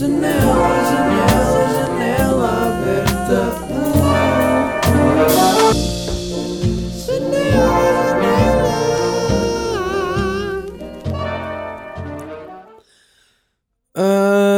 Janela, 0.00 0.32
janela, 0.88 1.60
janela 1.76 2.48
aberta. 2.68 3.40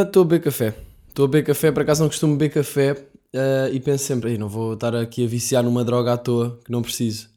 Estou 0.07 0.23
a 0.23 0.25
beber 0.25 0.43
café. 0.45 0.75
Estou 1.09 1.25
a 1.25 1.29
beber 1.29 1.45
café, 1.45 1.73
por 1.73 1.83
acaso 1.83 2.03
não 2.03 2.09
costumo 2.09 2.37
beber 2.37 2.55
café 2.55 3.05
ah, 3.35 3.69
e 3.73 3.81
penso 3.81 4.05
sempre, 4.05 4.31
"Ei, 4.31 4.39
não 4.39 4.49
vou 4.49 4.75
estar 4.75 4.95
aqui 4.95 5.25
a 5.25 5.29
viciar 5.29 5.65
numa 5.65 5.83
droga 5.83 6.13
à 6.13 6.17
toa 6.17 6.61
que 6.65 6.71
não 6.71 6.83
preciso. 6.83 7.29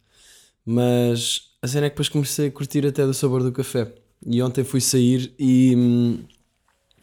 Mas 0.64 1.56
a 1.60 1.68
cena 1.68 1.88
é 1.88 1.90
que 1.90 1.96
depois 1.96 2.10
comecei 2.10 2.50
a 2.50 2.52
curtir 2.52 2.86
até 2.86 3.04
do 3.04 3.16
sabor 3.16 3.42
do 3.42 3.52
café. 3.52 3.92
E 4.24 4.44
ontem 4.44 4.64
fui 4.64 4.80
sair 4.80 5.34
e, 5.40 5.74
hum, 5.76 6.20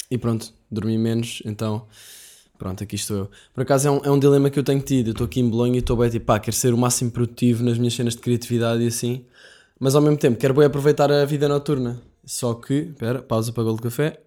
e 0.09 0.17
pronto, 0.17 0.53
dormi 0.73 0.99
menos, 0.99 1.43
então 1.45 1.87
pronto, 2.59 2.83
aqui 2.83 2.95
estou 2.95 3.17
eu. 3.17 3.31
Por 3.53 3.63
acaso 3.63 3.89
é 3.89 3.91
um, 3.91 4.01
é 4.05 4.11
um 4.11 4.19
dilema 4.19 4.49
que 4.49 4.59
eu 4.59 4.63
tenho 4.63 4.81
tido. 4.81 5.09
Eu 5.09 5.13
estou 5.13 5.25
aqui 5.27 5.41
em 5.41 5.49
Bolonha 5.49 5.77
e 5.77 5.79
estou 5.79 5.97
bem 5.97 6.09
tipo, 6.09 6.27
pá, 6.27 6.39
quero 6.39 6.57
ser 6.57 6.73
o 6.73 6.79
máximo 6.79 7.11
produtivo 7.11 7.65
nas 7.65 7.77
minhas 7.77 7.95
cenas 7.95 8.15
de 8.15 8.21
criatividade 8.21 8.83
e 8.83 8.87
assim, 8.87 9.25
mas 9.81 9.95
ao 9.95 10.03
mesmo 10.03 10.17
tempo 10.17 10.39
quero 10.39 10.55
bem 10.55 10.65
aproveitar 10.65 11.11
a 11.11 11.25
vida 11.25 11.49
noturna. 11.49 12.01
Só 12.25 12.55
que, 12.55 12.75
espera, 12.75 13.21
pausa 13.21 13.53
para 13.53 13.65
golo 13.65 13.77
de 13.77 13.83
café. 13.83 14.21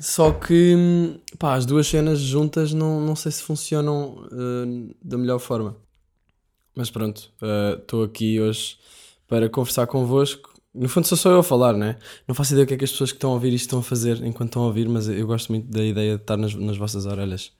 Só 0.00 0.32
que, 0.32 1.20
pá, 1.38 1.54
as 1.54 1.66
duas 1.66 1.86
cenas 1.86 2.20
juntas 2.20 2.72
não, 2.72 3.00
não 3.00 3.14
sei 3.14 3.30
se 3.32 3.42
funcionam 3.42 4.26
eh, 4.32 4.94
da 5.02 5.18
melhor 5.18 5.38
forma. 5.40 5.76
Mas 6.74 6.90
pronto, 6.90 7.30
eh, 7.42 7.76
estou 7.78 8.04
aqui 8.04 8.40
hoje 8.40 8.78
para 9.28 9.48
conversar 9.50 9.86
convosco. 9.86 10.49
No 10.72 10.88
fundo 10.88 11.06
sou 11.06 11.18
só 11.18 11.30
eu 11.30 11.40
a 11.40 11.42
falar, 11.42 11.72
né? 11.72 11.96
Não 12.28 12.34
faço 12.34 12.52
ideia 12.52 12.64
o 12.64 12.66
que 12.66 12.74
é 12.74 12.76
que 12.76 12.84
as 12.84 12.92
pessoas 12.92 13.10
que 13.10 13.16
estão 13.16 13.30
a 13.30 13.34
ouvir 13.34 13.52
isto 13.52 13.64
estão 13.64 13.80
a 13.80 13.82
fazer 13.82 14.24
enquanto 14.24 14.50
estão 14.50 14.62
a 14.62 14.66
ouvir, 14.66 14.88
mas 14.88 15.08
eu 15.08 15.26
gosto 15.26 15.50
muito 15.50 15.66
da 15.68 15.82
ideia 15.84 16.16
de 16.16 16.22
estar 16.22 16.36
nas, 16.36 16.54
nas 16.54 16.76
vossas 16.76 17.06
orelhas. 17.06 17.52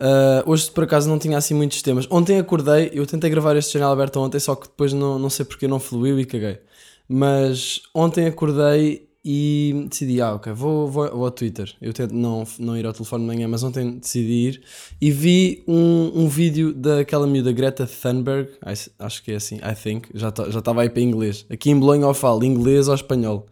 Uh, 0.00 0.40
hoje 0.46 0.70
por 0.70 0.84
acaso 0.84 1.10
não 1.10 1.18
tinha 1.18 1.36
assim 1.36 1.52
muitos 1.52 1.82
temas. 1.82 2.06
Ontem 2.10 2.38
acordei, 2.38 2.90
eu 2.94 3.06
tentei 3.06 3.28
gravar 3.28 3.54
este 3.56 3.74
canal 3.74 3.92
aberto 3.92 4.18
ontem, 4.18 4.40
só 4.40 4.54
que 4.54 4.68
depois 4.68 4.94
não, 4.94 5.18
não 5.18 5.28
sei 5.28 5.44
porque 5.44 5.68
não 5.68 5.78
fluiu 5.78 6.18
e 6.18 6.24
caguei. 6.24 6.58
Mas 7.06 7.82
ontem 7.94 8.26
acordei 8.26 9.09
e 9.24 9.86
decidi, 9.90 10.20
ah, 10.22 10.34
ok, 10.34 10.52
vou, 10.52 10.88
vou, 10.88 11.10
vou 11.10 11.24
ao 11.26 11.30
Twitter. 11.30 11.70
Eu 11.80 11.92
tento 11.92 12.14
não, 12.14 12.44
não 12.58 12.76
ir 12.76 12.86
ao 12.86 12.92
telefone 12.92 13.22
de 13.22 13.26
manhã, 13.28 13.48
mas 13.48 13.62
ontem 13.62 13.98
decidi 13.98 14.32
ir 14.48 14.62
e 15.00 15.10
vi 15.10 15.62
um, 15.68 16.22
um 16.22 16.28
vídeo 16.28 16.72
daquela 16.72 17.26
miúda 17.26 17.52
Greta 17.52 17.86
Thunberg, 17.86 18.48
acho 18.98 19.22
que 19.22 19.32
é 19.32 19.36
assim, 19.36 19.56
I 19.56 19.74
think, 19.74 20.08
já 20.14 20.30
tá- 20.30 20.48
já 20.50 20.58
estava 20.60 20.82
aí 20.82 20.88
para 20.88 21.02
inglês. 21.02 21.44
Aqui 21.50 21.70
em 21.70 21.78
Bolonha 21.78 22.04
eu 22.04 22.14
falo 22.14 22.44
inglês 22.44 22.88
ou 22.88 22.94
espanhol. 22.94 23.46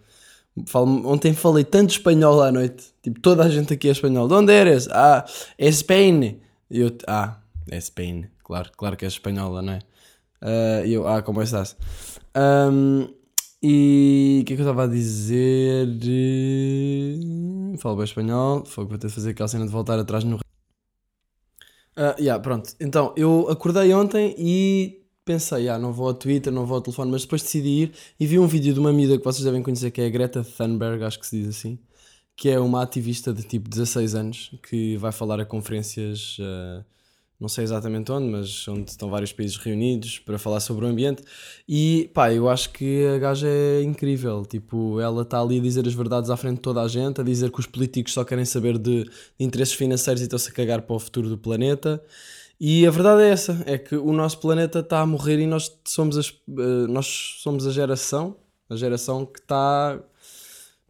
Falo- 0.66 1.06
ontem 1.06 1.34
falei 1.34 1.64
tanto 1.64 1.90
espanhol 1.90 2.42
à 2.42 2.50
noite, 2.50 2.86
tipo, 3.02 3.20
toda 3.20 3.44
a 3.44 3.48
gente 3.48 3.72
aqui 3.72 3.88
é 3.88 3.92
espanhol. 3.92 4.26
De 4.26 4.34
onde 4.34 4.52
eres? 4.52 4.88
Ah, 4.90 5.24
é 5.58 5.70
Spain. 5.70 6.40
Eu, 6.70 6.90
ah, 7.06 7.36
é 7.70 7.78
Spain, 7.80 8.26
claro, 8.42 8.70
claro 8.76 8.96
que 8.96 9.04
é 9.04 9.08
espanhola, 9.08 9.60
não 9.62 9.74
é? 9.74 9.78
Ah, 10.40 10.82
E 10.84 10.92
eu, 10.94 11.06
ah, 11.06 11.20
como 11.22 11.42
estás? 11.42 11.76
Ahm, 12.34 13.08
e 13.62 14.40
o 14.42 14.44
que 14.44 14.52
é 14.52 14.56
que 14.56 14.62
eu 14.62 14.66
estava 14.66 14.84
a 14.84 14.86
dizer? 14.86 15.88
Falo 17.78 17.96
bem 17.96 18.04
espanhol, 18.04 18.62
que 18.62 18.74
vou 18.74 18.86
ter 18.98 19.08
de 19.08 19.12
fazer 19.12 19.30
aquela 19.30 19.48
cena 19.48 19.66
de 19.66 19.72
voltar 19.72 19.98
atrás 19.98 20.24
no. 20.24 20.38
Ah, 21.96 22.14
yeah, 22.18 22.40
pronto. 22.40 22.74
Então, 22.80 23.12
eu 23.16 23.48
acordei 23.50 23.92
ontem 23.92 24.34
e 24.38 25.04
pensei, 25.24 25.68
ah, 25.68 25.78
não 25.78 25.92
vou 25.92 26.06
ao 26.08 26.14
Twitter, 26.14 26.52
não 26.52 26.64
vou 26.64 26.76
ao 26.76 26.80
telefone, 26.80 27.10
mas 27.10 27.22
depois 27.22 27.42
decidi 27.42 27.68
ir 27.68 27.92
e 28.18 28.26
vi 28.26 28.38
um 28.38 28.46
vídeo 28.46 28.72
de 28.72 28.80
uma 28.80 28.90
amiga 28.90 29.18
que 29.18 29.24
vocês 29.24 29.44
devem 29.44 29.62
conhecer, 29.62 29.90
que 29.90 30.00
é 30.00 30.06
a 30.06 30.10
Greta 30.10 30.42
Thunberg, 30.44 31.02
acho 31.04 31.18
que 31.18 31.26
se 31.26 31.38
diz 31.40 31.48
assim, 31.48 31.78
que 32.36 32.48
é 32.48 32.58
uma 32.60 32.82
ativista 32.82 33.32
de 33.32 33.42
tipo 33.42 33.68
16 33.68 34.14
anos, 34.14 34.54
que 34.62 34.96
vai 34.96 35.12
falar 35.12 35.40
a 35.40 35.44
conferências, 35.44 36.38
ah, 36.40 36.84
não 37.40 37.48
sei 37.48 37.62
exatamente 37.62 38.10
onde, 38.10 38.28
mas 38.28 38.66
onde 38.66 38.90
estão 38.90 39.08
vários 39.08 39.32
países 39.32 39.56
reunidos 39.56 40.18
para 40.18 40.38
falar 40.38 40.58
sobre 40.58 40.84
o 40.84 40.88
ambiente. 40.88 41.22
E 41.68 42.10
pá, 42.12 42.32
eu 42.32 42.48
acho 42.48 42.70
que 42.70 43.06
a 43.06 43.18
gaja 43.18 43.46
é 43.46 43.82
incrível. 43.82 44.44
Tipo, 44.44 45.00
ela 45.00 45.22
está 45.22 45.40
ali 45.40 45.58
a 45.58 45.62
dizer 45.62 45.86
as 45.86 45.94
verdades 45.94 46.30
à 46.30 46.36
frente 46.36 46.56
de 46.56 46.62
toda 46.62 46.82
a 46.82 46.88
gente, 46.88 47.20
a 47.20 47.24
dizer 47.24 47.52
que 47.52 47.60
os 47.60 47.66
políticos 47.66 48.12
só 48.12 48.24
querem 48.24 48.44
saber 48.44 48.76
de, 48.76 49.04
de 49.04 49.10
interesses 49.38 49.74
financeiros 49.74 50.20
e 50.20 50.24
estão-se 50.24 50.50
a 50.50 50.52
cagar 50.52 50.82
para 50.82 50.96
o 50.96 50.98
futuro 50.98 51.28
do 51.28 51.38
planeta. 51.38 52.02
E 52.60 52.84
a 52.86 52.90
verdade 52.90 53.22
é 53.22 53.30
essa: 53.30 53.62
é 53.66 53.78
que 53.78 53.94
o 53.94 54.12
nosso 54.12 54.38
planeta 54.38 54.80
está 54.80 55.00
a 55.00 55.06
morrer 55.06 55.38
e 55.38 55.46
nós 55.46 55.72
somos, 55.86 56.18
as, 56.18 56.28
eh, 56.30 56.86
nós 56.88 57.36
somos 57.40 57.66
a 57.66 57.70
geração, 57.70 58.36
a 58.68 58.74
geração 58.74 59.24
que 59.24 59.38
está. 59.38 60.00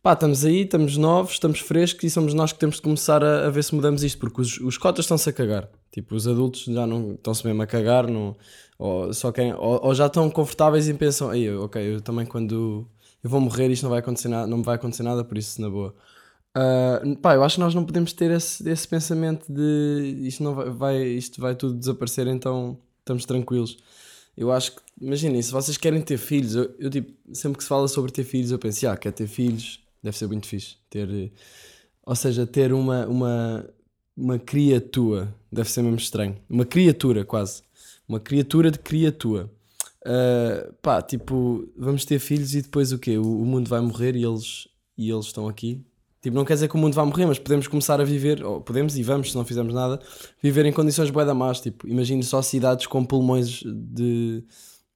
Pá, 0.03 0.13
estamos 0.13 0.45
aí, 0.45 0.63
estamos 0.63 0.97
novos, 0.97 1.33
estamos 1.33 1.59
frescos 1.61 2.05
e 2.05 2.11
somos 2.11 2.33
nós 2.33 2.53
que 2.53 2.59
temos 2.59 2.77
de 2.77 2.83
começar 2.83 3.23
a, 3.23 3.47
a 3.47 3.51
ver 3.51 3.65
se 3.65 3.75
mudamos 3.75 4.03
isto, 4.05 4.19
porque 4.19 4.41
os, 4.41 4.59
os 4.61 4.79
cotas 4.79 5.05
estão-se 5.05 5.29
a 5.29 5.33
cagar. 5.33 5.69
Tipo, 5.91 6.15
os 6.15 6.27
adultos 6.29 6.65
já 6.65 6.87
não 6.87 7.15
estão-se 7.15 7.45
mesmo 7.45 7.61
a 7.63 7.67
cagar, 7.67 8.07
não, 8.09 8.37
ou, 8.79 9.13
só 9.13 9.33
querem, 9.33 9.53
ou, 9.55 9.81
ou 9.85 9.95
já 9.95 10.07
estão 10.07 10.31
confortáveis 10.31 10.89
e 10.89 10.95
pensam, 10.95 11.31
aí, 11.31 11.51
ok, 11.51 11.95
eu 11.97 12.01
também 12.01 12.25
quando 12.25 12.89
eu 13.23 13.29
vou 13.29 13.41
morrer 13.41 13.69
isto 13.71 13.83
não 13.83 13.91
vai 13.91 13.99
acontecer 13.99 14.29
nada, 14.29 14.47
não 14.47 14.59
me 14.59 14.63
vai 14.65 14.77
acontecer 14.77 15.03
nada, 15.03 15.25
por 15.25 15.37
isso 15.37 15.61
na 15.61 15.69
boa. 15.69 15.95
Ah, 16.55 17.03
pá, 17.21 17.35
eu 17.35 17.43
acho 17.45 17.57
que 17.57 17.61
nós 17.61 17.75
não 17.75 17.85
podemos 17.85 18.13
ter 18.13 18.31
esse, 18.31 18.69
esse 18.69 18.87
pensamento 18.89 19.53
de 19.53 20.17
isto, 20.27 20.43
não 20.45 20.55
vai, 20.55 20.71
vai- 20.71 21.03
isto 21.09 21.41
vai 21.41 21.55
tudo 21.57 21.75
desaparecer, 21.79 22.27
então 22.29 22.79
estamos 23.01 23.25
tranquilos. 23.25 23.77
Eu 24.37 24.53
acho 24.53 24.77
que, 24.77 24.83
imaginem, 25.01 25.43
se 25.43 25.51
vocês 25.53 25.77
querem 25.77 26.01
ter 26.03 26.19
filhos, 26.19 26.55
eu, 26.55 26.75
eu, 26.79 26.91
tipo, 26.91 27.13
sempre 27.35 27.59
que 27.59 27.65
se 27.65 27.69
fala 27.69 27.89
sobre 27.89 28.13
ter 28.13 28.25
filhos, 28.25 28.51
eu 28.53 28.59
penso, 28.59 28.89
ah, 28.89 28.97
quer 28.97 29.13
ter 29.13 29.27
filhos, 29.27 29.81
deve 30.03 30.17
ser 30.17 30.27
muito 30.27 30.47
fixe. 30.47 30.77
Ter, 30.91 31.33
ou 32.05 32.15
seja, 32.15 32.47
ter 32.47 32.73
uma, 32.73 33.07
uma, 33.07 33.71
uma 34.17 34.39
criatura, 34.39 35.35
deve 35.51 35.71
ser 35.71 35.83
mesmo 35.83 35.99
estranho. 35.99 36.37
Uma 36.49 36.65
criatura, 36.65 37.25
quase. 37.25 37.63
Uma 38.09 38.21
criatura 38.21 38.71
de 38.71 38.79
criatura. 38.79 39.51
Ah, 40.05 40.73
pá, 40.81 41.03
tipo, 41.03 41.69
vamos 41.77 42.05
ter 42.05 42.19
filhos 42.19 42.55
e 42.55 42.63
depois 42.63 42.93
o 42.93 42.99
quê? 42.99 43.19
O, 43.19 43.43
o 43.43 43.45
mundo 43.45 43.69
vai 43.69 43.81
morrer 43.81 44.17
e 44.17 44.25
eles, 44.25 44.69
e 44.97 45.11
eles 45.11 45.27
estão 45.27 45.49
aqui. 45.49 45.85
Tipo, 46.23 46.37
não 46.37 46.45
quer 46.45 46.55
dizer 46.55 46.69
que 46.69 46.75
o 46.75 46.79
mundo 46.79 46.95
vai 46.95 47.05
morrer, 47.05 47.27
mas 47.27 47.39
podemos 47.39 47.69
começar 47.69 48.01
a 48.01 48.05
viver, 48.05 48.43
ou 48.43 48.61
podemos 48.61 48.97
e 48.97 49.03
vamos, 49.03 49.31
se 49.31 49.37
não 49.37 49.45
fizermos 49.45 49.73
nada, 49.75 50.01
viver 50.43 50.67
em 50.67 50.73
condições 50.73 51.11
bué 51.11 51.25
da 51.25 51.35
más. 51.35 51.61
Tipo, 51.61 51.87
imagine 51.87 52.23
só 52.23 52.43
cidades 52.43 52.87
com 52.87 53.05
pulmões 53.05 53.63
de, 53.65 54.43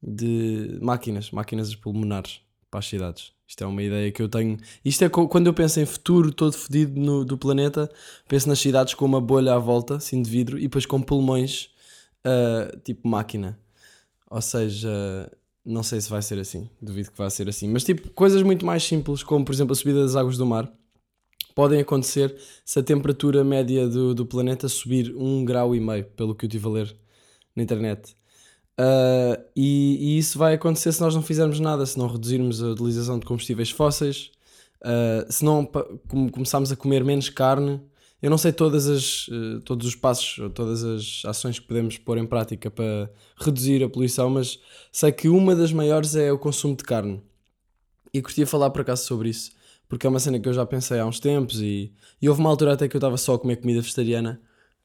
de 0.03 0.79
máquinas, 0.81 1.31
máquinas 1.31 1.75
pulmonares 1.77 2.41
para 2.73 2.81
as 2.81 2.87
cidades. 2.87 3.33
Isto 3.47 3.65
é 3.65 3.67
uma 3.67 3.83
ideia 3.83 4.11
que 4.11 4.23
eu 4.23 4.31
tenho. 4.31 4.57
Isto 4.83 5.05
é 5.05 5.09
quando 5.11 5.47
eu 5.47 5.53
penso 5.53 5.79
em 5.79 5.85
futuro 5.85 6.33
todo 6.33 6.55
fodido 6.55 6.99
no, 6.99 7.23
do 7.23 7.37
planeta, 7.37 7.91
penso 8.27 8.49
nas 8.49 8.59
cidades 8.59 8.95
com 8.95 9.05
uma 9.05 9.21
bolha 9.21 9.53
à 9.53 9.59
volta, 9.59 9.97
assim 9.97 10.23
de 10.23 10.31
vidro, 10.31 10.59
e 10.59 10.63
depois 10.63 10.87
com 10.87 11.01
pulmões 11.03 11.69
ah, 12.25 12.75
tipo 12.83 13.07
máquina. 13.07 13.61
Ou 14.31 14.41
seja, 14.41 15.31
não 15.63 15.83
sei 15.83 16.01
se 16.01 16.09
vai 16.09 16.23
ser 16.23 16.39
assim. 16.39 16.71
Duvido 16.81 17.11
que 17.11 17.19
vai 17.19 17.29
ser 17.29 17.47
assim. 17.47 17.69
Mas 17.69 17.85
tipo, 17.85 18.09
coisas 18.13 18.43
muito 18.43 18.65
mais 18.65 18.83
simples, 18.83 19.23
como 19.23 19.45
por 19.45 19.53
exemplo 19.53 19.73
a 19.73 19.77
subida 19.77 20.01
das 20.01 20.17
águas 20.17 20.39
do 20.39 20.47
mar, 20.47 20.73
podem 21.55 21.79
acontecer 21.81 22.35
se 22.65 22.79
a 22.79 22.83
temperatura 22.83 23.45
média 23.45 23.87
do, 23.87 24.15
do 24.15 24.25
planeta 24.25 24.67
subir 24.67 25.15
um 25.15 25.45
grau 25.45 25.75
e 25.75 25.81
meio, 25.81 26.07
pelo 26.17 26.35
que 26.35 26.47
eu 26.47 26.49
estive 26.49 26.67
a 26.69 26.71
ler 26.71 26.97
na 27.55 27.63
internet. 27.63 28.17
Ah, 28.79 29.39
e, 29.55 30.17
e 30.17 30.19
isso 30.19 30.39
vai 30.39 30.55
acontecer 30.55 30.93
se 30.93 31.01
nós 31.01 31.15
não 31.15 31.23
fizermos 31.23 31.61
nada, 31.61 31.85
se 31.87 31.99
não 31.99 32.07
reduzirmos 32.09 32.63
a 32.63 32.69
utilização 32.69 33.19
de 33.19 33.27
combustíveis 33.27 33.71
fósseis, 33.71 34.31
ah, 34.83 35.27
se 35.29 35.45
não 35.45 35.69
começarmos 36.33 36.73
a 36.73 36.77
comer 36.77 37.05
menos 37.05 37.29
carne. 37.29 37.81
Eu 38.21 38.31
não 38.31 38.39
sei 38.39 38.53
todas 38.53 38.87
as, 38.89 39.29
eh, 39.33 39.61
todos 39.65 39.85
os 39.85 39.97
passos, 39.97 40.37
todas 40.55 40.85
as 40.85 41.25
ações 41.27 41.59
que 41.59 41.67
podemos 41.67 41.99
pôr 41.99 42.19
em 42.19 42.27
prática 42.27 42.71
para 42.71 43.11
reduzir 43.37 43.83
a 43.83 43.89
poluição, 43.89 44.31
mas 44.31 44.61
sei 44.93 45.11
que 45.11 45.29
uma 45.29 45.57
das 45.57 45.73
maiores 45.73 46.15
é 46.15 46.31
o 46.33 46.39
consumo 46.39 46.77
de 46.77 46.85
carne. 46.85 47.21
E 48.15 48.23
curtia 48.23 48.47
falar 48.47 48.71
por 48.71 48.83
acaso 48.83 49.05
sobre 49.07 49.29
isso, 49.31 49.51
porque 49.89 50.07
é 50.07 50.11
uma 50.11 50.21
cena 50.21 50.39
que 50.39 50.49
eu 50.49 50.53
já 50.53 50.65
pensei 50.65 51.01
há 51.01 51.07
uns 51.07 51.19
tempos 51.19 51.61
e, 51.61 51.93
e 52.21 52.29
houve 52.29 52.41
uma 52.41 52.51
altura 52.51 52.75
até 52.75 52.87
que 52.89 52.95
eu 52.95 52.99
estava 53.01 53.17
só 53.17 53.35
a 53.35 53.39
comer 53.41 53.57
comida 53.57 53.81
vegetariana. 53.81 54.41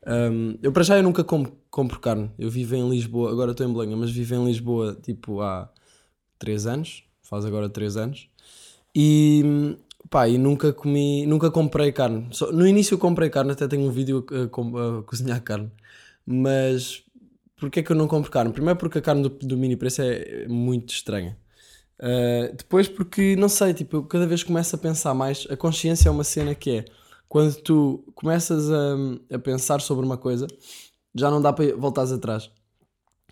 Um, 0.07 0.57
eu 0.63 0.71
para 0.71 0.83
já 0.83 0.97
eu 0.97 1.03
nunca 1.03 1.23
compro 1.23 1.99
carne. 1.99 2.31
Eu 2.39 2.49
vivo 2.49 2.75
em 2.75 2.89
Lisboa, 2.89 3.31
agora 3.31 3.51
estou 3.51 3.67
em 3.67 3.73
Belém, 3.73 3.95
mas 3.95 4.11
vivo 4.11 4.35
em 4.35 4.45
Lisboa 4.45 4.95
tipo 5.01 5.41
há 5.41 5.69
3 6.39 6.65
anos, 6.67 7.03
faz 7.23 7.45
agora 7.45 7.69
3 7.69 7.97
anos. 7.97 8.29
E 8.95 9.77
pá, 10.09 10.27
e 10.27 10.37
nunca 10.37 10.73
comi, 10.73 11.25
nunca 11.25 11.51
comprei 11.51 11.91
carne. 11.91 12.27
Só- 12.31 12.51
no 12.51 12.67
início 12.67 12.95
eu 12.95 12.99
comprei 12.99 13.29
carne, 13.29 13.51
até 13.51 13.67
tenho 13.67 13.83
um 13.87 13.91
vídeo 13.91 14.25
a, 14.31 14.35
a 14.95 14.99
a 14.99 15.03
cozinhar 15.03 15.41
carne. 15.43 15.71
Mas 16.25 17.03
porquê 17.57 17.81
é 17.81 17.83
que 17.83 17.91
eu 17.91 17.95
não 17.95 18.07
compro 18.07 18.31
carne? 18.31 18.51
Primeiro 18.53 18.79
porque 18.79 18.99
a 18.99 19.01
carne 19.01 19.23
do, 19.23 19.29
do 19.29 19.57
mini 19.57 19.75
preço 19.77 20.01
é 20.01 20.47
muito 20.47 20.93
estranha. 20.93 21.37
Uh, 21.99 22.55
depois 22.55 22.87
porque, 22.87 23.35
não 23.35 23.49
sei, 23.49 23.73
tipo, 23.73 23.97
eu 23.97 24.03
cada 24.03 24.27
vez 24.27 24.43
começo 24.43 24.75
a 24.75 24.79
pensar 24.79 25.13
mais, 25.15 25.47
a 25.49 25.57
consciência 25.57 26.09
é 26.09 26.11
uma 26.11 26.23
cena 26.23 26.53
que 26.55 26.71
é, 26.71 26.85
quando 27.27 27.55
tu 27.55 28.03
começas 28.15 28.69
a, 28.71 28.95
a 29.35 29.39
pensar 29.39 29.81
sobre 29.81 30.05
uma 30.05 30.17
coisa, 30.17 30.47
já 31.13 31.29
não 31.29 31.41
dá 31.41 31.51
para 31.51 31.75
voltares 31.75 32.11
atrás. 32.11 32.49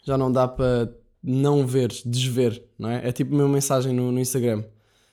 Já 0.04 0.18
não 0.18 0.32
dá 0.32 0.48
para 0.48 0.94
não 1.24 1.66
veres, 1.66 2.04
desver, 2.06 2.64
não 2.78 2.90
é? 2.90 3.08
É 3.08 3.12
tipo 3.12 3.34
a 3.34 3.38
minha 3.38 3.48
mensagem 3.50 3.92
no, 3.94 4.12
no 4.12 4.20
Instagram. 4.20 4.64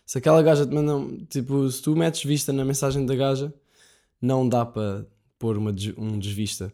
Se 0.05 0.19
aquela 0.19 0.43
gaja 0.43 0.67
te 0.67 0.75
manda, 0.75 0.97
um- 0.97 1.25
tipo, 1.25 1.71
se 1.71 1.81
tu 1.81 1.97
metes 1.97 2.23
vista 2.25 2.53
na 2.53 2.65
mensagem 2.65 3.07
da 3.07 3.15
gaja, 3.15 3.53
não 4.21 4.47
dá 4.49 4.65
para 4.67 5.07
pôr 5.39 5.57
uma, 5.57 5.75
um 5.97 6.19
desvista. 6.19 6.73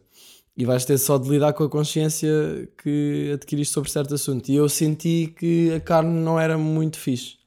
E 0.57 0.65
vais 0.65 0.83
ter 0.83 0.97
só 0.97 1.17
de 1.17 1.29
lidar 1.29 1.53
com 1.53 1.63
a 1.63 1.69
consciência 1.69 2.29
que 2.83 3.31
adquiriste 3.33 3.73
sobre 3.73 3.89
certo 3.89 4.13
assunto. 4.13 4.49
E 4.49 4.55
eu 4.55 4.67
senti 4.67 5.33
que 5.37 5.71
a 5.73 5.79
carne 5.79 6.09
não 6.19 6.37
era 6.37 6.57
muito 6.57 6.97
fixe. 6.99 7.37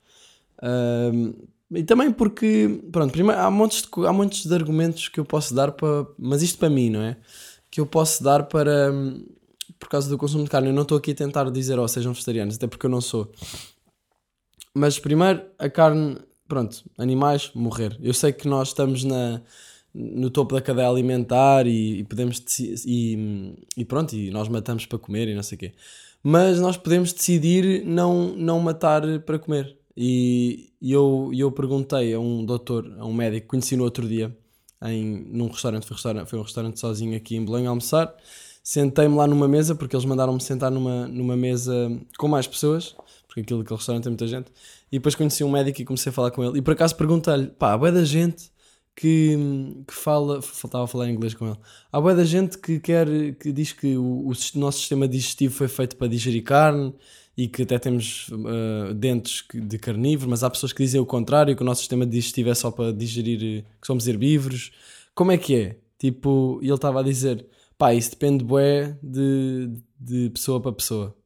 Ahm, 0.63 1.35
e 1.75 1.83
também 1.83 2.13
porque, 2.13 2.81
pronto, 2.91 3.13
primeiro 3.13 3.41
há 3.41 3.51
montes, 3.51 3.83
de, 3.83 4.07
há 4.07 4.13
montes 4.13 4.47
de 4.47 4.55
argumentos 4.55 5.09
que 5.09 5.19
eu 5.19 5.25
posso 5.25 5.55
dar 5.55 5.73
para. 5.73 6.07
Mas 6.19 6.43
isto 6.43 6.59
para 6.59 6.69
mim, 6.69 6.91
não 6.91 7.03
é? 7.03 7.17
Que 7.71 7.81
eu 7.81 7.87
posso 7.87 8.23
dar 8.23 8.45
para. 8.45 8.93
Por 9.79 9.89
causa 9.89 10.09
do 10.09 10.19
consumo 10.19 10.45
de 10.45 10.51
carne. 10.51 10.69
Eu 10.69 10.75
não 10.75 10.83
estou 10.83 10.99
aqui 10.99 11.13
a 11.13 11.15
tentar 11.15 11.51
dizer, 11.51 11.79
oh, 11.79 11.89
sejam 11.89 12.13
vegetarianos, 12.13 12.57
até 12.57 12.67
porque 12.67 12.87
eu 12.87 12.91
não 12.91 13.01
sou. 13.01 13.33
Mas 14.75 14.99
primeiro, 14.99 15.43
a 15.59 15.69
carne, 15.69 16.19
pronto, 16.47 16.85
animais, 16.99 17.51
morrer. 17.55 17.99
Eu 18.01 18.15
sei 18.15 18.33
que 18.33 18.47
nós 18.47 18.69
estamos 18.69 19.05
na, 19.05 19.43
no 19.95 20.31
topo 20.31 20.55
da 20.55 20.63
cadeia 20.63 20.89
alimentar 20.89 21.67
e, 21.67 22.01
e 22.01 22.05
podemos 22.05 22.43
e, 22.87 23.55
e 23.77 23.85
pronto, 23.85 24.15
e 24.15 24.31
nós 24.31 24.49
matamos 24.49 24.87
para 24.87 24.99
comer 24.99 25.29
e 25.29 25.35
não 25.35 25.43
sei 25.43 25.57
o 25.57 25.59
quê. 25.59 25.73
Mas 26.23 26.61
nós 26.61 26.77
podemos 26.77 27.13
decidir 27.13 27.85
não, 27.85 28.29
não 28.37 28.61
matar 28.61 29.03
para 29.21 29.39
comer. 29.39 29.77
E, 29.97 30.73
eu, 30.81 31.31
eu 31.35 31.53
perguntei 31.53 32.15
a 32.15 32.21
um 32.21 32.45
doutor, 32.45 32.91
a 32.99 33.05
um 33.05 33.13
médico 33.13 33.43
que 33.43 33.49
conheci 33.49 33.77
no 33.77 33.85
outro 33.85 34.09
dia, 34.09 34.37
em, 34.83 35.25
num 35.31 35.49
restaurante, 35.49 35.87
foi, 35.87 35.95
restaurante, 35.95 36.29
foi 36.29 36.39
um 36.39 36.43
restaurante 36.43 36.81
sozinho 36.81 37.17
aqui 37.17 37.37
em 37.37 37.45
Belém 37.45 37.67
a 37.67 37.71
almoçar. 37.71 38.15
Sentei-me 38.63 39.17
lá 39.17 39.27
numa 39.27 39.49
mesa, 39.49 39.75
porque 39.75 39.95
eles 39.95 40.05
mandaram-me 40.05 40.41
sentar 40.41 40.71
numa, 40.71 41.07
numa 41.09 41.37
mesa 41.37 41.75
com 42.19 42.29
mais 42.29 42.47
pessoas, 42.47 42.95
porque 43.27 43.41
aquilo, 43.41 43.61
aquele 43.63 43.77
restaurante 43.77 44.05
tem 44.05 44.11
muita 44.11 44.27
gente. 44.27 44.51
E 44.91 44.99
depois 44.99 45.15
conheci 45.15 45.43
um 45.45 45.51
médico 45.51 45.83
e 45.83 45.85
comecei 45.85 46.11
a 46.11 46.13
falar 46.13 46.31
com 46.31 46.45
ele. 46.45 46.59
E 46.59 46.63
por 46.63 46.73
acaso 46.73 46.95
perguntei-lhe: 46.97 47.49
pá, 47.49 47.73
há 47.73 47.79
bué 47.79 47.91
da 47.91 48.05
gente 48.05 48.51
que, 48.95 49.37
que 49.87 49.95
fala. 49.95 50.43
Faltava 50.43 50.87
falar 50.87 51.11
inglês 51.11 51.35
com 51.35 51.47
ele. 51.47 51.59
Há 51.91 52.01
bué 52.01 52.15
da 52.15 52.25
gente 52.25 52.59
que 52.59 52.79
quer. 52.81 53.07
que 53.37 53.53
diz 53.53 53.73
que 53.73 53.97
o, 53.97 54.29
o 54.29 54.33
nosso 54.55 54.79
sistema 54.79 55.09
digestivo 55.09 55.55
foi 55.55 55.69
feito 55.69 55.97
para 55.97 56.09
digerir 56.09 56.43
carne 56.43 56.95
e 57.37 57.49
que 57.49 57.63
até 57.63 57.79
temos 57.79 58.31
ah, 58.47 58.93
dentes 58.95 59.45
de 59.55 59.79
carnívoro, 59.79 60.31
mas 60.31 60.43
há 60.45 60.51
pessoas 60.51 60.73
que 60.73 60.83
dizem 60.83 61.01
o 61.01 61.07
contrário, 61.07 61.57
que 61.57 61.63
o 61.63 61.65
nosso 61.65 61.81
sistema 61.81 62.07
digestivo 62.07 62.51
é 62.51 62.55
só 62.55 62.71
para 62.71 62.93
digerir. 62.93 63.61
eh, 63.61 63.65
que 63.81 63.87
somos 63.87 64.07
herbívoros. 64.07 64.73
Como 65.15 65.33
é 65.33 65.39
que 65.39 65.55
é? 65.55 65.77
Tipo, 65.99 66.59
ele 66.63 66.75
estava 66.75 67.01
a 67.01 67.03
dizer: 67.03 67.47
pá, 67.79 67.95
isso 67.95 68.11
depende 68.11 68.45
bué 68.45 68.97
de, 69.03 69.71
de 69.99 70.31
pessoa 70.31 70.61
para 70.61 70.73
pessoa. 70.73 71.17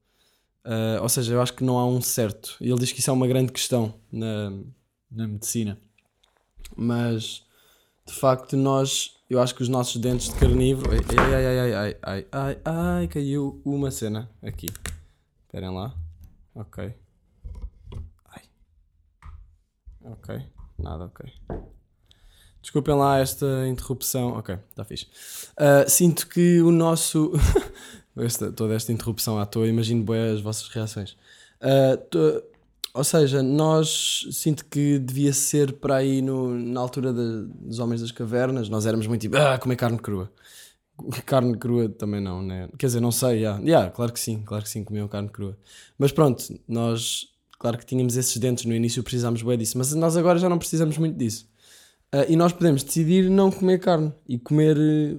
Uh, 0.65 1.01
ou 1.01 1.09
seja, 1.09 1.33
eu 1.33 1.41
acho 1.41 1.55
que 1.55 1.63
não 1.63 1.79
há 1.79 1.87
um 1.87 2.01
certo. 2.01 2.57
Ele 2.61 2.75
diz 2.75 2.91
que 2.91 2.99
isso 2.99 3.09
é 3.09 3.13
uma 3.13 3.27
grande 3.29 3.53
questão 3.53 3.95
na, 4.11 4.51
na 5.11 5.29
medicina. 5.29 5.79
Mas, 6.77 7.45
de 8.07 8.13
facto, 8.13 8.57
nós... 8.57 9.15
Eu 9.29 9.41
acho 9.41 9.55
que 9.55 9.63
os 9.63 9.69
nossos 9.69 10.01
dentes 10.01 10.29
de 10.29 10.35
carnívoro... 10.37 10.93
Ai, 10.93 11.01
ai, 11.19 11.47
ai, 11.47 11.59
ai, 11.59 11.75
ai, 11.75 11.97
ai, 12.03 12.27
ai, 12.31 12.59
ai, 12.65 13.09
caiu 13.09 13.61
uma 13.65 13.91
cena 13.91 14.31
aqui. 14.41 14.69
Esperem 15.45 15.75
lá. 15.75 15.93
Ok. 16.55 16.95
Ai. 18.31 18.43
Ok. 20.05 20.43
Nada, 20.79 21.07
ok. 21.07 21.33
Desculpem 22.63 22.95
lá 22.95 23.19
esta 23.19 23.67
interrupção. 23.69 24.37
Ok, 24.37 24.57
está 24.71 24.85
fixe. 24.85 25.07
Uh, 25.53 25.89
sinto 25.89 26.29
que 26.29 26.61
o 26.63 26.71
nosso... 26.71 27.33
esta, 28.17 28.53
toda 28.53 28.75
esta 28.75 28.93
interrupção 28.93 29.39
à 29.39 29.47
toa, 29.47 29.67
imagino 29.67 30.05
bem 30.05 30.35
as 30.35 30.41
vossas 30.41 30.69
reações. 30.69 31.17
Uh, 31.61 32.56
ou 32.97 33.05
seja, 33.05 33.43
nós 33.43 34.27
sinto 34.33 34.65
que 34.65 34.99
devia 34.99 35.33
ser 35.33 35.75
para 35.75 35.97
aí 35.97 36.23
no, 36.23 36.55
na 36.59 36.81
altura 36.81 37.13
de- 37.13 37.45
dos 37.67 37.79
Homens 37.79 38.01
das 38.01 38.11
Cavernas, 38.11 38.69
nós 38.69 38.87
éramos 38.87 39.07
muito 39.07 39.21
tipo, 39.23 39.37
ah, 39.37 39.59
comer 39.59 39.77
carne 39.77 39.99
crua. 39.99 40.33
Carne 41.27 41.57
crua 41.59 41.91
também 41.91 42.23
não, 42.23 42.43
né? 42.43 42.71
Quer 42.79 42.87
dizer, 42.87 43.01
não 43.01 43.13
sei, 43.13 43.41
yeah. 43.41 43.63
Yeah, 43.63 43.91
claro 43.91 44.13
que 44.15 44.19
sim, 44.21 44.43
claro 44.43 44.65
que 44.65 44.71
sim, 44.71 44.83
comiam 44.83 45.07
carne 45.07 45.29
crua. 45.29 45.55
Mas 45.99 46.11
pronto, 46.11 46.43
nós, 46.67 47.29
claro 47.59 47.77
que 47.77 47.85
tínhamos 47.85 48.17
esses 48.17 48.35
dentes 48.39 48.65
no 48.65 48.75
início, 48.75 49.03
precisámos 49.03 49.43
bem 49.43 49.59
disso, 49.59 49.77
mas 49.77 49.93
nós 49.93 50.17
agora 50.17 50.39
já 50.39 50.49
não 50.49 50.59
precisamos 50.59 50.97
muito 50.97 51.17
disso. 51.19 51.47
Uh, 52.15 52.25
e 52.31 52.37
nós 52.37 52.53
podemos 52.53 52.83
decidir 52.83 53.29
não 53.29 53.51
comer 53.51 53.79
carne 53.79 54.11
e 54.27 54.39
comer 54.39 54.77
eh, 54.79 55.17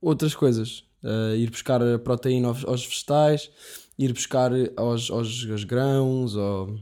outras 0.00 0.34
coisas. 0.34 0.84
Uh, 1.04 1.36
ir 1.36 1.50
buscar 1.50 1.80
proteína 2.02 2.48
aos, 2.48 2.64
aos 2.64 2.86
vegetais, 2.86 3.50
ir 3.98 4.12
buscar 4.14 4.50
aos, 4.76 5.10
aos, 5.10 5.46
aos 5.50 5.64
grãos, 5.64 6.34
ou 6.36 6.78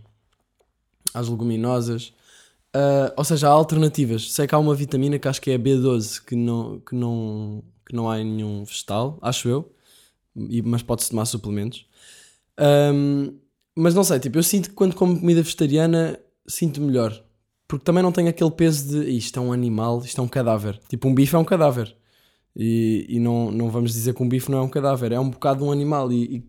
às 1.16 1.28
leguminosas. 1.28 2.12
Uh, 2.74 3.10
ou 3.16 3.24
seja, 3.24 3.48
há 3.48 3.50
alternativas. 3.50 4.32
Sei 4.32 4.46
que 4.46 4.54
há 4.54 4.58
uma 4.58 4.74
vitamina 4.74 5.18
que 5.18 5.26
acho 5.26 5.40
que 5.40 5.50
é 5.50 5.54
a 5.54 5.58
B12 5.58 6.22
que 6.24 6.36
não, 6.36 6.78
que 6.80 6.94
não, 6.94 7.64
que 7.86 7.94
não 7.96 8.10
há 8.10 8.20
em 8.20 8.24
nenhum 8.24 8.64
vegetal, 8.64 9.18
acho 9.22 9.48
eu, 9.48 9.72
e, 10.36 10.60
mas 10.60 10.82
pode-se 10.82 11.10
tomar 11.10 11.24
suplementos. 11.24 11.86
Um, 12.58 13.34
mas 13.74 13.94
não 13.94 14.04
sei, 14.04 14.18
tipo, 14.20 14.38
eu 14.38 14.42
sinto 14.42 14.70
que 14.70 14.74
quando 14.74 14.94
como 14.94 15.18
comida 15.18 15.42
vegetariana 15.42 16.18
sinto 16.46 16.80
melhor. 16.80 17.22
Porque 17.68 17.84
também 17.84 18.02
não 18.02 18.12
tenho 18.12 18.28
aquele 18.28 18.50
peso 18.50 18.88
de 18.88 19.10
"Ih, 19.10 19.16
isto 19.16 19.38
é 19.38 19.42
um 19.42 19.52
animal, 19.52 20.00
isto 20.04 20.20
é 20.20 20.24
um 20.24 20.28
cadáver. 20.28 20.78
Tipo, 20.88 21.08
um 21.08 21.14
bife 21.14 21.34
é 21.34 21.38
um 21.38 21.44
cadáver. 21.44 21.96
E, 22.54 23.06
e 23.08 23.18
não, 23.18 23.50
não 23.50 23.70
vamos 23.70 23.92
dizer 23.92 24.14
que 24.14 24.22
um 24.22 24.28
bife 24.28 24.50
não 24.50 24.58
é 24.58 24.62
um 24.62 24.68
cadáver, 24.68 25.12
é 25.12 25.20
um 25.20 25.30
bocado 25.30 25.64
um 25.64 25.72
animal. 25.72 26.12
E, 26.12 26.36
e 26.36 26.44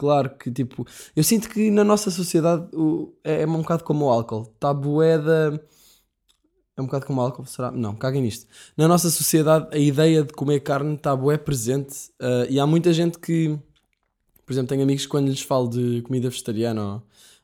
claro 0.00 0.30
que, 0.30 0.50
tipo, 0.50 0.86
eu 1.14 1.22
sinto 1.22 1.50
que 1.50 1.70
na 1.70 1.84
nossa 1.84 2.10
sociedade 2.10 2.74
o, 2.74 3.12
é, 3.22 3.42
é 3.42 3.46
um 3.46 3.60
bocado 3.60 3.84
como 3.84 4.06
o 4.06 4.08
álcool. 4.08 4.50
Está 4.54 4.72
boeda. 4.72 5.62
É 6.74 6.80
um 6.80 6.86
bocado 6.86 7.04
como 7.04 7.20
o 7.20 7.24
álcool, 7.24 7.44
será? 7.44 7.70
Não, 7.70 7.94
caguem 7.94 8.22
nisto. 8.22 8.46
Na 8.78 8.88
nossa 8.88 9.10
sociedade, 9.10 9.68
a 9.70 9.78
ideia 9.78 10.24
de 10.24 10.32
comer 10.32 10.60
carne 10.60 10.94
está 10.94 11.14
bué 11.14 11.36
presente. 11.36 12.10
ah, 12.18 12.46
e 12.48 12.58
há 12.58 12.66
muita 12.66 12.94
gente 12.94 13.18
que, 13.18 13.58
por 14.46 14.54
exemplo, 14.54 14.68
tenho 14.70 14.82
amigos 14.82 15.04
que 15.04 15.10
quando 15.10 15.28
lhes 15.28 15.42
falo 15.42 15.68
de 15.68 16.00
comida 16.00 16.30
vegetariana 16.30 16.82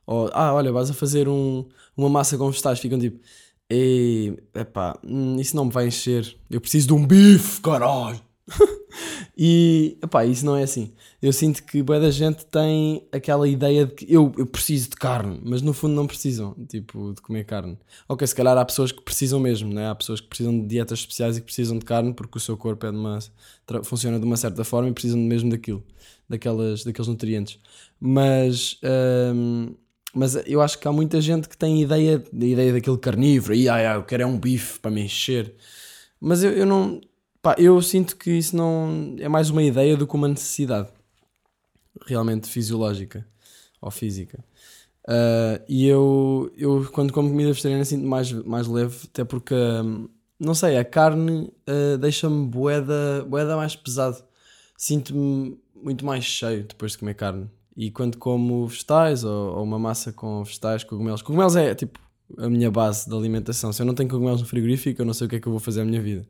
ou, 0.07 0.25
ou 0.25 0.31
ah, 0.33 0.55
olha, 0.55 0.73
vais 0.73 0.91
a 0.91 0.95
fazer 0.95 1.29
um, 1.29 1.67
uma 1.95 2.09
massa 2.09 2.39
com 2.39 2.51
vegetais, 2.51 2.81
ficam 2.81 2.99
tipo, 2.99 3.21
ei, 3.69 4.39
epá, 4.55 4.99
hum, 5.05 5.37
isso 5.39 5.55
não 5.55 5.67
me 5.67 5.73
vai 5.73 5.89
encher. 5.89 6.35
Eu 6.49 6.61
preciso 6.61 6.87
de 6.87 6.95
um 6.95 7.07
bife, 7.07 7.61
caralho. 7.61 8.19
e, 9.37 9.99
epá, 10.03 10.25
isso 10.25 10.45
não 10.45 10.57
é 10.57 10.63
assim. 10.63 10.93
Eu 11.21 11.33
sinto 11.33 11.63
que 11.65 11.83
boa 11.83 11.99
da 11.99 12.11
gente 12.11 12.45
tem 12.47 13.07
aquela 13.13 13.49
ideia 13.49 13.87
de 13.87 13.93
que 13.93 14.13
eu, 14.13 14.33
eu 14.37 14.47
preciso 14.47 14.91
de 14.91 14.97
carne, 14.97 15.41
mas 15.45 15.63
no 15.63 15.73
fundo 15.73 15.95
não 15.95 16.07
precisam, 16.07 16.55
tipo, 16.69 17.13
de 17.15 17.21
comer 17.21 17.45
carne. 17.45 17.79
Ok, 18.09 18.27
se 18.27 18.35
calhar 18.35 18.57
há 18.57 18.65
pessoas 18.65 18.93
que 18.93 19.03
precisam 19.03 19.41
mesmo, 19.41 19.73
né? 19.73 19.89
Há 19.89 19.95
pessoas 19.95 20.21
que 20.21 20.29
precisam 20.29 20.59
de 20.59 20.67
dietas 20.67 21.01
especiais 21.01 21.37
e 21.37 21.41
que 21.41 21.47
precisam 21.47 21.79
de 21.79 21.85
carne 21.85 22.13
porque 22.13 22.39
o 22.39 22.41
seu 22.41 22.57
corpo 22.57 22.87
é 22.87 22.91
de 22.91 22.97
uma, 22.97 23.19
funciona 23.85 24.19
de 24.19 24.25
uma 24.25 24.37
certa 24.37 24.65
forma 24.65 24.89
e 24.89 24.93
precisam 24.93 25.19
mesmo 25.19 25.51
daquilo, 25.51 25.83
daquelas, 26.29 26.85
daqueles 26.85 27.09
nutrientes. 27.09 27.59
Mas, 28.01 28.79
hum, 29.35 29.75
mas 30.15 30.35
eu 30.47 30.61
acho 30.61 30.79
que 30.79 30.89
há 30.89 30.93
muita 30.93 31.21
gente 31.21 31.49
que 31.49 31.57
tem 31.57 31.83
ideia, 31.83 32.23
a 32.33 32.45
ideia 32.45 32.73
daquele 32.73 32.99
carnívoro, 32.99 33.55
e 33.55 33.69
ah, 33.69 33.75
ah, 33.75 33.95
eu 33.97 34.03
quero 34.05 34.23
é 34.23 34.27
um 34.27 34.39
bife 34.39 34.79
para 34.81 34.91
me 34.91 35.03
encher. 35.03 35.55
Mas 36.21 36.43
eu, 36.43 36.53
eu 36.53 36.67
não, 36.67 37.01
pá, 37.47 37.55
eu 37.59 37.81
sinto 37.81 38.17
que 38.17 38.33
isso 38.33 38.57
não 38.57 39.15
é 39.21 39.29
mais 39.29 39.51
uma 39.51 39.63
ideia 39.63 39.97
do 39.97 40.05
que 40.05 40.17
uma 40.17 40.27
necessidade 40.27 40.89
realmente 42.05 42.49
fisiológica 42.49 43.25
ou 43.81 43.89
física. 43.89 44.45
Ah, 45.07 45.61
e 45.69 45.87
eu, 45.87 46.53
eu, 46.57 46.91
quando 46.93 47.13
como 47.13 47.29
comida 47.29 47.51
vegetariana, 47.51 47.85
sinto 47.85 48.05
mais, 48.05 48.33
mais 48.33 48.67
leve, 48.67 48.97
até 49.05 49.25
porque, 49.25 49.55
hum, 49.55 50.09
não 50.41 50.55
sei, 50.55 50.77
a 50.77 50.85
carne 50.85 51.53
ah, 51.69 51.97
deixa-me 51.99 52.49
boeda, 52.49 53.25
boeda 53.29 53.57
mais 53.57 53.77
pesado. 53.77 54.25
Sinto-me 54.77 55.57
muito 55.73 56.05
mais 56.05 56.25
cheio 56.25 56.65
depois 56.65 56.93
de 56.93 56.99
comer 56.99 57.15
carne. 57.15 57.49
E 57.77 57.93
quando 57.93 58.19
como 58.19 58.67
vegetais 58.67 59.23
ou, 59.23 59.57
ou 59.59 59.63
uma 59.63 59.79
massa 59.79 60.13
com 60.13 60.43
vegetais, 60.43 60.83
cogumelos, 60.83 61.23
cogumelos 61.23 61.55
é 61.55 61.77
tipo 61.77 62.01
a 62.39 62.49
minha 62.51 62.73
base 62.73 63.09
de 63.09 63.15
alimentação. 63.15 63.73
Se 63.73 63.83
eu 63.83 63.87
não 63.87 63.95
tenho 63.95 64.09
cogumelos 64.09 64.41
no 64.41 64.49
frigorífico, 64.49 65.01
eu 65.01 65.07
não 65.07 65.15
sei 65.15 65.29
o 65.29 65.31
que 65.31 65.37
é 65.37 65.41
que 65.41 65.47
eu 65.47 65.53
vou 65.53 65.61
fazer 65.61 65.83
a 65.83 65.85
minha 65.85 66.03
vida. 66.03 66.27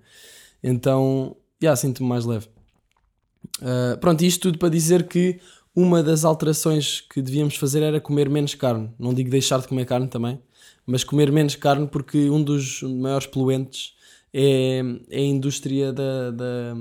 Então, 0.62 1.36
já 1.60 1.74
sinto-me 1.76 2.08
mais 2.08 2.24
leve. 2.24 2.48
Uh, 3.60 3.96
pronto, 4.00 4.22
isto 4.24 4.40
tudo 4.42 4.58
para 4.58 4.68
dizer 4.68 5.06
que 5.08 5.40
uma 5.74 6.02
das 6.02 6.24
alterações 6.24 7.00
que 7.00 7.20
devíamos 7.22 7.56
fazer 7.56 7.82
era 7.82 8.00
comer 8.00 8.28
menos 8.28 8.54
carne. 8.54 8.90
Não 8.98 9.12
digo 9.14 9.30
deixar 9.30 9.60
de 9.60 9.68
comer 9.68 9.84
carne 9.86 10.08
também, 10.08 10.40
mas 10.86 11.04
comer 11.04 11.30
menos 11.32 11.54
carne 11.54 11.86
porque 11.86 12.30
um 12.30 12.42
dos 12.42 12.82
maiores 12.82 13.26
poluentes 13.26 13.94
é, 14.32 14.80
é 15.10 15.18
a 15.18 15.20
indústria 15.24 15.92
da, 15.92 16.30
da, 16.30 16.74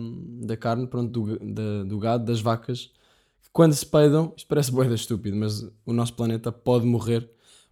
da 0.46 0.58
carne, 0.58 0.88
pronto, 0.88 1.12
do, 1.12 1.40
da- 1.54 1.84
do 1.84 2.00
gado, 2.00 2.26
das 2.26 2.40
vacas. 2.42 2.90
Quando 3.54 3.74
se 3.74 3.86
peidam, 3.86 4.34
isto 4.36 4.48
parece 4.48 4.72
boeda 4.72 4.96
estúpido, 4.96 5.36
mas 5.38 5.62
o 5.86 5.94
nosso 5.94 6.14
planeta 6.14 6.52
pode 6.52 6.86
morrer 6.86 7.30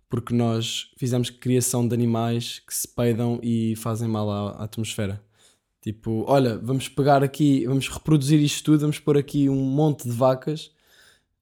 porque 0.10 0.34
nós 0.34 0.92
fizemos 0.98 1.30
criação 1.30 1.88
de 1.88 1.94
animais 1.94 2.60
que 2.60 2.74
se 2.74 2.88
peidam 2.88 3.40
e 3.42 3.76
fazem 3.78 4.08
mal 4.08 4.30
à, 4.30 4.52
à 4.52 4.64
atmosfera. 4.66 5.22
Tipo, 5.84 6.24
olha, 6.30 6.58
vamos 6.58 6.88
pegar 6.88 7.24
aqui, 7.24 7.66
vamos 7.68 7.90
reproduzir 7.90 8.40
isto 8.42 8.64
tudo, 8.64 8.80
vamos 8.82 9.00
pôr 9.00 9.18
aqui 9.18 9.50
um 9.50 9.56
monte 9.66 10.06
de 10.06 10.12
vacas, 10.16 10.72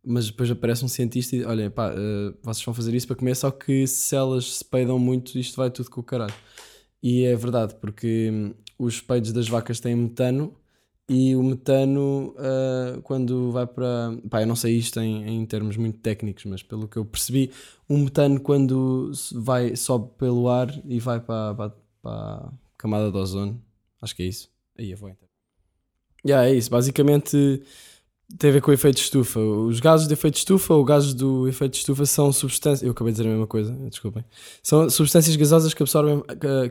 mas 0.03 0.27
depois 0.27 0.49
aparece 0.49 0.83
um 0.83 0.87
cientista 0.87 1.35
e 1.35 1.45
olha, 1.45 1.69
pá, 1.69 1.93
eh, 1.95 2.33
vocês 2.43 2.65
vão 2.65 2.73
fazer 2.73 2.95
isso 2.95 3.05
para 3.07 3.15
comer, 3.15 3.35
só 3.35 3.51
que 3.51 3.85
se 3.85 4.15
elas 4.15 4.57
se 4.57 4.65
peidam 4.65 4.97
muito, 4.97 5.37
isto 5.37 5.57
vai 5.57 5.69
tudo 5.69 5.91
com 5.91 6.01
o 6.01 6.03
caralho. 6.03 6.33
E 7.03 7.23
é 7.25 7.35
verdade, 7.35 7.75
porque 7.75 8.31
hum, 8.33 8.53
os 8.79 8.99
peidos 9.01 9.31
das 9.31 9.47
vacas 9.47 9.79
têm 9.79 9.95
metano 9.95 10.55
e 11.09 11.35
o 11.35 11.43
metano, 11.43 12.35
uh, 12.37 13.01
quando 13.03 13.51
vai 13.51 13.67
para. 13.67 14.17
Pá, 14.29 14.41
eu 14.41 14.47
não 14.47 14.55
sei 14.55 14.77
isto 14.77 14.99
em, 14.99 15.27
em, 15.41 15.45
termos 15.45 15.77
muito 15.77 15.99
técnicos, 15.99 16.45
mas 16.45 16.63
pelo 16.63 16.87
que 16.87 16.97
eu 16.97 17.05
percebi, 17.05 17.51
o 17.87 17.97
metano, 17.97 18.39
quando 18.39 19.11
vai, 19.33 19.75
sobe 19.75 20.09
pelo 20.17 20.49
ar 20.49 20.69
e 20.85 20.99
vai 20.99 21.19
para, 21.19 21.53
para, 21.53 21.75
para 22.01 22.11
a 22.13 22.53
camada 22.77 23.11
de 23.11 23.17
ozono, 23.17 23.61
acho 24.01 24.15
que 24.15 24.23
é 24.23 24.25
isso. 24.25 24.49
Aí 24.77 24.91
eu 24.91 24.97
vou 24.97 25.09
então. 25.09 25.27
Yeah, 26.25 26.49
é 26.49 26.53
isso. 26.53 26.69
Basicamente 26.69 27.63
tem 28.37 28.49
a 28.49 28.53
ver 28.53 28.61
com 28.61 28.71
o 28.71 28.73
efeito 28.73 28.95
de 28.95 29.01
estufa. 29.01 29.39
Os 29.39 29.79
gases 29.79 30.07
de 30.07 30.13
efeito 30.13 30.35
de 30.35 30.39
estufa 30.39 30.73
ou 30.73 30.83
gases 30.83 31.13
do 31.13 31.47
efeito 31.47 31.73
de 31.73 31.79
estufa 31.79 32.05
são 32.05 32.31
substâncias. 32.31 32.83
Eu 32.83 32.91
acabei 32.91 33.11
de 33.11 33.17
dizer 33.17 33.29
a 33.29 33.31
mesma 33.31 33.47
coisa, 33.47 33.73
desculpem. 33.89 34.23
São 34.63 34.89
substâncias 34.89 35.35
gasosas 35.35 35.73
que 35.73 35.83
absorvem, 35.83 36.23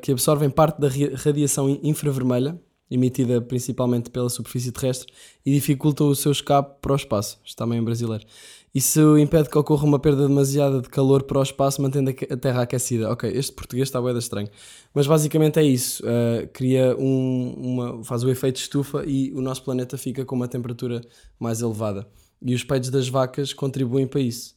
que 0.02 0.12
absorvem 0.12 0.48
parte 0.50 0.80
da 0.80 0.88
radiação 1.16 1.68
infravermelha 1.82 2.58
emitida 2.90 3.40
principalmente 3.40 4.10
pela 4.10 4.28
superfície 4.28 4.72
terrestre, 4.72 5.12
e 5.46 5.54
dificulta 5.54 6.02
o 6.02 6.14
seu 6.14 6.32
escape 6.32 6.80
para 6.82 6.92
o 6.92 6.96
espaço. 6.96 7.38
Está 7.44 7.64
também 7.64 7.78
em 7.78 7.84
brasileiro. 7.84 8.24
Isso 8.72 9.18
impede 9.18 9.48
que 9.48 9.58
ocorra 9.58 9.84
uma 9.84 9.98
perda 9.98 10.28
demasiada 10.28 10.80
de 10.80 10.88
calor 10.88 11.24
para 11.24 11.40
o 11.40 11.42
espaço, 11.42 11.82
mantendo 11.82 12.10
a 12.10 12.36
Terra 12.36 12.62
aquecida. 12.62 13.10
Ok, 13.10 13.28
este 13.28 13.52
português 13.52 13.88
está 13.88 14.00
bem 14.00 14.16
estranho. 14.16 14.48
Mas 14.94 15.08
basicamente 15.08 15.58
é 15.58 15.64
isso. 15.64 16.04
Uh, 16.04 16.46
cria 16.52 16.96
um, 16.96 17.52
uma, 17.56 18.04
faz 18.04 18.22
o 18.22 18.30
efeito 18.30 18.56
estufa 18.56 19.04
e 19.04 19.32
o 19.32 19.40
nosso 19.40 19.64
planeta 19.64 19.98
fica 19.98 20.24
com 20.24 20.36
uma 20.36 20.46
temperatura 20.46 21.00
mais 21.38 21.60
elevada. 21.60 22.06
E 22.40 22.54
os 22.54 22.62
peitos 22.62 22.90
das 22.90 23.08
vacas 23.08 23.52
contribuem 23.52 24.06
para 24.06 24.20
isso. 24.20 24.54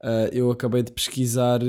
Uh, 0.00 0.30
eu 0.32 0.50
acabei 0.50 0.82
de 0.82 0.92
pesquisar 0.92 1.60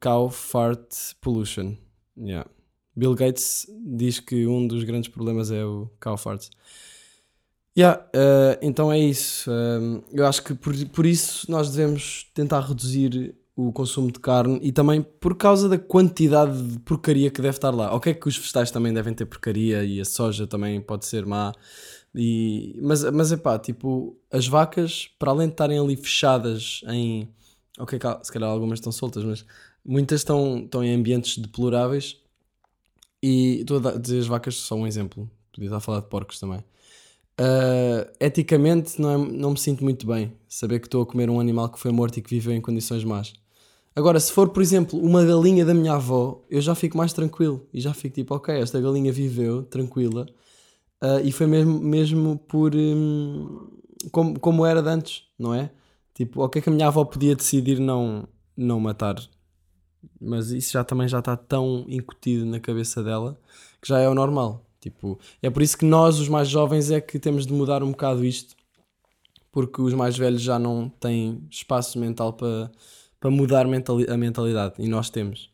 cow 0.00 0.28
fart 0.28 0.92
pollution. 1.20 1.76
Yeah. 2.18 2.48
Bill 2.96 3.14
Gates 3.14 3.66
diz 3.84 4.20
que 4.20 4.46
um 4.46 4.66
dos 4.66 4.84
grandes 4.84 5.08
problemas 5.08 5.50
é 5.50 5.64
o 5.64 5.90
cow 6.00 6.16
farts. 6.16 6.50
Yeah, 7.76 8.00
uh, 8.14 8.58
então 8.62 8.92
é 8.92 8.98
isso. 8.98 9.50
Uh, 9.50 10.04
eu 10.12 10.26
acho 10.26 10.42
que 10.42 10.54
por, 10.54 10.74
por 10.90 11.04
isso 11.06 11.50
nós 11.50 11.70
devemos 11.70 12.30
tentar 12.32 12.60
reduzir 12.60 13.34
o 13.56 13.72
consumo 13.72 14.10
de 14.10 14.18
carne 14.18 14.58
e 14.62 14.72
também 14.72 15.02
por 15.02 15.36
causa 15.36 15.68
da 15.68 15.78
quantidade 15.78 16.60
de 16.70 16.78
porcaria 16.80 17.30
que 17.30 17.40
deve 17.42 17.56
estar 17.56 17.70
lá. 17.70 17.94
Ok, 17.94 18.14
que 18.14 18.28
os 18.28 18.36
vegetais 18.36 18.70
também 18.70 18.92
devem 18.92 19.14
ter 19.14 19.26
porcaria 19.26 19.84
e 19.84 20.00
a 20.00 20.04
soja 20.04 20.46
também 20.46 20.80
pode 20.80 21.04
ser 21.06 21.26
má. 21.26 21.52
E, 22.14 22.78
mas, 22.82 23.02
mas 23.10 23.32
é 23.32 23.36
pá, 23.36 23.58
tipo, 23.58 24.16
as 24.30 24.46
vacas, 24.46 25.08
para 25.18 25.30
além 25.32 25.48
de 25.48 25.54
estarem 25.54 25.78
ali 25.78 25.96
fechadas 25.96 26.80
em. 26.88 27.28
Ok, 27.78 27.98
se 28.22 28.32
calhar 28.32 28.48
algumas 28.50 28.78
estão 28.78 28.92
soltas, 28.92 29.24
mas 29.24 29.44
muitas 29.84 30.20
estão, 30.20 30.58
estão 30.64 30.84
em 30.84 30.94
ambientes 30.94 31.38
deploráveis 31.38 32.16
e 33.22 33.60
estou 33.60 33.78
a 33.88 33.98
dizer 33.98 34.20
as 34.20 34.26
vacas 34.28 34.54
só 34.56 34.76
um 34.76 34.86
exemplo. 34.86 35.28
Podia 35.52 35.66
estar 35.68 35.78
a 35.78 35.80
falar 35.80 36.00
de 36.00 36.08
porcos 36.08 36.38
também. 36.38 36.62
Uh, 37.40 38.08
eticamente 38.20 39.00
não, 39.00 39.10
é, 39.10 39.18
não 39.18 39.50
me 39.50 39.58
sinto 39.58 39.82
muito 39.82 40.06
bem 40.06 40.32
saber 40.48 40.78
que 40.78 40.86
estou 40.86 41.02
a 41.02 41.06
comer 41.06 41.28
um 41.28 41.40
animal 41.40 41.68
que 41.68 41.80
foi 41.80 41.90
morto 41.90 42.16
e 42.16 42.22
que 42.22 42.30
viveu 42.30 42.52
em 42.52 42.60
condições 42.60 43.04
más. 43.04 43.32
Agora, 43.96 44.18
se 44.20 44.32
for, 44.32 44.48
por 44.50 44.62
exemplo, 44.62 44.98
uma 44.98 45.24
galinha 45.24 45.64
da 45.64 45.74
minha 45.74 45.94
avó, 45.94 46.44
eu 46.50 46.60
já 46.60 46.74
fico 46.74 46.96
mais 46.96 47.12
tranquilo 47.12 47.66
e 47.72 47.80
já 47.80 47.92
fico 47.94 48.14
tipo, 48.14 48.34
ok, 48.34 48.54
esta 48.54 48.80
galinha 48.80 49.12
viveu 49.12 49.62
tranquila 49.64 50.26
uh, 51.02 51.20
e 51.24 51.32
foi 51.32 51.46
mesmo, 51.46 51.78
mesmo 51.80 52.38
por 52.38 52.74
um, 52.74 53.68
como, 54.10 54.38
como 54.38 54.66
era 54.66 54.82
de 54.82 54.88
antes, 54.88 55.22
não 55.38 55.54
é? 55.54 55.70
Tipo, 56.14 56.42
ok, 56.42 56.62
que 56.62 56.68
a 56.68 56.72
minha 56.72 56.86
avó 56.88 57.04
podia 57.04 57.34
decidir 57.34 57.80
não, 57.80 58.28
não 58.56 58.78
matar 58.80 59.16
mas 60.20 60.50
isso 60.50 60.72
já 60.72 60.84
também 60.84 61.08
já 61.08 61.18
está 61.18 61.36
tão 61.36 61.84
incutido 61.88 62.44
na 62.46 62.60
cabeça 62.60 63.02
dela 63.02 63.38
que 63.80 63.88
já 63.88 64.00
é 64.00 64.08
o 64.08 64.14
normal. 64.14 64.64
Tipo, 64.84 65.18
é 65.40 65.48
por 65.48 65.62
isso 65.62 65.78
que 65.78 65.86
nós, 65.86 66.18
os 66.18 66.28
mais 66.28 66.46
jovens, 66.46 66.90
é 66.90 67.00
que 67.00 67.18
temos 67.18 67.46
de 67.46 67.54
mudar 67.54 67.82
um 67.82 67.90
bocado 67.90 68.22
isto, 68.22 68.54
porque 69.50 69.80
os 69.80 69.94
mais 69.94 70.14
velhos 70.14 70.42
já 70.42 70.58
não 70.58 70.90
têm 71.00 71.42
espaço 71.50 71.98
mental 71.98 72.34
para, 72.34 72.70
para 73.18 73.30
mudar 73.30 73.66
mentali 73.66 74.04
a 74.10 74.14
mentalidade 74.14 74.74
e 74.78 74.86
nós 74.86 75.08
temos. 75.08 75.50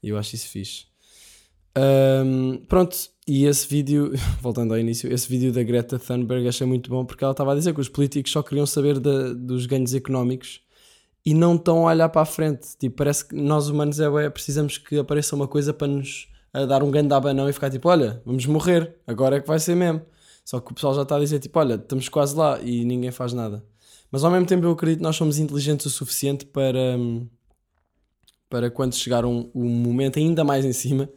E 0.00 0.10
eu 0.10 0.16
acho 0.16 0.36
isso 0.36 0.46
fixe. 0.46 0.86
Um, 1.76 2.58
pronto, 2.68 2.96
e 3.26 3.46
esse 3.46 3.66
vídeo, 3.66 4.12
voltando 4.40 4.74
ao 4.74 4.78
início, 4.78 5.12
esse 5.12 5.28
vídeo 5.28 5.52
da 5.52 5.64
Greta 5.64 5.98
Thunberg 5.98 6.46
achei 6.46 6.64
muito 6.64 6.88
bom 6.88 7.04
porque 7.04 7.24
ela 7.24 7.32
estava 7.32 7.54
a 7.54 7.56
dizer 7.56 7.74
que 7.74 7.80
os 7.80 7.88
políticos 7.88 8.30
só 8.30 8.44
queriam 8.44 8.64
saber 8.64 9.00
de, 9.00 9.34
dos 9.34 9.66
ganhos 9.66 9.92
económicos 9.92 10.60
e 11.26 11.34
não 11.34 11.56
estão 11.56 11.88
a 11.88 11.90
olhar 11.90 12.08
para 12.10 12.22
a 12.22 12.24
frente. 12.24 12.76
Tipo, 12.78 12.98
parece 12.98 13.26
que 13.26 13.34
nós 13.34 13.68
humanos 13.68 13.98
é, 13.98 14.04
é 14.04 14.30
precisamos 14.30 14.78
que 14.78 14.98
apareça 14.98 15.34
uma 15.34 15.48
coisa 15.48 15.74
para 15.74 15.88
nos 15.88 16.28
dar 16.52 16.82
um 16.82 16.90
grande 16.90 17.12
abanão 17.12 17.48
e 17.48 17.52
ficar 17.52 17.70
tipo, 17.70 17.88
olha, 17.88 18.22
vamos 18.24 18.46
morrer, 18.46 18.96
agora 19.06 19.36
é 19.36 19.40
que 19.40 19.46
vai 19.46 19.58
ser 19.58 19.74
mesmo. 19.74 20.02
Só 20.44 20.60
que 20.60 20.72
o 20.72 20.74
pessoal 20.74 20.94
já 20.94 21.02
está 21.02 21.16
a 21.16 21.20
dizer 21.20 21.38
tipo, 21.38 21.58
olha, 21.58 21.74
estamos 21.74 22.08
quase 22.08 22.34
lá 22.36 22.58
e 22.60 22.84
ninguém 22.84 23.10
faz 23.10 23.32
nada. 23.32 23.64
Mas 24.10 24.24
ao 24.24 24.30
mesmo 24.30 24.46
tempo 24.46 24.64
eu 24.64 24.72
acredito 24.72 24.98
que 24.98 25.04
nós 25.04 25.16
somos 25.16 25.38
inteligentes 25.38 25.86
o 25.86 25.90
suficiente 25.90 26.46
para, 26.46 26.96
para 28.48 28.70
quando 28.70 28.94
chegar 28.94 29.24
um, 29.24 29.50
um 29.54 29.68
momento 29.68 30.18
ainda 30.18 30.42
mais 30.44 30.64
em 30.64 30.72
cima, 30.72 31.08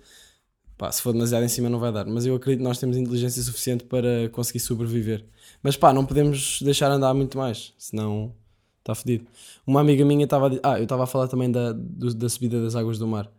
pá, 0.78 0.92
se 0.92 1.02
for 1.02 1.14
demasiado 1.14 1.44
em 1.44 1.48
cima 1.48 1.70
não 1.70 1.80
vai 1.80 1.92
dar, 1.92 2.06
mas 2.06 2.26
eu 2.26 2.36
acredito 2.36 2.60
que 2.60 2.68
nós 2.68 2.78
temos 2.78 2.98
inteligência 2.98 3.42
suficiente 3.42 3.86
para 3.86 4.30
conseguir 4.32 4.60
sobreviver. 4.60 5.26
Mas 5.64 5.78
pá, 5.78 5.94
não 5.94 6.06
podemos 6.06 6.62
deixar 6.62 6.92
andar 6.92 7.14
muito 7.14 7.38
mais, 7.38 7.74
senão 7.78 8.34
Está 8.82 8.96
fedido. 8.96 9.28
Uma 9.66 9.80
amiga 9.80 10.04
minha 10.04 10.24
estava 10.24 10.48
a 10.48 10.74
Ah, 10.74 10.80
eu 10.80 10.84
estava 10.84 11.04
a 11.04 11.08
falar 11.08 11.28
também 11.28 11.52
da, 11.52 11.72
do, 11.72 12.14
da 12.16 12.28
subida 12.28 12.62
das 12.62 12.76
águas 12.76 12.98
do 12.98 13.08
mar. 13.08 13.32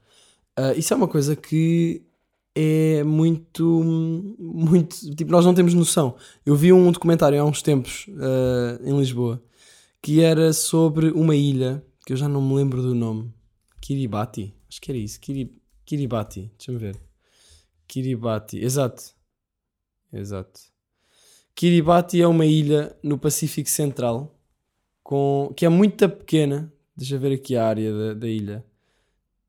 Uh, 0.59 0.79
isso 0.79 0.93
é 0.93 0.97
uma 0.97 1.09
coisa 1.09 1.35
que 1.35 2.03
é 2.55 3.03
muito, 3.05 3.65
muito. 4.39 5.15
Tipo, 5.15 5.31
nós 5.31 5.45
não 5.45 5.55
temos 5.55 5.75
noção. 5.75 6.17
Eu 6.45 6.55
vi 6.55 6.73
um 6.73 6.91
documentário 6.93 7.41
há 7.41 7.45
uns 7.45 7.63
tempos 7.63 8.07
uh, 8.09 8.87
em 8.87 8.99
Lisboa 8.99 9.43
que 10.03 10.21
era 10.21 10.53
sobre 10.53 11.13
uma 11.13 11.37
ilha 11.37 11.83
que 12.05 12.13
eu 12.13 12.17
já 12.17 12.29
não 12.29 12.43
me 12.43 12.55
lembro 12.57 12.83
do 12.83 12.95
nome. 12.95 13.33
Kiribati. 13.81 14.53
Acho 14.69 14.81
que 14.81 14.91
era 14.91 14.99
isso. 14.99 15.21
Kiri, 15.21 15.57
Kiribati. 15.85 16.51
Deixa-me 16.59 16.79
ver. 16.79 17.01
Kiribati. 17.87 18.59
Exato. 18.59 19.15
Exato. 20.13 20.61
Kiribati 21.55 22.21
é 22.21 22.27
uma 22.27 22.45
ilha 22.45 22.97
no 23.03 23.17
Pacífico 23.17 23.71
Central 23.71 24.37
com, 25.05 25.53
que 25.57 25.65
é 25.65 25.69
muito 25.69 26.09
pequena. 26.09 26.73
Deixa 26.97 27.17
ver 27.17 27.33
aqui 27.33 27.57
a 27.57 27.67
área 27.67 27.93
da, 27.93 28.15
da 28.15 28.29
ilha. 28.29 28.65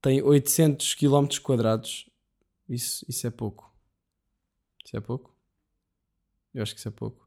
Tem 0.04 0.22
800 0.22 0.96
km 0.96 1.28
quadrados. 1.42 2.10
Isso, 2.68 3.06
isso 3.08 3.26
é 3.26 3.30
pouco. 3.30 3.74
Isso 4.86 4.98
é 4.98 5.00
pouco? 5.00 5.34
Eu 6.54 6.62
acho 6.62 6.74
que 6.74 6.80
isso 6.80 6.90
é 6.90 6.92
pouco. 6.92 7.26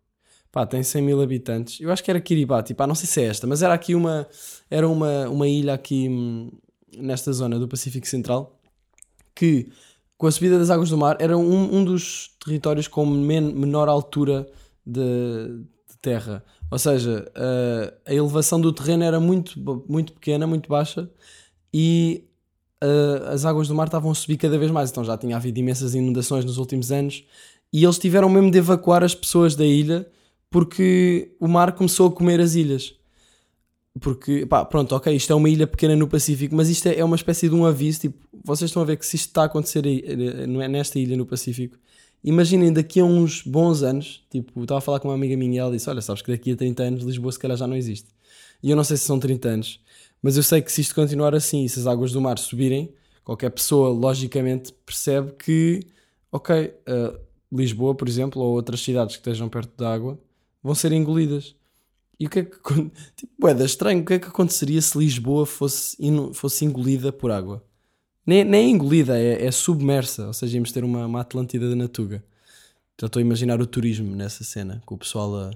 Pá, 0.52 0.66
tem 0.66 0.82
100 0.82 1.02
mil 1.02 1.22
habitantes. 1.22 1.80
Eu 1.80 1.90
acho 1.90 2.04
que 2.04 2.10
era 2.10 2.20
Kiribati. 2.20 2.74
Pá, 2.74 2.86
não 2.86 2.94
sei 2.94 3.06
se 3.08 3.22
é 3.22 3.24
esta, 3.24 3.46
mas 3.46 3.62
era 3.62 3.72
aqui 3.72 3.94
uma, 3.94 4.28
era 4.70 4.86
uma, 4.86 5.26
uma 5.26 5.48
ilha 5.48 5.72
aqui 5.72 6.06
hum, 6.06 6.52
nesta 6.98 7.32
zona 7.32 7.58
do 7.58 7.66
Pacífico 7.66 8.06
Central 8.06 8.60
que 9.34 9.72
com 10.18 10.26
a 10.26 10.30
subida 10.30 10.58
das 10.58 10.68
águas 10.68 10.90
do 10.90 10.98
mar 10.98 11.16
era 11.18 11.36
um, 11.36 11.76
um 11.76 11.82
dos 11.82 12.36
territórios 12.44 12.88
com 12.88 13.06
men 13.06 13.54
menor 13.54 13.88
altura 13.88 14.46
de, 14.84 15.64
de 15.88 15.96
terra. 16.02 16.44
Ou 16.70 16.78
seja, 16.78 17.30
a, 17.34 18.10
a 18.10 18.14
elevação 18.14 18.60
do 18.60 18.70
terreno 18.70 19.02
era 19.02 19.18
muito, 19.18 19.58
muito 19.88 20.12
pequena, 20.12 20.46
muito 20.46 20.68
baixa 20.68 21.10
e 21.72 22.25
as 23.32 23.44
águas 23.44 23.68
do 23.68 23.74
mar 23.74 23.86
estavam 23.86 24.10
a 24.10 24.14
subir 24.14 24.36
cada 24.36 24.58
vez 24.58 24.70
mais. 24.70 24.90
Então 24.90 25.04
já 25.04 25.16
tinha 25.16 25.36
havido 25.36 25.58
imensas 25.58 25.94
inundações 25.94 26.44
nos 26.44 26.58
últimos 26.58 26.92
anos 26.92 27.24
e 27.72 27.84
eles 27.84 27.98
tiveram 27.98 28.28
mesmo 28.28 28.50
de 28.50 28.58
evacuar 28.58 29.02
as 29.02 29.14
pessoas 29.14 29.54
da 29.54 29.64
ilha 29.64 30.06
porque 30.50 31.34
o 31.40 31.48
mar 31.48 31.72
começou 31.72 32.08
a 32.08 32.12
comer 32.12 32.40
as 32.40 32.54
ilhas. 32.54 32.94
Porque, 34.00 34.44
pá, 34.44 34.64
pronto, 34.64 34.94
ok, 34.94 35.14
isto 35.14 35.32
é 35.32 35.36
uma 35.36 35.48
ilha 35.48 35.66
pequena 35.66 35.96
no 35.96 36.06
Pacífico, 36.06 36.54
mas 36.54 36.68
isto 36.68 36.86
é, 36.86 36.98
é 36.98 37.04
uma 37.04 37.16
espécie 37.16 37.48
de 37.48 37.54
um 37.54 37.64
aviso. 37.64 38.00
Tipo, 38.00 38.18
vocês 38.44 38.68
estão 38.70 38.82
a 38.82 38.84
ver 38.84 38.96
que 38.98 39.06
se 39.06 39.16
isto 39.16 39.28
está 39.28 39.42
a 39.42 39.46
acontecer 39.46 39.86
aí, 39.86 40.04
eh, 40.06 40.46
nesta 40.46 40.98
ilha 40.98 41.16
no 41.16 41.24
Pacífico, 41.24 41.78
imaginem 42.22 42.72
daqui 42.72 43.00
a 43.00 43.04
uns 43.04 43.42
bons 43.42 43.82
anos, 43.82 44.22
tipo, 44.30 44.62
estava 44.62 44.78
a 44.78 44.80
falar 44.82 45.00
com 45.00 45.08
uma 45.08 45.14
amiga 45.14 45.36
minha 45.36 45.54
e 45.54 45.58
ela 45.58 45.70
disse: 45.70 45.88
Olha, 45.88 46.02
sabes 46.02 46.20
que 46.22 46.30
daqui 46.30 46.52
a 46.52 46.56
30 46.56 46.82
anos 46.82 47.04
Lisboa 47.04 47.32
se 47.32 47.38
calhar 47.38 47.56
já 47.56 47.66
não 47.66 47.76
existe. 47.76 48.08
E 48.62 48.70
eu 48.70 48.76
não 48.76 48.84
sei 48.84 48.96
se 48.96 49.04
são 49.04 49.18
30 49.18 49.48
anos, 49.48 49.80
mas 50.22 50.36
eu 50.36 50.42
sei 50.42 50.62
que 50.62 50.72
se 50.72 50.80
isto 50.80 50.94
continuar 50.94 51.34
assim 51.34 51.64
e 51.64 51.68
se 51.68 51.78
as 51.78 51.86
águas 51.86 52.12
do 52.12 52.20
mar 52.20 52.38
subirem, 52.38 52.92
qualquer 53.24 53.50
pessoa 53.50 53.90
logicamente 53.90 54.72
percebe 54.84 55.32
que, 55.32 55.80
ok, 56.30 56.74
uh, 56.88 57.18
Lisboa, 57.52 57.94
por 57.94 58.08
exemplo, 58.08 58.42
ou 58.42 58.54
outras 58.54 58.80
cidades 58.80 59.16
que 59.16 59.20
estejam 59.20 59.48
perto 59.48 59.76
da 59.76 59.92
água 59.92 60.18
vão 60.62 60.74
ser 60.74 60.92
engolidas. 60.92 61.54
E 62.18 62.26
o 62.26 62.30
que 62.30 62.40
é 62.40 62.44
que. 62.44 62.56
Tipo, 63.16 63.48
é 63.48 63.64
estranho, 63.64 64.02
o 64.02 64.04
que 64.04 64.14
é 64.14 64.18
que 64.18 64.28
aconteceria 64.28 64.80
se 64.80 64.98
Lisboa 64.98 65.46
fosse, 65.46 65.96
fosse 66.32 66.64
engolida 66.64 67.12
por 67.12 67.30
água? 67.30 67.62
Nem, 68.26 68.44
nem 68.44 68.66
é 68.66 68.70
engolida, 68.70 69.18
é, 69.18 69.44
é 69.44 69.50
submersa. 69.50 70.26
Ou 70.26 70.32
seja, 70.32 70.56
íamos 70.56 70.72
ter 70.72 70.82
uma, 70.82 71.06
uma 71.06 71.20
Atlântida 71.20 71.68
da 71.68 71.76
Natuga. 71.76 72.24
Já 73.00 73.06
estou 73.06 73.20
a 73.20 73.22
imaginar 73.22 73.60
o 73.60 73.66
turismo 73.66 74.16
nessa 74.16 74.42
cena, 74.42 74.82
com 74.86 74.94
o 74.94 74.98
pessoal 74.98 75.36
a, 75.36 75.50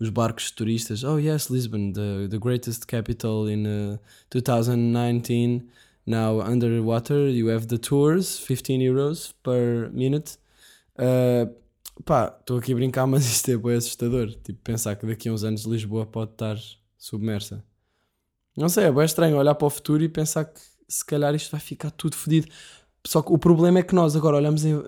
os 0.00 0.08
barcos 0.08 0.50
turistas. 0.50 1.04
Oh 1.04 1.18
yes, 1.18 1.48
Lisbon, 1.50 1.92
the, 1.92 2.28
the 2.30 2.38
greatest 2.38 2.86
capital 2.86 3.48
in 3.48 3.66
uh, 3.66 3.98
2019. 4.30 5.68
Now 6.06 6.40
underwater, 6.40 7.28
you 7.28 7.48
have 7.50 7.66
the 7.68 7.78
tours, 7.78 8.38
15 8.40 8.82
euros 8.82 9.32
per 9.42 9.90
minute. 9.92 10.38
Uh, 10.98 11.52
pá, 12.04 12.34
estou 12.40 12.58
aqui 12.58 12.72
a 12.72 12.74
brincar, 12.74 13.06
mas 13.08 13.26
isto 13.26 13.50
é 13.50 13.56
bem 13.56 13.74
assustador. 13.76 14.34
Tipo, 14.42 14.58
pensar 14.64 14.96
que 14.96 15.06
daqui 15.06 15.28
a 15.28 15.32
uns 15.32 15.44
anos 15.44 15.64
Lisboa 15.64 16.06
pode 16.06 16.32
estar 16.32 16.56
submersa. 16.98 17.62
Não 18.56 18.68
sei, 18.68 18.84
é 18.84 18.92
bem 18.92 19.04
estranho 19.04 19.36
olhar 19.36 19.54
para 19.54 19.66
o 19.66 19.70
futuro 19.70 20.02
e 20.02 20.08
pensar 20.08 20.44
que 20.46 20.60
se 20.88 21.04
calhar 21.04 21.34
isto 21.34 21.50
vai 21.52 21.60
ficar 21.60 21.90
tudo 21.90 22.16
fodido. 22.16 22.48
Só 23.06 23.22
que 23.22 23.32
o 23.32 23.38
problema 23.38 23.78
é 23.78 23.82
que 23.82 23.94
nós 23.94 24.16
agora 24.16 24.36
olhamos 24.36 24.64
em- 24.64 24.82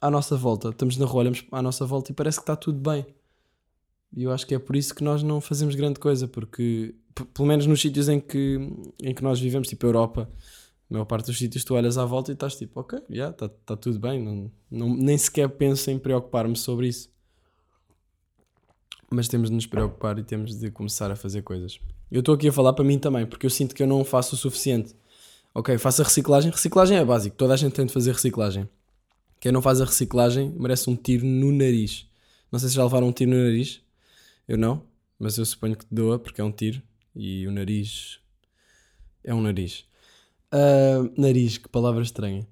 à 0.00 0.10
nossa 0.10 0.36
volta, 0.36 0.70
estamos 0.70 0.96
na 0.96 1.06
rua, 1.06 1.20
olhamos 1.20 1.44
à 1.52 1.62
nossa 1.62 1.86
volta 1.86 2.10
e 2.12 2.14
parece 2.14 2.38
que 2.38 2.42
está 2.42 2.56
tudo 2.56 2.78
bem. 2.78 3.06
E 4.14 4.22
eu 4.22 4.32
acho 4.32 4.46
que 4.46 4.54
é 4.54 4.58
por 4.58 4.76
isso 4.76 4.94
que 4.94 5.04
nós 5.04 5.22
não 5.22 5.40
fazemos 5.40 5.74
grande 5.74 6.00
coisa, 6.00 6.26
porque 6.26 6.94
pelo 7.34 7.48
menos 7.48 7.66
nos 7.66 7.80
sítios 7.80 8.08
em 8.08 8.20
que, 8.20 8.58
em 9.02 9.14
que 9.14 9.22
nós 9.22 9.40
vivemos, 9.40 9.68
tipo 9.68 9.86
Europa, 9.86 10.28
a 10.90 10.94
maior 10.94 11.04
parte 11.04 11.26
dos 11.26 11.38
sítios 11.38 11.64
tu 11.64 11.74
olhas 11.74 11.98
à 11.98 12.04
volta 12.04 12.30
e 12.30 12.34
estás 12.34 12.56
tipo, 12.56 12.80
ok, 12.80 12.98
já, 13.10 13.30
está 13.30 13.48
tá 13.48 13.76
tudo 13.76 13.98
bem, 13.98 14.22
não, 14.22 14.50
não, 14.70 14.96
nem 14.96 15.16
sequer 15.18 15.48
penso 15.48 15.90
em 15.90 15.98
preocupar-me 15.98 16.56
sobre 16.56 16.88
isso. 16.88 17.10
Mas 19.10 19.28
temos 19.28 19.48
de 19.48 19.54
nos 19.54 19.66
preocupar 19.66 20.18
e 20.18 20.24
temos 20.24 20.56
de 20.58 20.70
começar 20.70 21.10
a 21.10 21.16
fazer 21.16 21.42
coisas. 21.42 21.80
Eu 22.10 22.20
estou 22.20 22.34
aqui 22.34 22.48
a 22.48 22.52
falar 22.52 22.72
para 22.72 22.84
mim 22.84 22.98
também, 22.98 23.24
porque 23.26 23.46
eu 23.46 23.50
sinto 23.50 23.74
que 23.74 23.82
eu 23.82 23.86
não 23.86 24.04
faço 24.04 24.34
o 24.34 24.38
suficiente. 24.38 24.94
Ok, 25.54 25.78
faço 25.78 26.02
a 26.02 26.04
reciclagem. 26.04 26.50
Reciclagem 26.50 26.98
é 26.98 27.04
básico, 27.04 27.36
toda 27.36 27.54
a 27.54 27.56
gente 27.56 27.72
tem 27.72 27.86
de 27.86 27.92
fazer 27.92 28.12
reciclagem. 28.12 28.68
Quem 29.40 29.52
não 29.52 29.62
faz 29.62 29.80
a 29.80 29.84
reciclagem 29.84 30.52
merece 30.58 30.90
um 30.90 30.96
tiro 30.96 31.24
no 31.24 31.52
nariz. 31.52 32.06
Não 32.50 32.58
sei 32.58 32.68
se 32.68 32.74
já 32.74 32.82
levaram 32.84 33.08
um 33.08 33.12
tiro 33.12 33.30
no 33.30 33.36
nariz. 33.36 33.80
Eu 34.48 34.56
não, 34.56 34.82
mas 35.18 35.38
eu 35.38 35.44
suponho 35.44 35.76
que 35.76 35.84
te 35.84 35.94
doa 35.94 36.18
porque 36.18 36.40
é 36.40 36.44
um 36.44 36.52
tiro 36.52 36.82
e 37.14 37.46
o 37.46 37.52
nariz 37.52 38.20
é 39.24 39.34
um 39.34 39.40
nariz. 39.40 39.84
Ah, 40.52 41.08
nariz, 41.16 41.58
que 41.58 41.68
palavra 41.68 42.02
estranha. 42.02 42.46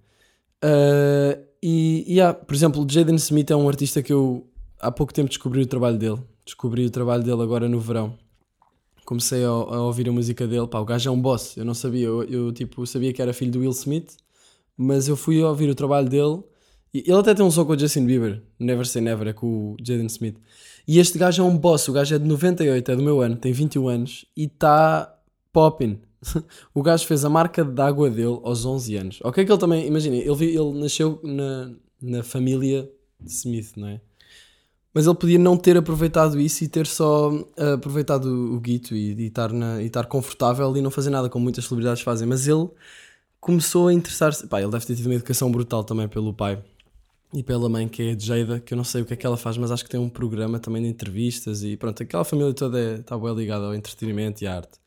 Ah, 0.62 1.38
e, 1.62 2.04
e 2.06 2.20
há, 2.20 2.34
por 2.34 2.54
exemplo, 2.54 2.86
Jaden 2.88 3.16
Smith 3.16 3.50
é 3.50 3.56
um 3.56 3.68
artista 3.68 4.02
que 4.02 4.12
eu 4.12 4.46
há 4.80 4.90
pouco 4.90 5.14
tempo 5.14 5.28
descobri 5.28 5.62
o 5.62 5.66
trabalho 5.66 5.98
dele. 5.98 6.20
Descobri 6.44 6.84
o 6.84 6.90
trabalho 6.90 7.22
dele 7.22 7.42
agora 7.42 7.68
no 7.68 7.80
verão. 7.80 8.18
Comecei 9.04 9.44
a, 9.44 9.48
a 9.48 9.82
ouvir 9.82 10.08
a 10.08 10.12
música 10.12 10.46
dele. 10.46 10.66
Pá, 10.66 10.78
o 10.80 10.84
gajo 10.84 11.08
é 11.08 11.12
um 11.12 11.20
boss. 11.20 11.56
Eu 11.56 11.64
não 11.64 11.74
sabia. 11.74 12.06
Eu, 12.06 12.22
eu, 12.24 12.52
tipo, 12.52 12.86
sabia 12.86 13.12
que 13.12 13.22
era 13.22 13.32
filho 13.32 13.50
do 13.50 13.60
Will 13.60 13.70
Smith, 13.70 14.16
mas 14.76 15.08
eu 15.08 15.16
fui 15.16 15.42
ouvir 15.42 15.70
o 15.70 15.74
trabalho 15.74 16.08
dele. 16.08 16.42
E 16.92 16.98
ele 17.06 17.18
até 17.18 17.34
tem 17.34 17.44
um 17.44 17.50
som 17.50 17.64
com 17.64 17.72
o 17.72 17.78
Justin 17.78 18.06
Bieber. 18.06 18.42
Never 18.58 18.86
Say 18.86 19.02
Never, 19.02 19.28
é 19.28 19.32
com 19.32 19.72
o 19.72 19.76
Jaden 19.80 20.06
Smith. 20.06 20.36
E 20.86 20.98
este 20.98 21.18
gajo 21.18 21.42
é 21.42 21.46
um 21.46 21.56
boss. 21.56 21.88
O 21.88 21.92
gajo 21.92 22.14
é 22.14 22.18
de 22.18 22.26
98, 22.26 22.90
é 22.90 22.96
do 22.96 23.02
meu 23.02 23.20
ano, 23.20 23.36
tem 23.36 23.52
21 23.52 23.88
anos 23.88 24.26
e 24.36 24.44
está 24.44 25.14
popping. 25.52 25.98
o 26.74 26.82
gajo 26.82 27.06
fez 27.06 27.24
a 27.24 27.30
marca 27.30 27.64
de 27.64 27.80
água 27.80 28.10
dele 28.10 28.38
aos 28.42 28.64
11 28.64 28.96
anos. 28.96 29.18
Ok, 29.22 29.44
que 29.44 29.50
ele 29.50 29.58
também, 29.58 29.86
imagina, 29.86 30.16
ele, 30.16 30.44
ele 30.44 30.78
nasceu 30.78 31.20
na, 31.22 31.70
na 32.00 32.22
família 32.22 32.90
Smith, 33.24 33.72
não 33.76 33.88
é? 33.88 34.00
Mas 34.92 35.06
ele 35.06 35.16
podia 35.16 35.38
não 35.38 35.56
ter 35.56 35.76
aproveitado 35.76 36.38
isso 36.38 36.62
e 36.62 36.68
ter 36.68 36.86
só 36.86 37.32
ah, 37.56 37.74
aproveitado 37.74 38.26
o, 38.26 38.54
o 38.54 38.60
guito 38.60 38.94
e, 38.94 39.26
estar 39.26 39.50
e 39.80 39.86
estar 39.86 40.06
confortável 40.06 40.76
e 40.76 40.80
não 40.80 40.90
fazer 40.90 41.10
nada 41.10 41.28
como 41.28 41.42
muitas 41.42 41.64
celebridades 41.64 42.02
fazem. 42.02 42.28
Mas 42.28 42.46
ele 42.46 42.68
começou 43.40 43.88
a 43.88 43.92
interessar-se. 43.92 44.46
Pá, 44.46 44.62
ele 44.62 44.70
deve 44.70 44.86
ter 44.86 44.94
tido 44.94 45.06
uma 45.06 45.16
educação 45.16 45.50
brutal 45.50 45.82
também 45.82 46.06
pelo 46.06 46.32
pai 46.32 46.62
e 47.34 47.42
pela 47.42 47.68
mãe, 47.68 47.88
que 47.88 48.02
é 48.02 48.18
Jada, 48.18 48.60
que 48.60 48.72
eu 48.74 48.76
não 48.76 48.84
sei 48.84 49.02
o 49.02 49.04
que 49.04 49.14
é 49.14 49.16
que 49.16 49.26
ela 49.26 49.36
faz, 49.36 49.56
mas 49.56 49.70
acho 49.70 49.84
que 49.84 49.90
tem 49.90 50.00
um 50.00 50.08
programa 50.08 50.58
também 50.58 50.82
de 50.82 50.88
entrevistas 50.88 51.62
e 51.64 51.76
pronto, 51.76 52.02
aquela 52.02 52.24
família 52.24 52.54
toda 52.54 52.78
é- 52.78 52.94
está 52.96 53.18
bem 53.18 53.34
ligada 53.34 53.64
ao 53.66 53.74
entretenimento 53.74 54.44
e 54.44 54.46
à 54.46 54.56
arte. 54.56 54.78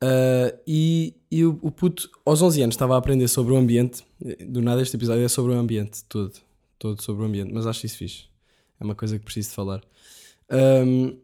Ah, 0.00 0.54
e 0.66 1.14
e 1.30 1.46
o, 1.46 1.58
o 1.62 1.70
puto, 1.70 2.10
aos 2.26 2.42
11 2.42 2.60
anos, 2.62 2.74
estava 2.74 2.94
a 2.94 2.98
aprender 2.98 3.26
sobre 3.26 3.54
o 3.54 3.56
ambiente. 3.56 4.04
Do 4.46 4.60
nada, 4.60 4.82
este 4.82 4.96
episódio 4.96 5.24
é 5.24 5.28
sobre 5.28 5.52
o 5.54 5.58
ambiente, 5.58 6.04
todo. 6.04 6.32
Todo 6.78 7.00
sobre 7.00 7.22
o 7.22 7.26
ambiente, 7.26 7.52
mas 7.54 7.66
acho 7.66 7.86
isso 7.86 7.96
fixe. 7.96 8.24
É 8.78 8.84
uma 8.84 8.94
coisa 8.94 9.18
que 9.18 9.24
preciso 9.24 9.48
de 9.50 9.54
falar. 9.54 9.80
Um, 10.50 11.16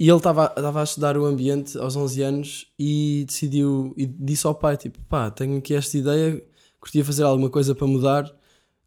e 0.00 0.08
ele 0.08 0.16
estava 0.16 0.52
a 0.80 0.82
estudar 0.84 1.18
o 1.18 1.26
ambiente 1.26 1.76
aos 1.76 1.96
11 1.96 2.22
anos 2.22 2.72
e 2.78 3.24
decidiu, 3.26 3.92
e 3.96 4.06
disse 4.06 4.46
ao 4.46 4.54
pai: 4.54 4.76
tipo, 4.76 4.98
pá, 5.08 5.30
tenho 5.30 5.58
aqui 5.58 5.74
esta 5.74 5.98
ideia, 5.98 6.42
curtia 6.80 7.04
fazer 7.04 7.24
alguma 7.24 7.50
coisa 7.50 7.74
para 7.74 7.86
mudar, 7.86 8.34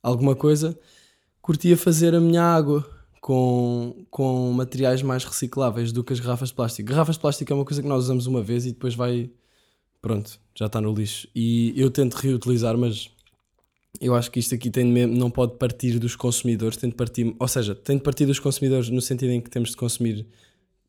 alguma 0.02 0.36
coisa. 0.36 0.78
Curtia 1.46 1.78
fazer 1.78 2.16
a 2.16 2.20
minha 2.20 2.42
água 2.42 2.84
com, 3.22 4.04
com 4.10 4.52
materiais 4.52 5.04
mais 5.04 5.24
recicláveis 5.24 5.92
do 5.92 6.04
que 6.04 6.12
as 6.12 6.20
garrafas 6.20 6.50
de 6.50 6.56
plástico. 6.56 6.90
Garrafas 6.90 7.18
de 7.18 7.22
plástico 7.22 7.54
é 7.54 7.56
uma 7.56 7.64
coisa 7.64 7.84
que 7.84 7.88
nós 7.88 8.06
usamos 8.06 8.26
uma 8.26 8.42
vez 8.42 8.66
e 8.66 8.72
depois 8.72 8.96
vai. 8.96 9.30
Pronto, 10.02 10.40
já 10.56 10.66
está 10.66 10.82
no 10.82 10.92
lixo. 10.92 11.28
E 11.36 11.72
eu 11.80 11.92
tento 11.92 12.16
reutilizar, 12.16 12.76
mas 12.76 13.12
eu 14.02 14.16
acho 14.16 14.32
que 14.32 14.40
isto 14.40 14.56
aqui 14.56 14.72
tem 14.72 14.86
mesmo- 14.86 15.16
não 15.16 15.30
pode 15.30 15.56
partir 15.60 16.00
dos 16.00 16.16
consumidores, 16.16 16.78
tem 16.78 16.90
de 16.90 16.96
partir, 16.96 17.36
ou 17.40 17.48
seja, 17.48 17.76
tem 17.76 17.98
de 17.98 18.02
partir 18.04 18.26
dos 18.26 18.40
consumidores 18.40 18.90
no 18.90 19.00
sentido 19.00 19.30
em 19.32 19.40
que 19.40 19.50
temos 19.52 19.70
de 19.70 19.78
consumir, 19.78 20.26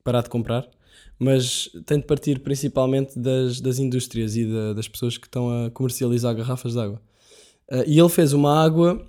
parar 0.02 0.22
de 0.22 0.30
comprar, 0.30 0.66
mas 1.18 1.68
tem 1.84 1.98
de 1.98 2.06
partir 2.06 2.38
principalmente 2.40 3.18
das, 3.18 3.60
das 3.60 3.78
indústrias 3.78 4.34
e 4.36 4.46
da- 4.46 4.72
das 4.72 4.88
pessoas 4.88 5.18
que 5.18 5.26
estão 5.26 5.66
a 5.66 5.70
comercializar 5.70 6.34
garrafas 6.34 6.72
de 6.72 6.78
água. 6.80 7.02
Ah, 7.70 7.84
e 7.86 7.98
ele 7.98 8.08
fez 8.08 8.32
uma 8.32 8.58
água 8.64 9.06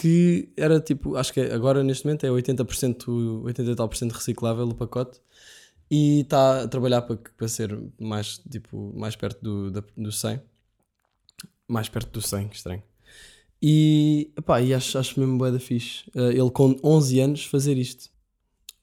que 0.00 0.48
era 0.56 0.80
tipo, 0.80 1.16
acho 1.16 1.32
que 1.32 1.40
agora 1.40 1.82
neste 1.84 2.04
momento 2.06 2.24
é 2.26 2.30
80%, 2.30 3.42
80 3.44 3.70
e 3.72 3.76
tal 3.76 3.88
por 3.88 3.96
cento 3.96 4.12
reciclável 4.12 4.66
o 4.68 4.74
pacote 4.74 5.20
e 5.90 6.20
está 6.22 6.62
a 6.62 6.68
trabalhar 6.68 7.02
para, 7.02 7.16
para 7.36 7.48
ser 7.48 7.78
mais, 8.00 8.38
tipo, 8.50 8.92
mais 8.96 9.16
perto 9.16 9.42
do, 9.42 9.70
da- 9.70 9.84
do 9.96 10.12
100. 10.12 10.40
Mais 11.68 11.88
perto 11.88 12.10
do 12.12 12.22
100, 12.22 12.48
que 12.48 12.56
estranho. 12.56 12.82
E, 13.62 14.30
epá, 14.36 14.60
e 14.60 14.72
acho, 14.74 14.98
acho 14.98 15.20
mesmo 15.20 15.38
bué 15.38 15.50
da 15.52 15.60
fixe. 15.60 16.04
eh, 16.14 16.30
ele 16.32 16.50
com 16.50 16.76
11 16.82 17.20
anos 17.20 17.44
fazer 17.44 17.76
isto. 17.78 18.10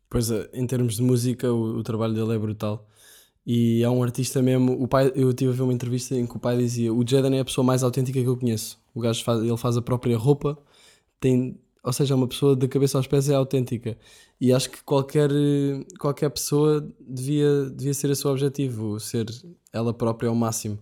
Pois, 0.10 0.32
eh, 0.32 0.50
em 0.54 0.68
termos 0.68 0.96
de 0.98 1.04
música, 1.04 1.52
o, 1.52 1.78
o 1.80 1.84
trabalho 1.84 2.14
dele 2.14 2.34
é 2.36 2.40
brutal. 2.40 2.88
E 3.46 3.84
é 3.84 3.90
um 3.90 4.04
artista 4.04 4.42
mesmo. 4.42 4.74
O 4.84 4.88
pai, 4.88 5.12
eu 5.16 5.34
tive 5.34 5.52
a 5.52 5.56
ver 5.56 5.64
uma 5.64 5.74
entrevista 5.74 6.16
em 6.16 6.28
que 6.28 6.38
o 6.38 6.40
pai 6.40 6.58
dizia: 6.58 6.94
O 6.94 7.06
Jaden 7.08 7.38
é 7.38 7.42
a 7.42 7.46
pessoa 7.46 7.66
mais 7.66 7.84
autêntica 7.84 8.22
que 8.22 8.28
eu 8.28 8.38
conheço. 8.38 8.80
O 8.94 9.02
gajo 9.02 9.24
faz, 9.24 9.42
ele 9.44 9.58
faz 9.58 9.78
a 9.78 9.82
própria 9.82 10.18
roupa, 10.18 10.58
tem, 11.20 11.60
ou 11.84 11.94
seja, 11.94 12.16
uma 12.16 12.28
pessoa 12.28 12.56
da 12.56 12.68
cabeça 12.68 12.98
aos 12.98 13.08
pés 13.08 13.30
é 13.30 13.36
autêntica. 13.36 13.98
E 14.40 14.54
acho 14.54 14.70
que 14.70 14.84
qualquer, 14.84 15.30
qualquer 16.00 16.30
pessoa 16.30 16.88
devia, 17.00 17.70
devia 17.70 17.94
ser 17.94 18.12
o 18.12 18.30
objetivo, 18.30 19.00
ser 19.00 19.26
ela 19.74 19.94
própria 19.94 20.30
ao 20.30 20.36
máximo. 20.36 20.78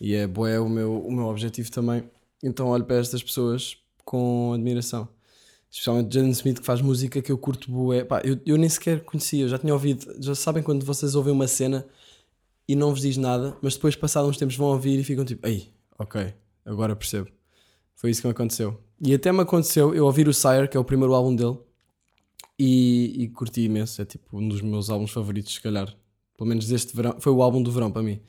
E 0.00 0.14
é 0.14 0.26
bué 0.26 0.58
o 0.58 0.68
meu, 0.68 1.00
o 1.00 1.12
meu 1.12 1.26
objetivo 1.26 1.70
também. 1.70 2.04
Então 2.42 2.68
olho 2.68 2.84
para 2.84 2.96
estas 2.96 3.22
pessoas 3.22 3.76
com 4.04 4.52
admiração. 4.54 5.08
Especialmente 5.70 6.12
Jaden 6.12 6.30
Smith 6.30 6.58
que 6.58 6.66
faz 6.66 6.80
música 6.80 7.22
que 7.22 7.30
eu 7.30 7.38
curto 7.38 7.70
bué. 7.70 8.04
Pá, 8.04 8.20
eu, 8.24 8.40
eu 8.44 8.56
nem 8.56 8.68
sequer 8.68 9.04
conhecia, 9.04 9.46
já 9.48 9.58
tinha 9.58 9.72
ouvido. 9.72 10.14
Já 10.20 10.34
sabem 10.34 10.62
quando 10.62 10.84
vocês 10.84 11.14
ouvem 11.14 11.32
uma 11.32 11.46
cena 11.46 11.86
e 12.66 12.74
não 12.74 12.90
vos 12.90 13.02
diz 13.02 13.16
nada, 13.16 13.56
mas 13.62 13.74
depois 13.74 13.96
passados 13.96 14.30
uns 14.30 14.36
tempos 14.36 14.56
vão 14.56 14.68
ouvir 14.68 14.98
e 14.98 15.04
ficam 15.04 15.24
tipo, 15.24 15.46
ei, 15.46 15.72
ok, 15.98 16.34
agora 16.64 16.96
percebo. 16.96 17.28
Foi 17.94 18.10
isso 18.10 18.22
que 18.22 18.28
me 18.28 18.32
aconteceu. 18.32 18.78
E 19.02 19.14
até 19.14 19.32
me 19.32 19.40
aconteceu 19.40 19.94
eu 19.94 20.04
ouvir 20.04 20.28
o 20.28 20.34
Sire, 20.34 20.68
que 20.68 20.76
é 20.76 20.80
o 20.80 20.84
primeiro 20.84 21.14
álbum 21.14 21.34
dele, 21.34 21.58
e, 22.58 23.24
e 23.24 23.28
curti 23.28 23.62
imenso. 23.62 24.00
É 24.02 24.04
tipo 24.04 24.38
um 24.38 24.46
dos 24.48 24.60
meus 24.60 24.90
álbuns 24.90 25.10
favoritos, 25.10 25.54
se 25.54 25.60
calhar. 25.60 25.94
Pelo 26.36 26.48
menos 26.48 26.66
deste 26.66 26.94
verão. 26.94 27.16
Foi 27.18 27.32
o 27.32 27.42
álbum 27.42 27.62
do 27.62 27.70
verão 27.70 27.90
para 27.90 28.02
mim. 28.02 28.20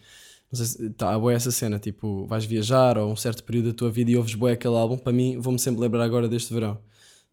Não 0.51 0.57
sei 0.57 0.65
se 0.65 0.85
está 0.87 1.17
boa 1.17 1.33
essa 1.33 1.49
cena, 1.51 1.79
tipo, 1.79 2.25
vais 2.27 2.43
viajar 2.43 2.97
ou 2.97 3.09
um 3.11 3.15
certo 3.15 3.43
período 3.43 3.69
da 3.69 3.73
tua 3.73 3.89
vida 3.89 4.11
e 4.11 4.17
ouves 4.17 4.35
boé 4.35 4.53
aquele 4.53 4.75
álbum. 4.75 4.97
Para 4.97 5.13
mim, 5.13 5.37
vou-me 5.39 5.57
sempre 5.59 5.79
lembrar 5.81 6.03
agora 6.03 6.27
deste 6.27 6.53
verão. 6.53 6.77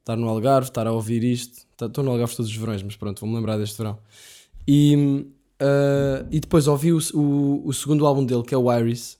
Estar 0.01 0.16
no 0.16 0.29
Algarve, 0.29 0.68
estar 0.68 0.87
a 0.87 0.92
ouvir 0.92 1.24
isto. 1.24 1.66
Tá- 1.77 1.87
Estou 1.87 2.03
no 2.05 2.11
Algarve 2.12 2.35
todos 2.37 2.51
os 2.51 2.57
verões, 2.57 2.83
mas 2.83 2.96
pronto, 2.96 3.20
vou-me 3.20 3.35
lembrar 3.37 3.59
deste 3.59 3.77
verão. 3.77 3.98
E, 4.66 5.27
ah, 5.61 6.24
e 6.31 6.38
depois 6.40 6.68
ouvi 6.68 6.92
o, 6.92 6.98
o, 7.14 7.66
o 7.68 7.72
segundo 7.72 8.07
álbum 8.07 8.24
dele, 8.24 8.42
que 8.42 8.55
é 8.55 8.59
o 8.59 8.72
Iris. 8.72 9.17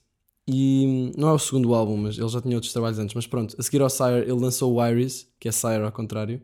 E 0.51 1.11
não 1.15 1.29
é 1.29 1.33
o 1.33 1.37
segundo 1.37 1.75
álbum, 1.75 1.95
mas 1.95 2.17
ele 2.17 2.27
já 2.27 2.41
tinha 2.41 2.55
outros 2.55 2.73
trabalhos 2.73 2.97
antes. 2.97 3.13
Mas 3.13 3.27
pronto, 3.27 3.55
a 3.55 3.61
seguir 3.61 3.83
ao 3.83 3.89
Sire, 3.89 4.21
ele 4.21 4.31
lançou 4.31 4.73
o 4.73 4.83
Iris, 4.83 5.27
que 5.39 5.47
é 5.47 5.51
Sire 5.51 5.83
ao 5.83 5.91
contrário. 5.91 6.41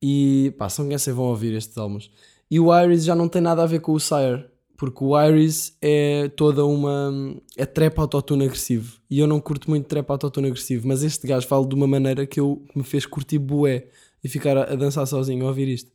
E 0.00 0.54
pá, 0.56 0.70
se 0.70 0.78
não 0.78 0.86
conhecem, 0.86 1.12
vão 1.12 1.26
ouvir 1.26 1.52
estes 1.52 1.76
álbuns. 1.76 2.10
E 2.50 2.58
o 2.58 2.74
Iris 2.74 3.04
já 3.04 3.14
não 3.14 3.28
tem 3.28 3.42
nada 3.42 3.62
a 3.62 3.66
ver 3.66 3.80
com 3.80 3.92
o 3.92 4.00
Sire, 4.00 4.46
porque 4.74 5.04
o 5.04 5.20
Iris 5.20 5.76
é 5.82 6.28
toda 6.30 6.64
uma. 6.64 7.36
é 7.58 7.66
trap 7.66 7.98
autotune 7.98 8.46
agressivo. 8.46 8.98
E 9.10 9.18
eu 9.18 9.26
não 9.26 9.38
curto 9.38 9.68
muito 9.68 9.86
trap 9.86 10.08
autotune 10.08 10.46
agressivo, 10.46 10.88
mas 10.88 11.02
este 11.02 11.26
gajo 11.26 11.46
fala 11.46 11.66
de 11.66 11.74
uma 11.74 11.86
maneira 11.86 12.26
que, 12.26 12.40
eu, 12.40 12.64
me 12.74 12.84
fez 12.84 13.04
curtir 13.04 13.38
bué 13.38 13.88
e 14.24 14.30
ficar 14.30 14.56
a, 14.56 14.62
a 14.72 14.76
dançar 14.76 15.06
sozinho 15.06 15.44
a 15.44 15.48
ouvir 15.48 15.68
isto. 15.68 15.92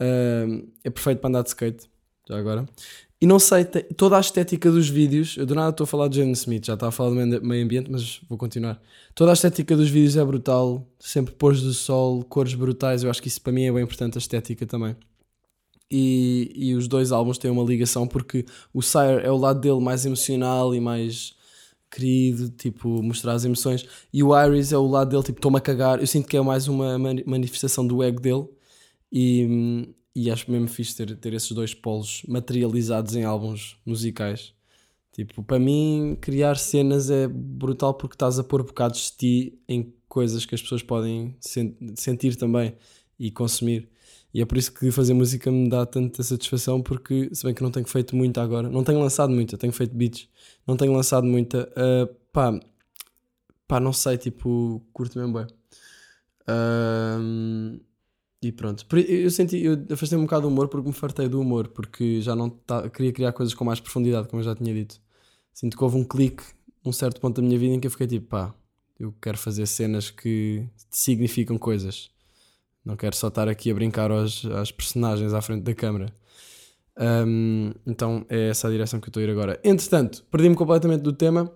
Ahm, 0.00 0.66
é 0.82 0.90
perfeito 0.90 1.20
para 1.20 1.28
andar 1.28 1.42
de 1.42 1.50
skate, 1.50 1.88
já 2.28 2.36
agora. 2.36 2.66
E 3.20 3.26
não 3.26 3.38
sei, 3.38 3.64
toda 3.64 4.16
a 4.16 4.20
estética 4.20 4.70
dos 4.70 4.88
vídeos, 4.88 5.36
eu 5.38 5.46
do 5.46 5.54
nada 5.54 5.70
estou 5.70 5.84
a 5.84 5.86
falar 5.86 6.08
de 6.08 6.16
Jaden 6.16 6.32
Smith, 6.32 6.66
já 6.66 6.74
estava 6.74 6.90
a 6.90 6.92
falar 6.92 7.10
do 7.10 7.42
meio 7.42 7.64
ambiente, 7.64 7.90
mas 7.90 8.20
vou 8.28 8.36
continuar. 8.36 8.80
Toda 9.14 9.30
a 9.30 9.34
estética 9.34 9.74
dos 9.74 9.88
vídeos 9.88 10.16
é 10.16 10.24
brutal, 10.24 10.86
sempre 10.98 11.32
pôres 11.34 11.62
do 11.62 11.72
sol, 11.72 12.22
cores 12.24 12.54
brutais, 12.54 13.02
eu 13.02 13.10
acho 13.10 13.22
que 13.22 13.28
isso 13.28 13.40
para 13.40 13.52
mim 13.52 13.64
é 13.64 13.72
bem 13.72 13.82
importante, 13.82 14.18
a 14.18 14.20
estética 14.20 14.66
também. 14.66 14.94
E, 15.90 16.52
e 16.54 16.74
os 16.74 16.88
dois 16.88 17.12
álbuns 17.12 17.38
têm 17.38 17.50
uma 17.50 17.62
ligação 17.62 18.06
porque 18.06 18.44
o 18.74 18.82
Sire 18.82 19.22
é 19.22 19.30
o 19.30 19.36
lado 19.36 19.60
dele 19.60 19.80
mais 19.80 20.04
emocional 20.04 20.74
e 20.74 20.80
mais 20.80 21.34
querido, 21.90 22.50
tipo, 22.50 23.02
mostrar 23.02 23.32
as 23.32 23.44
emoções. 23.44 23.86
E 24.12 24.22
o 24.22 24.36
Iris 24.38 24.72
é 24.72 24.76
o 24.76 24.86
lado 24.86 25.10
dele, 25.10 25.22
tipo, 25.22 25.38
estou-me 25.38 25.56
a 25.58 25.60
cagar. 25.60 26.00
Eu 26.00 26.06
sinto 26.06 26.28
que 26.28 26.36
é 26.36 26.40
mais 26.42 26.68
uma 26.68 26.98
mani- 26.98 27.24
manifestação 27.24 27.86
do 27.86 28.02
ego 28.02 28.20
dele. 28.20 28.46
E, 29.12 29.88
e 30.16 30.30
acho 30.30 30.50
mesmo 30.50 30.66
fixe 30.66 30.96
ter, 30.96 31.14
ter 31.16 31.34
esses 31.34 31.52
dois 31.52 31.74
polos 31.74 32.22
materializados 32.26 33.14
em 33.14 33.24
álbuns 33.24 33.76
musicais. 33.84 34.54
Tipo, 35.12 35.42
para 35.42 35.58
mim, 35.58 36.16
criar 36.22 36.56
cenas 36.56 37.10
é 37.10 37.28
brutal 37.28 37.92
porque 37.92 38.14
estás 38.14 38.38
a 38.38 38.44
pôr 38.44 38.62
bocados 38.62 39.10
de 39.10 39.16
ti 39.18 39.58
em 39.68 39.92
coisas 40.08 40.46
que 40.46 40.54
as 40.54 40.62
pessoas 40.62 40.82
podem 40.82 41.36
sen- 41.38 41.76
sentir 41.96 42.34
também 42.36 42.74
e 43.18 43.30
consumir. 43.30 43.90
E 44.32 44.40
é 44.40 44.46
por 44.46 44.56
isso 44.56 44.72
que 44.72 44.90
fazer 44.90 45.12
música 45.12 45.50
me 45.52 45.68
dá 45.68 45.84
tanta 45.84 46.22
satisfação, 46.22 46.82
porque 46.82 47.28
se 47.34 47.44
bem 47.44 47.54
que 47.54 47.62
não 47.62 47.70
tenho 47.70 47.86
feito 47.86 48.16
muita 48.16 48.42
agora, 48.42 48.70
não 48.70 48.82
tenho 48.84 49.00
lançado 49.00 49.30
muita, 49.32 49.58
tenho 49.58 49.72
feito 49.72 49.94
beats, 49.94 50.28
não 50.66 50.76
tenho 50.78 50.92
lançado 50.92 51.26
muita, 51.26 51.70
ah, 51.76 52.08
pá, 52.32 52.58
pá, 53.68 53.80
não 53.80 53.92
sei, 53.92 54.16
tipo, 54.16 54.82
curto 54.94 55.18
mesmo 55.18 55.34
bem. 55.34 55.46
Ahm, 56.48 57.80
e 58.46 58.52
pronto, 58.52 58.86
eu 58.96 59.30
senti, 59.30 59.58
eu 59.58 59.74
afastei 59.90 60.16
um 60.16 60.22
bocado 60.22 60.42
do 60.42 60.48
humor 60.48 60.68
porque 60.68 60.88
me 60.88 60.94
fartei 60.94 61.28
do 61.28 61.40
humor, 61.40 61.68
porque 61.68 62.20
já 62.20 62.36
não 62.36 62.48
tá, 62.48 62.88
queria 62.88 63.12
criar 63.12 63.32
coisas 63.32 63.54
com 63.54 63.64
mais 63.64 63.80
profundidade, 63.80 64.28
como 64.28 64.40
eu 64.40 64.44
já 64.44 64.54
tinha 64.54 64.72
dito. 64.72 65.00
Sinto 65.52 65.76
que 65.76 65.82
houve 65.82 65.96
um 65.96 66.04
clique, 66.04 66.44
um 66.84 66.92
certo 66.92 67.20
ponto 67.20 67.40
da 67.40 67.46
minha 67.46 67.58
vida 67.58 67.74
em 67.74 67.80
que 67.80 67.86
eu 67.86 67.90
fiquei 67.90 68.06
tipo, 68.06 68.28
pá, 68.28 68.54
eu 68.98 69.12
quero 69.20 69.36
fazer 69.36 69.66
cenas 69.66 70.10
que 70.10 70.66
significam 70.90 71.58
coisas. 71.58 72.10
Não 72.84 72.96
quero 72.96 73.16
só 73.16 73.28
estar 73.28 73.48
aqui 73.48 73.70
a 73.70 73.74
brincar 73.74 74.10
aos, 74.10 74.44
às 74.46 74.70
personagens 74.70 75.34
à 75.34 75.42
frente 75.42 75.62
da 75.62 75.74
câmara. 75.74 76.12
Ahm, 76.96 77.72
então 77.86 78.24
é 78.28 78.50
essa 78.50 78.68
a 78.68 78.70
direção 78.70 79.00
que 79.00 79.08
eu 79.08 79.10
estou 79.10 79.20
a 79.20 79.24
ir 79.24 79.30
agora. 79.30 79.60
Entretanto, 79.64 80.24
perdi-me 80.30 80.54
completamente 80.54 81.02
do 81.02 81.12
tema. 81.12 81.52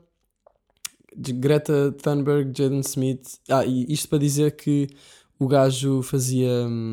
Greta 1.17 1.93
Thunberg, 1.93 2.53
Jaden 2.57 2.81
Smith. 2.81 3.39
Ah, 3.49 3.65
e 3.65 3.87
isto 3.93 4.09
para 4.09 4.19
dizer 4.19 4.57
que 4.57 4.89
o 5.41 5.49
gajo 5.49 6.03
fazia 6.03 6.67
hum, 6.69 6.93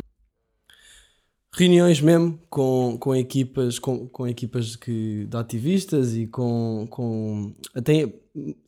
reuniões 1.53 1.99
mesmo 1.99 2.39
com, 2.49 2.97
com 2.97 3.13
equipas 3.13 3.77
com, 3.77 4.07
com 4.07 4.25
equipas 4.25 4.77
que, 4.77 5.25
de 5.25 5.37
ativistas 5.37 6.15
e 6.15 6.25
com, 6.25 6.87
com 6.89 7.53
até 7.75 8.11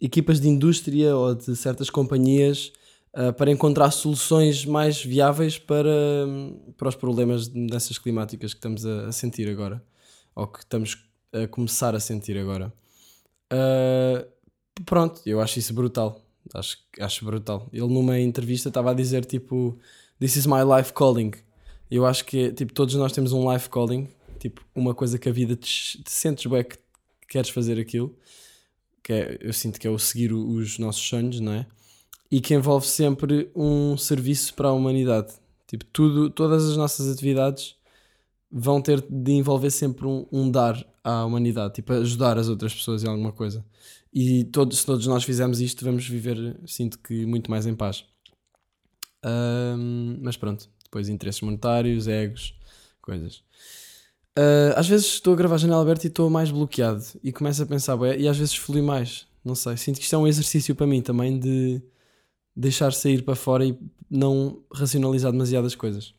equipas 0.02 0.42
de 0.42 0.50
indústria 0.50 1.16
ou 1.16 1.34
de 1.34 1.56
certas 1.56 1.90
companhias 1.90 2.74
ah, 3.14 3.32
para 3.32 3.52
encontrar 3.52 3.90
soluções 3.92 4.66
mais 4.66 5.02
viáveis 5.02 5.58
para, 5.58 5.90
hum, 6.28 6.74
para 6.78 6.90
os 6.90 6.96
problemas 6.96 7.48
de 7.48 7.58
mudanças 7.58 7.98
climáticas 7.98 8.54
que 8.54 8.58
estamos 8.58 8.86
a, 8.86 9.08
a 9.08 9.12
sentir 9.14 9.50
agora 9.50 9.82
ou 10.36 10.46
que 10.46 10.60
estamos 10.60 10.98
a 11.32 11.48
começar 11.48 11.96
a 11.96 12.00
sentir 12.00 12.38
agora. 12.38 12.74
Ah, 13.50 14.26
pronto, 14.86 15.22
eu 15.26 15.40
acho 15.40 15.58
isso 15.58 15.74
brutal. 15.74 16.29
Acho, 16.54 16.78
acho 17.00 17.26
brutal. 17.26 17.68
Ele 17.72 17.88
numa 17.88 18.20
entrevista 18.20 18.70
estava 18.70 18.92
a 18.92 18.94
dizer 18.94 19.26
tipo 19.26 19.78
This 20.20 20.36
is 20.36 20.46
my 20.46 20.64
life 20.64 20.94
calling. 20.94 21.32
Eu 21.90 22.06
acho 22.06 22.26
que 22.26 22.52
tipo, 22.52 22.74
todos 22.74 22.96
nós 22.96 23.12
temos 23.12 23.32
um 23.34 23.52
life 23.52 23.70
calling, 23.70 24.08
tipo, 24.40 24.62
uma 24.76 24.94
coisa 24.94 25.18
que 25.18 25.30
a 25.30 25.32
vida 25.32 25.56
te, 25.56 26.04
te 26.04 26.12
sentes 26.12 26.46
bem 26.46 26.64
que 26.64 26.78
queres 27.28 27.50
fazer 27.50 27.80
aquilo. 27.80 28.16
Que 29.04 29.14
é, 29.14 29.38
eu 29.42 29.54
sinto 29.54 29.80
que 29.80 29.88
é 29.88 29.90
o 29.90 29.98
seguir 29.98 30.34
os 30.34 30.78
nossos 30.78 31.02
sonhos, 31.02 31.40
não 31.40 31.54
é? 31.54 31.66
E 32.32 32.40
que 32.42 32.54
envolve 32.54 32.86
sempre 32.86 33.50
um 33.56 33.98
serviço 33.98 34.54
para 34.54 34.70
a 34.70 34.74
humanidade. 34.74 35.34
Tipo, 35.68 35.86
tudo, 35.86 36.30
todas 36.30 36.70
as 36.70 36.78
nossas 36.78 37.12
atividades 37.12 37.76
vão 38.52 38.82
ter 38.82 39.02
de 39.02 39.32
envolver 39.34 39.70
sempre 39.72 40.06
um, 40.06 40.26
um 40.32 40.50
dar 40.50 40.84
à 41.04 41.24
humanidade, 41.24 41.76
tipo, 41.76 41.94
ajudar 41.94 42.38
as 42.38 42.50
outras 42.50 42.74
pessoas 42.74 43.04
em 43.04 43.08
alguma 43.08 43.32
coisa. 43.32 43.64
E 44.14 44.44
todos, 44.46 44.80
se 44.80 44.86
todos 44.86 45.06
nós 45.08 45.24
fizermos 45.24 45.62
isto, 45.62 45.86
vamos 45.86 46.08
viver, 46.08 46.60
sinto 46.66 46.98
que, 47.00 47.26
muito 47.26 47.52
mais 47.52 47.66
em 47.66 47.76
paz. 47.76 48.06
Ahm, 49.24 50.20
mas 50.22 50.38
pronto, 50.38 50.70
depois 50.84 51.10
interesses 51.10 51.42
monetários, 51.42 52.08
egos, 52.08 52.56
coisas. 53.02 53.44
Ah, 54.40 54.80
às 54.80 54.88
vezes 54.88 55.08
estou 55.08 55.34
a 55.34 55.36
gravar 55.36 55.56
a 55.56 55.58
janela 55.58 55.82
aberta 55.82 56.08
e 56.08 56.10
estou 56.10 56.30
mais 56.30 56.50
bloqueado 56.50 57.04
e 57.22 57.32
começo 57.32 57.62
a 57.62 57.66
pensar, 57.66 57.98
bué, 57.98 58.18
e 58.18 58.28
às 58.28 58.38
vezes 58.38 58.56
flui 58.56 58.82
mais. 58.82 59.28
Não 59.44 59.54
sei, 59.56 59.76
sinto 59.78 59.98
que 59.98 60.04
isto 60.04 60.16
é 60.16 60.18
um 60.18 60.28
exercício 60.28 60.76
para 60.76 60.88
mim 60.88 61.02
também 61.02 61.38
de 61.40 61.82
deixar 62.56 62.94
sair 62.94 63.24
para 63.24 63.36
fora 63.36 63.66
e 63.66 63.78
não 64.10 64.64
racionalizar 64.74 65.32
demasiadas 65.32 65.76
coisas. 65.76 66.14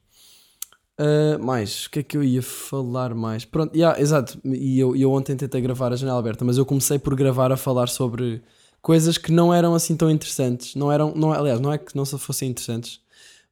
Ah, 1.01 1.39
mais, 1.39 1.87
o 1.87 1.91
que 1.91 2.01
é 2.01 2.03
que 2.03 2.15
eu 2.15 2.23
ia 2.23 2.43
falar 2.43 3.15
mais? 3.15 3.47
Pronto, 3.47 3.75
yeah, 3.75 3.99
exato. 3.99 4.39
E 4.45 4.79
eu, 4.79 4.95
eu 4.95 5.11
ontem 5.11 5.35
tentei 5.35 5.61
gravar 5.63 5.93
a 5.93 5.97
janela 5.97 6.19
aberta, 6.19 6.45
mas 6.45 6.59
eu 6.59 6.67
comecei 6.67 6.99
por 6.99 7.15
gravar 7.17 7.51
a 7.51 7.57
falar 7.57 7.89
sobre 7.89 8.43
coisas 8.83 9.17
que 9.17 9.33
não 9.33 9.53
eram 9.53 9.75
assim 9.75 9.97
tão 9.97 10.11
interessantes. 10.11 10.75
Não 10.75 10.93
eram, 10.93 11.15
não, 11.15 11.33
aliás, 11.33 11.59
não 11.59 11.73
é 11.73 11.79
que 11.79 11.97
não 11.97 12.05
se 12.05 12.19
fossem 12.19 12.51
interessantes, 12.51 13.01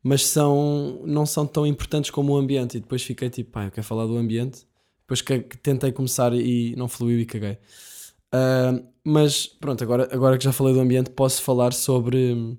mas 0.02 0.26
são, 0.26 1.00
não 1.06 1.24
são 1.24 1.46
tão 1.46 1.66
importantes 1.66 2.10
como 2.10 2.34
o 2.34 2.36
ambiente. 2.36 2.76
E 2.76 2.80
depois 2.80 3.02
fiquei 3.02 3.30
tipo, 3.30 3.52
pá, 3.52 3.64
eu 3.64 3.70
quero 3.70 3.86
falar 3.86 4.06
do 4.06 4.16
ambiente. 4.18 4.66
Depois 5.02 5.22
que, 5.22 5.40
que 5.40 5.56
tentei 5.56 5.90
começar 5.92 6.34
e 6.34 6.76
não 6.76 6.86
fluiu 6.86 7.18
e 7.20 7.26
caguei. 7.26 7.58
Ah, 8.32 8.78
mas 9.04 9.46
pronto, 9.46 9.82
agora, 9.82 10.08
agora 10.12 10.36
que 10.38 10.44
já 10.44 10.52
falei 10.52 10.74
do 10.74 10.80
ambiente, 10.80 11.10
posso 11.10 11.42
falar 11.42 11.72
sobre 11.72 12.58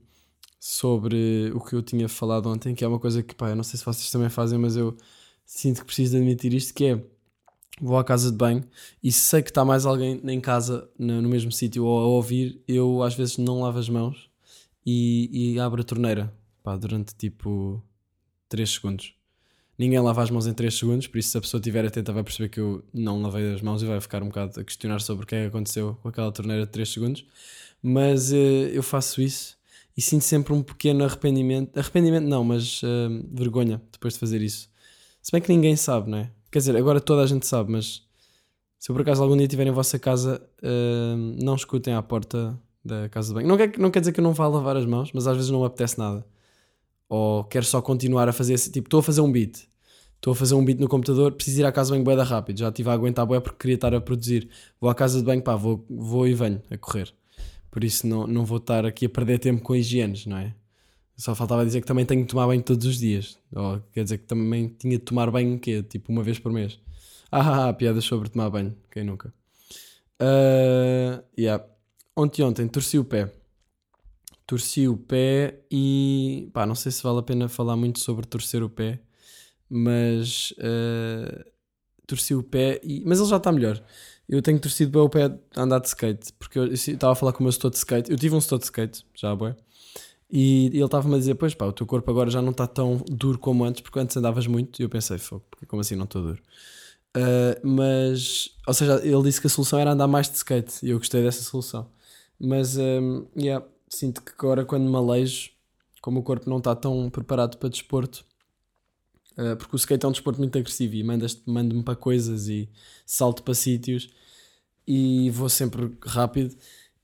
sobre 0.60 1.52
o 1.56 1.62
que 1.62 1.74
eu 1.74 1.82
tinha 1.82 2.10
falado 2.10 2.50
ontem, 2.50 2.76
que 2.76 2.84
é 2.84 2.88
uma 2.88 3.00
coisa 3.00 3.24
que, 3.24 3.34
pá, 3.34 3.50
eu 3.50 3.56
não 3.56 3.64
sei 3.64 3.80
se 3.80 3.86
vocês 3.86 4.12
também 4.12 4.30
fazem, 4.30 4.60
mas 4.60 4.76
eu 4.76 4.96
sinto 5.46 5.80
que 5.80 5.86
preciso 5.86 6.12
de 6.12 6.18
admitir 6.18 6.54
isto, 6.54 6.74
que 6.74 6.86
é, 6.86 7.04
vou 7.82 7.98
à 7.98 8.04
casa 8.04 8.30
de 8.30 8.38
banho 8.38 8.64
e 9.02 9.12
se 9.12 9.22
sei 9.22 9.42
que 9.42 9.50
está 9.50 9.64
mais 9.64 9.86
alguém 9.86 10.20
em 10.24 10.42
casa, 10.42 10.90
no, 11.00 11.22
no 11.22 11.30
mesmo 11.30 11.52
sítio, 11.52 11.86
ou 11.86 12.00
a 12.00 12.08
ouvir, 12.08 12.62
eu 12.68 13.02
às 13.02 13.16
vezes 13.16 13.38
não 13.38 13.62
lavo 13.62 13.80
as 13.80 13.88
mãos 13.88 14.30
e, 14.86 15.54
e 15.54 15.60
abro 15.60 15.82
a 15.82 15.84
torneira, 15.84 16.34
pá, 16.62 16.76
durante 16.76 17.16
tipo 17.16 17.82
3 18.50 18.70
segundos. 18.70 19.14
Ninguém 19.78 20.00
lava 20.02 20.22
as 20.22 20.30
mãos 20.30 20.46
em 20.46 20.54
3 20.54 20.78
segundos, 20.78 21.08
por 21.08 21.20
isso 21.20 21.30
se 21.30 21.38
a 21.38 21.42
pessoa 21.42 21.60
estiver 21.60 21.86
atenta 21.86 22.12
vai 22.12 22.22
perceber 22.22 22.50
que 22.50 22.60
eu 22.60 22.84
não 22.94 23.22
lavei 23.22 23.54
as 23.54 23.62
mãos 23.62 23.82
e 23.82 23.86
vai 23.86 24.02
ficar 24.02 24.22
um 24.22 24.28
bocado 24.28 24.60
a 24.60 24.64
questionar 24.64 25.00
sobre 25.00 25.24
o 25.24 25.28
que 25.28 25.36
é 25.36 25.42
que 25.44 25.48
aconteceu 25.48 25.98
com 26.02 26.10
aquela 26.10 26.32
torneira 26.34 26.66
de 26.66 26.72
3 26.72 26.90
segundos. 26.90 27.26
Mas 27.82 28.34
eh, 28.34 28.72
eu 28.74 28.84
faço 28.84 29.22
isso 29.22 29.59
e 30.00 30.02
sinto 30.02 30.24
sempre 30.24 30.54
um 30.54 30.64
pequeno 30.64 31.04
arrependimento. 31.04 31.78
Arrependimento 31.78 32.24
não, 32.24 32.42
mas 32.42 32.80
eh, 32.86 33.10
vergonha 33.34 33.82
depois 33.92 34.14
de 34.14 34.20
fazer 34.22 34.42
isso. 34.42 34.70
Se 35.22 35.30
bem 35.30 35.42
que 35.42 35.50
ninguém 35.54 35.76
sabe, 35.76 36.10
não 36.10 36.20
é? 36.20 36.32
Quer 36.50 36.60
dizer, 36.60 36.78
agora 36.78 37.02
toda 37.02 37.22
a 37.22 37.28
gente 37.28 37.46
sabe, 37.46 37.74
mas 37.74 38.02
se 38.80 38.90
eu 38.90 38.96
por 38.96 39.02
acaso 39.02 39.22
algum 39.22 39.36
dia 39.36 39.46
estiver 39.46 39.68
em 39.68 39.72
vossa 39.72 40.00
casa, 40.00 40.42
eh, 40.64 41.16
não 41.44 41.54
escutem 41.54 41.94
à 41.96 42.02
porta 42.02 42.58
da 42.84 43.10
casa 43.10 43.28
de 43.28 43.34
banho. 43.34 43.48
Não 43.50 43.58
quer, 43.58 43.78
não 43.78 43.92
quer 43.92 44.00
dizer 44.00 44.14
que 44.14 44.22
eu 44.22 44.24
não 44.24 44.32
vá 44.32 44.48
lavar 44.48 44.78
as 44.78 44.86
mãos, 44.86 45.12
mas 45.14 45.28
às 45.28 45.36
vezes 45.36 45.52
não 45.52 45.60
me 45.60 45.66
apetece 45.66 46.00
nada. 46.00 46.26
Ou 47.10 47.44
quero 47.44 47.66
só 47.66 47.82
continuar 47.82 48.30
a 48.30 48.32
fazer 48.32 48.54
esse 48.54 48.72
tipo, 48.72 48.88
estou 48.88 49.02
a 49.02 49.04
fazer 49.04 49.20
um 49.20 49.30
beat. 49.30 49.68
Estou 50.16 50.32
a 50.32 50.36
fazer 50.36 50.56
um 50.56 50.64
beat 50.64 50.80
no 50.80 50.88
computador, 50.88 51.34
preciso 51.34 51.60
ir 51.60 51.66
à 51.66 51.74
casa 51.74 51.90
de 51.90 51.96
banho 51.96 52.06
bué 52.06 52.16
da 52.16 52.24
rápido. 52.24 52.58
Já 52.58 52.70
estive 52.70 52.90
a 52.90 52.94
aguentar 52.94 53.26
bué 53.26 53.42
porque 53.42 53.58
queria 53.60 53.76
estar 53.76 53.94
a 53.94 54.00
produzir. 54.00 54.48
Vou 54.80 54.90
à 54.90 54.96
casa 54.96 55.20
de 55.20 55.26
banho, 55.26 55.42
pá, 55.42 55.58
vou, 55.58 55.86
vou 55.90 56.26
e 56.26 56.34
venho 56.34 56.62
a 56.72 56.78
correr. 56.78 57.14
Por 57.72 57.84
isso 57.84 58.08
não, 58.08 58.26
não 58.26 58.46
vou 58.46 58.58
estar 58.58 58.86
aqui 58.86 59.06
a 59.06 59.10
perder 59.10 59.40
tempo 59.40 59.62
com 59.62 59.76
higienes, 59.76 60.26
não 60.26 60.38
é? 60.38 60.56
Só 61.16 61.36
faltava 61.36 61.66
dizer 61.66 61.82
que 61.82 61.88
também 61.88 62.06
tenho 62.06 62.22
que 62.22 62.30
tomar 62.30 62.48
banho 62.48 62.64
todos 62.64 62.86
os 62.86 62.98
dias. 62.98 63.38
Ou 63.54 63.82
quer 63.92 64.04
dizer 64.04 64.20
que 64.20 64.26
também 64.26 64.70
tinha 64.70 64.98
de 64.98 65.04
tomar 65.04 65.30
banho 65.30 65.56
o 65.56 65.60
quê? 65.60 65.84
Tipo 65.84 66.12
uma 66.12 66.24
vez 66.24 66.40
por 66.40 66.52
mês. 66.52 66.80
Ah, 67.32 67.72
piadas 67.74 68.06
sobre 68.06 68.28
tomar 68.28 68.50
banho. 68.50 68.76
Quem 68.90 69.04
nunca? 69.04 69.32
Uh, 70.20 71.24
yeah. 71.38 71.64
Ontem, 72.16 72.42
ontem, 72.42 72.68
torci 72.68 72.98
o 72.98 73.06
pé. 73.06 73.32
Torci 74.48 74.88
o 74.88 74.98
pé 74.98 75.60
e 75.72 76.50
pá, 76.54 76.66
não 76.66 76.74
sei 76.74 76.92
se 76.92 77.04
vale 77.04 77.20
a 77.20 77.22
pena 77.22 77.48
falar 77.48 77.76
muito 77.76 78.00
sobre 78.00 78.26
torcer 78.26 78.64
o 78.64 78.70
pé, 78.70 79.00
mas 79.70 80.52
uh, 80.58 81.46
torci 82.08 82.34
o 82.34 82.42
pé, 82.42 82.82
e, 82.84 83.04
mas 83.06 83.20
ele 83.20 83.30
já 83.30 83.38
está 83.38 83.52
melhor. 83.52 83.82
Eu 84.30 84.44
tenho 84.44 84.60
torcido 84.60 84.92
bem 84.92 85.02
o 85.02 85.10
pé 85.10 85.36
a 85.56 85.62
andar 85.64 85.80
de 85.80 85.88
skate, 85.88 86.32
porque 86.34 86.60
eu 86.60 86.72
estava 86.72 87.14
a 87.14 87.16
falar 87.16 87.34
com 87.34 87.40
o 87.40 87.44
meu 87.44 87.52
setor 87.52 87.72
de 87.72 87.78
skate. 87.78 88.12
Eu 88.12 88.18
tive 88.18 88.36
um 88.36 88.40
setor 88.40 88.60
de 88.60 88.66
skate, 88.66 89.04
já 89.16 89.36
bué, 89.36 89.56
e, 90.32 90.68
ele 90.68 90.84
estava-me 90.84 91.16
a 91.16 91.18
dizer: 91.18 91.36
Pois 91.36 91.56
pá, 91.56 91.66
o 91.66 91.74
teu 91.74 91.88
corpo 91.88 92.12
agora 92.12 92.30
já 92.30 92.42
não 92.42 92.52
está 92.52 92.68
tão 92.68 92.98
duro 93.10 93.40
como 93.40 93.64
antes, 93.66 93.82
porque 93.82 94.00
antes 94.00 94.16
andavas 94.16 94.46
muito. 94.46 94.80
E 94.80 94.84
eu 94.84 94.90
pensei: 94.90 95.18
Fogo, 95.18 95.44
porque 95.50 95.66
como 95.66 95.82
assim 95.82 95.96
não 95.96 96.06
estou 96.06 96.22
duro? 96.22 96.42
Uh, 97.18 97.68
mas, 97.68 98.52
ou 98.68 98.74
seja, 98.74 99.02
ele 99.04 99.24
disse 99.24 99.42
que 99.42 99.48
a 99.48 99.50
solução 99.50 99.80
era 99.80 99.92
andar 99.94 100.08
mais 100.08 100.30
de 100.30 100.38
skate, 100.38 100.86
e 100.86 100.92
eu 100.92 101.00
gostei 101.00 101.24
dessa 101.24 101.42
solução. 101.42 101.90
Mas, 102.40 102.78
um, 102.78 103.26
yeah, 103.36 103.66
sinto 103.90 104.22
que 104.22 104.32
agora 104.38 104.64
quando 104.64 104.88
me 104.88 104.96
aleijo, 104.96 105.50
como 106.02 106.20
o 106.20 106.24
corpo 106.24 106.48
não 106.48 106.60
está 106.60 106.76
tão 106.76 107.10
preparado 107.10 107.58
para 107.58 107.70
desporto, 107.70 108.24
uh, 109.38 109.56
porque 109.58 109.76
o 109.76 109.78
skate 109.78 110.06
é 110.06 110.10
um 110.10 110.12
desporto 110.12 110.40
muito 110.40 110.58
agressivo 110.58 110.96
e 110.96 111.04
mando-me 111.04 111.84
para 111.84 111.96
coisas 111.96 112.48
e 112.48 112.70
salto 113.06 113.44
para 113.44 113.54
sítios 113.54 114.10
e 114.88 115.30
vou 115.32 115.50
sempre 115.50 115.92
rápido 116.06 116.56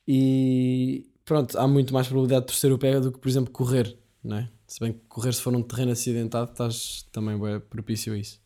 e 0.07 1.07
pronto, 1.23 1.57
há 1.57 1.67
muito 1.67 1.93
mais 1.93 2.07
probabilidade 2.07 2.45
de 2.45 2.47
torcer 2.47 2.71
o 2.71 2.77
pé 2.77 2.99
do 2.99 3.11
que, 3.11 3.19
por 3.19 3.27
exemplo, 3.27 3.51
correr, 3.51 3.97
não 4.23 4.37
é? 4.37 4.49
Se 4.67 4.79
bem 4.79 4.93
que 4.93 4.99
correr 5.07 5.33
se 5.33 5.41
for 5.41 5.51
num 5.51 5.61
terreno 5.61 5.91
acidentado, 5.91 6.51
estás 6.51 7.07
também 7.11 7.39
bem 7.39 7.59
propício 7.59 8.13
a 8.13 8.17
isso. 8.17 8.39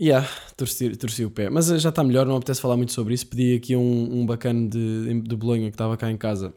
Yeah, 0.00 0.28
torci, 0.56 0.96
torci 0.96 1.24
o 1.24 1.30
pé. 1.30 1.50
Mas 1.50 1.70
eh, 1.70 1.78
já 1.78 1.88
está 1.88 2.04
melhor, 2.04 2.24
não 2.26 2.36
apetece 2.36 2.60
falar 2.60 2.76
muito 2.76 2.92
sobre 2.92 3.14
isso. 3.14 3.26
Pedi 3.26 3.56
aqui 3.56 3.74
um, 3.74 4.20
um 4.20 4.26
bacana 4.26 4.68
de, 4.68 5.20
de 5.22 5.36
Bolonha 5.36 5.68
que 5.70 5.74
estava 5.74 5.96
cá 5.96 6.10
em 6.10 6.16
casa, 6.16 6.54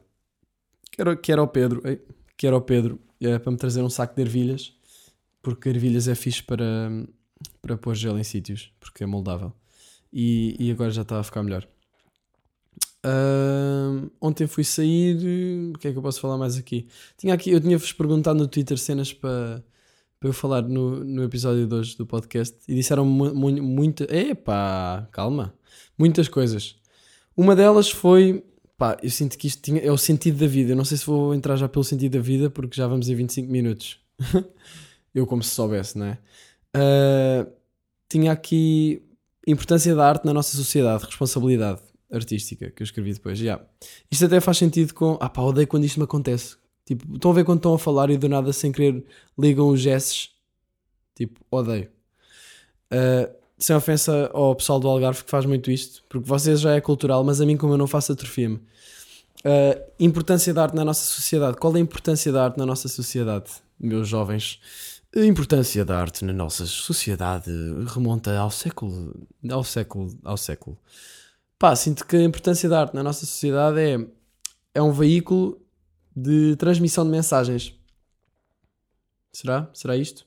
que 0.92 1.02
era, 1.02 1.16
que 1.16 1.32
era 1.32 1.42
o 1.42 1.48
Pedro, 1.48 1.82
que 2.38 2.46
era 2.46 2.56
o 2.56 2.62
Pedro, 2.62 3.00
eh, 3.20 3.40
para 3.40 3.52
me 3.52 3.58
trazer 3.58 3.82
um 3.82 3.90
saco 3.90 4.16
de 4.16 4.22
ervilhas, 4.22 4.74
porque 5.42 5.70
ervilhas 5.70 6.08
é 6.08 6.16
fixe 6.16 6.44
para, 6.44 6.92
para 7.62 7.78
pôr 7.78 7.96
gel 7.96 8.18
em 8.18 8.24
sítios, 8.24 8.72
porque 8.80 9.04
é 9.04 9.08
moldável. 9.08 9.54
E, 10.14 10.56
e 10.60 10.72
agora 10.72 10.92
já 10.92 11.02
está 11.04 11.20
a 11.20 11.24
ficar 11.24 11.44
melhor. 11.44 11.68
Ahm, 13.04 14.10
ontem 14.22 14.46
fui 14.48 14.64
sair. 14.64 15.72
O 15.74 15.80
que 15.80 15.88
é 15.88 15.92
que 15.92 15.98
eu 15.98 16.02
posso 16.02 16.20
falar 16.20 16.38
mais 16.38 16.58
aqui? 16.58 16.88
Tinha 17.18 17.34
aqui 17.34 17.52
eu 17.52 17.60
tinha-vos 17.60 17.92
perguntado 17.94 18.38
no 18.40 18.48
Twitter 18.48 18.78
cenas 18.78 19.14
para, 19.14 19.64
para 20.20 20.30
eu 20.30 20.34
falar 20.34 20.62
no, 20.64 21.04
no 21.04 21.24
episódio 21.24 21.66
de 21.68 21.74
hoje 21.74 21.98
do 21.98 22.06
podcast 22.06 22.58
e 22.68 22.76
disseram 22.76 23.06
mu 23.06 23.34
mu 23.34 23.52
muita. 23.62 24.04
Epá, 24.14 25.08
calma. 25.12 25.54
Muitas 25.98 26.28
coisas. 26.28 26.76
Uma 27.36 27.56
delas 27.56 27.90
foi. 27.90 28.44
Pá, 28.78 28.98
eu 29.04 29.10
sinto 29.10 29.38
que 29.38 29.48
isto 29.48 29.62
tinha, 29.62 29.80
é 29.82 29.92
o 29.92 29.98
sentido 29.98 30.40
da 30.40 30.48
vida. 30.48 30.72
Eu 30.72 30.76
não 30.76 30.86
sei 30.86 30.98
se 30.98 31.06
vou 31.06 31.34
entrar 31.36 31.56
já 31.56 31.70
pelo 31.70 31.84
sentido 31.84 32.14
da 32.14 32.20
vida 32.20 32.50
porque 32.50 32.76
já 32.76 32.88
vamos 32.88 33.10
em 33.10 33.16
25 33.16 33.52
minutos. 33.52 34.00
eu, 35.14 35.26
como 35.28 35.44
se 35.44 35.50
soubesse, 35.52 35.98
não 35.98 36.06
é? 36.06 36.18
Ah, 36.74 37.48
tinha 38.10 38.32
aqui 38.32 39.02
importância 39.48 39.96
da 39.96 40.08
arte 40.08 40.26
na 40.26 40.34
nossa 40.34 40.56
sociedade, 40.56 41.06
responsabilidade 41.06 41.82
artística 42.12 42.70
que 42.70 42.84
eu 42.84 42.86
escrevi 42.86 43.14
depois. 43.14 43.40
Yeah. 43.40 43.64
Isto 44.10 44.26
até 44.26 44.40
faz 44.40 44.58
sentido 44.58 44.94
com. 44.94 45.18
Ah, 45.22 45.30
pá, 45.30 45.42
odeio 45.42 45.68
quando 45.68 45.86
isto 45.86 45.98
me 45.98 46.04
acontece. 46.04 46.58
Tipo, 46.86 47.16
estão 47.16 47.32
a 47.32 47.34
ver 47.34 47.46
quando 47.46 47.60
estão 47.60 47.74
a 47.74 47.80
falar 47.80 48.10
e 48.10 48.18
do 48.18 48.28
nada, 48.28 48.52
sem 48.52 48.72
querer, 48.72 49.06
ligam 49.38 49.70
os 49.70 49.80
gestos. 49.80 50.32
Tipo, 51.16 51.40
odeio. 51.50 51.90
Uh, 52.92 53.34
sem 53.58 53.76
ofensa 53.76 54.30
ao 54.34 54.56
pessoal 54.56 54.80
do 54.80 54.88
Algarve 54.88 55.24
que 55.24 55.30
faz 55.30 55.46
muito 55.46 55.72
isto, 55.72 56.04
porque 56.10 56.28
vocês 56.28 56.60
já 56.60 56.76
é 56.76 56.82
cultural, 56.82 57.24
mas 57.24 57.40
a 57.40 57.46
mim, 57.46 57.56
como 57.56 57.74
eu 57.74 57.78
não 57.78 57.88
faço, 57.88 58.12
atrofia-me. 58.12 58.56
Uh, 58.56 59.82
importância 60.00 60.54
da 60.54 60.64
arte 60.64 60.76
na 60.76 60.84
nossa 60.84 61.06
sociedade. 61.06 61.58
Qual 61.58 61.74
é 61.76 61.78
a 61.78 61.82
importância 61.82 62.32
da 62.32 62.44
arte 62.44 62.58
na 62.58 62.66
nossa 62.66 62.88
sociedade, 62.88 63.52
meus 63.80 64.08
jovens? 64.08 64.60
A 65.14 65.26
importância 65.26 65.84
da 65.84 66.00
arte 66.00 66.24
na 66.24 66.32
nossa 66.32 66.66
sociedade 66.66 67.52
remonta 67.94 68.38
ao 68.38 68.50
século. 68.50 69.28
ao 69.50 69.64
século. 69.64 70.18
ao 70.24 70.38
século. 70.38 70.78
Pá, 71.60 71.76
sinto 71.76 72.08
que 72.08 72.16
a 72.16 72.24
importância 72.24 72.70
da 72.70 72.80
arte 72.80 72.96
na 72.96 73.04
nossa 73.04 73.26
sociedade 73.26 73.80
é, 73.80 74.00
é 74.74 74.82
um 74.82 74.94
veículo 74.94 75.62
de 76.16 76.56
transmissão 76.56 77.04
de 77.04 77.12
mensagens. 77.12 77.74
Será? 79.34 79.70
Será 79.74 79.98
isto? 79.98 80.26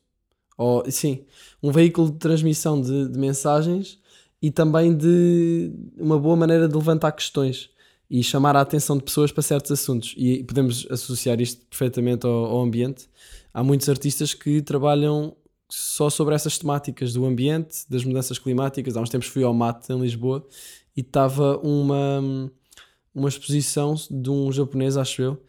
Ou, 0.56 0.88
sim, 0.90 1.24
um 1.62 1.72
veículo 1.72 2.10
de 2.10 2.18
transmissão 2.18 2.80
de, 2.80 3.08
de 3.08 3.18
mensagens 3.18 3.98
e 4.40 4.50
também 4.50 4.94
de 4.94 5.72
uma 5.96 6.18
boa 6.18 6.36
maneira 6.36 6.68
de 6.68 6.74
levantar 6.74 7.12
questões 7.12 7.70
e 8.10 8.22
chamar 8.22 8.54
a 8.54 8.60
atenção 8.60 8.98
de 8.98 9.02
pessoas 9.02 9.32
para 9.32 9.42
certos 9.42 9.72
assuntos. 9.72 10.14
E 10.16 10.44
podemos 10.44 10.86
associar 10.90 11.40
isto 11.40 11.64
perfeitamente 11.66 12.26
ao, 12.26 12.32
ao 12.32 12.62
ambiente. 12.62 13.08
Há 13.54 13.62
muitos 13.62 13.88
artistas 13.88 14.34
que 14.34 14.60
trabalham 14.60 15.36
só 15.70 16.10
sobre 16.10 16.34
essas 16.34 16.58
temáticas 16.58 17.12
do 17.12 17.24
ambiente, 17.24 17.84
das 17.88 18.04
mudanças 18.04 18.38
climáticas. 18.38 18.96
Há 18.96 19.00
uns 19.00 19.08
tempos 19.08 19.28
fui 19.28 19.44
ao 19.44 19.54
MAT 19.54 19.88
em 19.90 20.00
Lisboa 20.00 20.44
e 20.96 21.00
estava 21.00 21.56
uma, 21.58 22.50
uma 23.14 23.28
exposição 23.28 23.94
de 24.10 24.28
um 24.28 24.50
japonês, 24.50 24.96
acho 24.96 25.22
eu, 25.22 25.42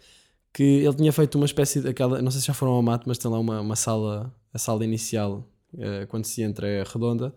que 0.53 0.63
ele 0.63 0.93
tinha 0.93 1.11
feito 1.11 1.35
uma 1.35 1.45
espécie 1.45 1.81
de 1.81 1.89
aquela, 1.89 2.21
não 2.21 2.29
sei 2.29 2.41
se 2.41 2.47
já 2.47 2.53
foram 2.53 2.73
ao 2.73 2.81
MAT, 2.83 3.03
mas 3.07 3.17
tem 3.17 3.29
lá 3.29 3.39
uma, 3.39 3.59
uma 3.59 3.75
sala, 3.75 4.33
a 4.53 4.57
sala 4.57 4.85
inicial, 4.85 5.43
eh, 5.77 6.05
quando 6.05 6.25
se 6.25 6.41
entra 6.43 6.67
é 6.67 6.83
redonda, 6.83 7.35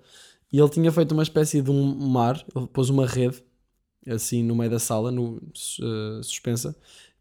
e 0.52 0.58
ele 0.58 0.68
tinha 0.68 0.92
feito 0.92 1.12
uma 1.12 1.22
espécie 1.22 1.60
de 1.60 1.70
um 1.70 2.08
mar, 2.08 2.44
ele 2.54 2.66
pôs 2.66 2.90
uma 2.90 3.06
rede, 3.06 3.42
assim, 4.06 4.42
no 4.42 4.54
meio 4.54 4.70
da 4.70 4.78
sala, 4.78 5.10
no, 5.10 5.36
uh, 5.36 6.22
suspensa, 6.22 6.74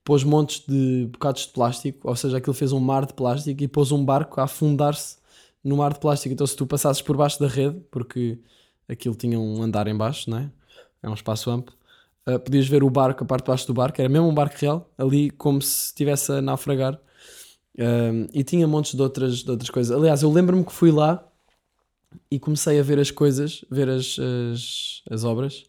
pôs 0.08 0.24
montes 0.24 0.64
de 0.66 1.06
bocados 1.12 1.42
de 1.42 1.50
plástico, 1.50 2.08
ou 2.08 2.16
seja, 2.16 2.38
aquilo 2.38 2.54
fez 2.54 2.72
um 2.72 2.80
mar 2.80 3.06
de 3.06 3.14
plástico 3.14 3.62
e 3.62 3.68
pôs 3.68 3.92
um 3.92 4.06
barco 4.06 4.40
a 4.40 4.46
afundar-se 4.46 5.18
no 5.62 5.76
mar 5.76 5.92
de 5.92 6.00
plástico. 6.00 6.32
Então, 6.32 6.48
se 6.48 6.56
tu 6.56 6.66
passasses 6.66 7.02
por 7.02 7.18
baixo 7.18 7.38
da 7.42 7.48
rede, 7.50 7.82
porque 7.92 8.40
aquilo 8.88 9.16
tinha 9.16 9.38
um 9.38 9.62
andar 9.62 9.86
em 9.86 9.98
baixo, 9.98 10.30
não 10.30 10.38
é? 10.38 10.52
É 11.04 11.10
um 11.10 11.14
espaço 11.14 11.52
amplo. 11.52 11.76
Uh, 12.26 12.40
podias 12.40 12.66
ver 12.70 12.86
o 12.86 12.90
barco, 12.90 13.22
a 13.22 13.28
parte 13.28 13.44
de 13.44 13.48
baixo 13.50 13.68
do 13.68 13.74
barco, 13.74 14.00
era 14.00 14.08
mesmo 14.08 14.30
um 14.30 14.34
barco 14.34 14.56
real, 14.58 14.90
ali 14.98 15.30
como 15.30 15.62
se 15.62 15.88
estivesse 15.88 16.32
a 16.32 16.42
naufragar. 16.42 16.94
Uh, 17.78 18.30
e 18.34 18.46
tinha 18.46 18.66
montes 18.66 18.96
de 18.96 19.02
outras, 19.02 19.44
de 19.44 19.52
outras 19.52 19.70
coisas. 19.70 19.94
Aliás, 19.94 20.24
eu 20.24 20.32
lembro-me 20.32 20.64
que 20.64 20.72
fui 20.72 20.90
lá 20.90 21.22
e 22.32 22.40
comecei 22.40 22.80
a 22.80 22.84
ver 22.84 22.98
as 22.98 23.12
coisas, 23.12 23.66
ver 23.70 23.90
as, 23.90 24.18
as, 24.54 25.02
as 25.12 25.26
obras, 25.26 25.66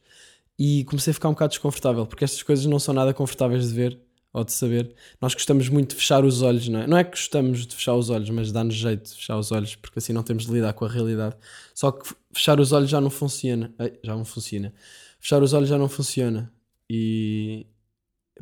e 0.57 0.85
comecei 0.85 1.11
a 1.11 1.15
ficar 1.15 1.29
um 1.29 1.33
bocado 1.33 1.51
desconfortável, 1.51 2.07
porque 2.07 2.23
estas 2.23 2.45
coisas 2.45 2.65
não 2.67 2.79
são 2.79 2.95
nada 2.95 3.13
confortáveis 3.13 3.69
de 3.69 3.75
ver 3.75 4.08
ou 4.33 4.45
de 4.45 4.53
saber. 4.53 4.95
Nós 5.21 5.35
gostamos 5.35 5.69
muito 5.69 5.91
de 5.91 5.97
fechar 5.97 6.25
os 6.25 6.43
olhos, 6.43 6.69
não 6.69 6.81
é? 6.81 6.87
Não 6.87 6.97
é 6.97 7.05
que 7.05 7.11
gostamos 7.11 7.67
de 7.67 7.75
fechar 7.75 7.95
os 7.95 8.11
olhos, 8.11 8.31
mas 8.31 8.53
dá-nos 8.53 8.75
jeito 8.75 9.11
de 9.11 9.17
fechar 9.17 9.39
os 9.39 9.51
olhos, 9.53 9.75
porque 9.75 9.99
assim 9.99 10.13
não 10.13 10.23
temos 10.23 10.47
de 10.47 10.53
lidar 10.53 10.73
com 10.75 10.85
a 10.85 10.89
realidade. 10.89 11.37
Só 11.75 11.91
que 11.91 12.15
fechar 12.33 12.61
os 12.61 12.73
olhos 12.73 12.91
já 12.91 13.01
não 13.01 13.11
funciona. 13.11 13.75
Já 14.03 14.15
não 14.15 14.25
funciona 14.25 14.73
fechar 15.19 15.43
os 15.43 15.53
olhos 15.53 15.69
já 15.69 15.79
não 15.79 15.89
funciona. 15.89 16.53
E, 16.89 17.67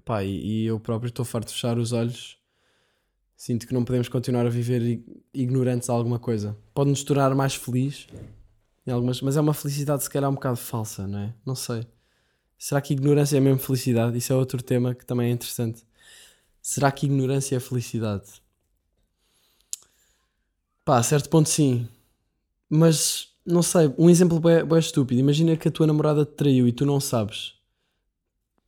pá, 0.05 0.23
e, 0.23 0.63
e 0.63 0.67
eu 0.67 0.79
próprio 0.79 1.09
estou 1.09 1.25
farto 1.25 1.49
de 1.49 1.55
fechar 1.55 1.79
os 1.79 1.93
olhos. 1.93 2.39
Sinto 3.37 3.67
que 3.67 3.75
não 3.75 3.85
podemos 3.85 4.09
continuar 4.09 4.47
a 4.47 4.51
viver 4.51 5.03
ignorantes 5.35 5.91
a 5.91 5.93
alguma 5.93 6.19
coisa. 6.19 6.57
Pode-nos 6.73 7.03
tornar 7.03 7.35
mais 7.35 7.55
feliz, 7.55 8.07
em 8.87 8.91
algumas, 8.91 9.21
mas 9.21 9.37
é 9.37 9.41
uma 9.41 9.53
felicidade 9.53 10.03
se 10.03 10.11
calhar 10.11 10.31
um 10.31 10.35
bocado 10.35 10.57
falsa, 10.57 11.07
não 11.07 11.19
é? 11.19 11.35
Não 11.45 11.55
sei. 11.55 11.87
Será 12.59 12.81
que 12.81 12.95
ignorância 12.95 13.37
é 13.37 13.41
mesmo 13.41 13.59
felicidade? 13.59 14.17
Isso 14.17 14.33
é 14.33 14.37
outro 14.37 14.63
tema 14.63 14.95
que 14.95 15.05
também 15.05 15.31
é 15.31 15.33
interessante. 15.33 15.83
Será 16.63 16.91
que 16.91 17.07
ignorância 17.07 17.57
é 17.57 17.61
felicidade? 17.61 18.25
Pá, 20.85 20.99
a 20.99 21.03
certo 21.03 21.29
ponto 21.29 21.49
sim. 21.49 21.89
Mas 22.69 23.29
não 23.45 23.63
sei, 23.63 23.93
um 23.99 24.11
exemplo 24.11 24.41
bem, 24.41 24.65
bem 24.65 24.79
estúpido. 24.79 25.21
Imagina 25.21 25.57
que 25.57 25.69
a 25.69 25.71
tua 25.71 25.87
namorada 25.87 26.25
te 26.25 26.33
traiu 26.33 26.67
e 26.67 26.73
tu 26.73 26.85
não 26.85 27.01
sabes. 27.01 27.55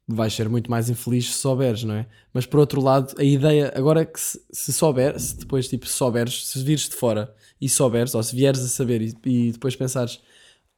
Vais 0.07 0.33
ser 0.33 0.49
muito 0.49 0.71
mais 0.71 0.89
infeliz 0.89 1.27
se 1.27 1.39
souberes, 1.39 1.85
não 1.85 1.95
é? 1.95 2.07
Mas 2.33 2.47
por 2.47 2.61
outro 2.61 2.81
lado, 2.81 3.15
a 3.19 3.25
ideia, 3.25 3.73
agora 3.75 4.07
que 4.07 4.19
se, 4.19 4.41
se 4.51 4.73
se 4.73 5.37
depois 5.37 5.69
tipo 5.69 5.87
souberes, 5.87 6.47
se 6.47 6.63
vires 6.63 6.89
de 6.89 6.95
fora 6.95 7.35
e 7.61 7.69
souberes, 7.69 8.15
ou 8.15 8.23
se 8.23 8.35
vieres 8.35 8.61
a 8.61 8.69
saber 8.69 9.03
e, 9.03 9.15
e 9.27 9.53
depois 9.53 9.77
pensares, 9.77 10.21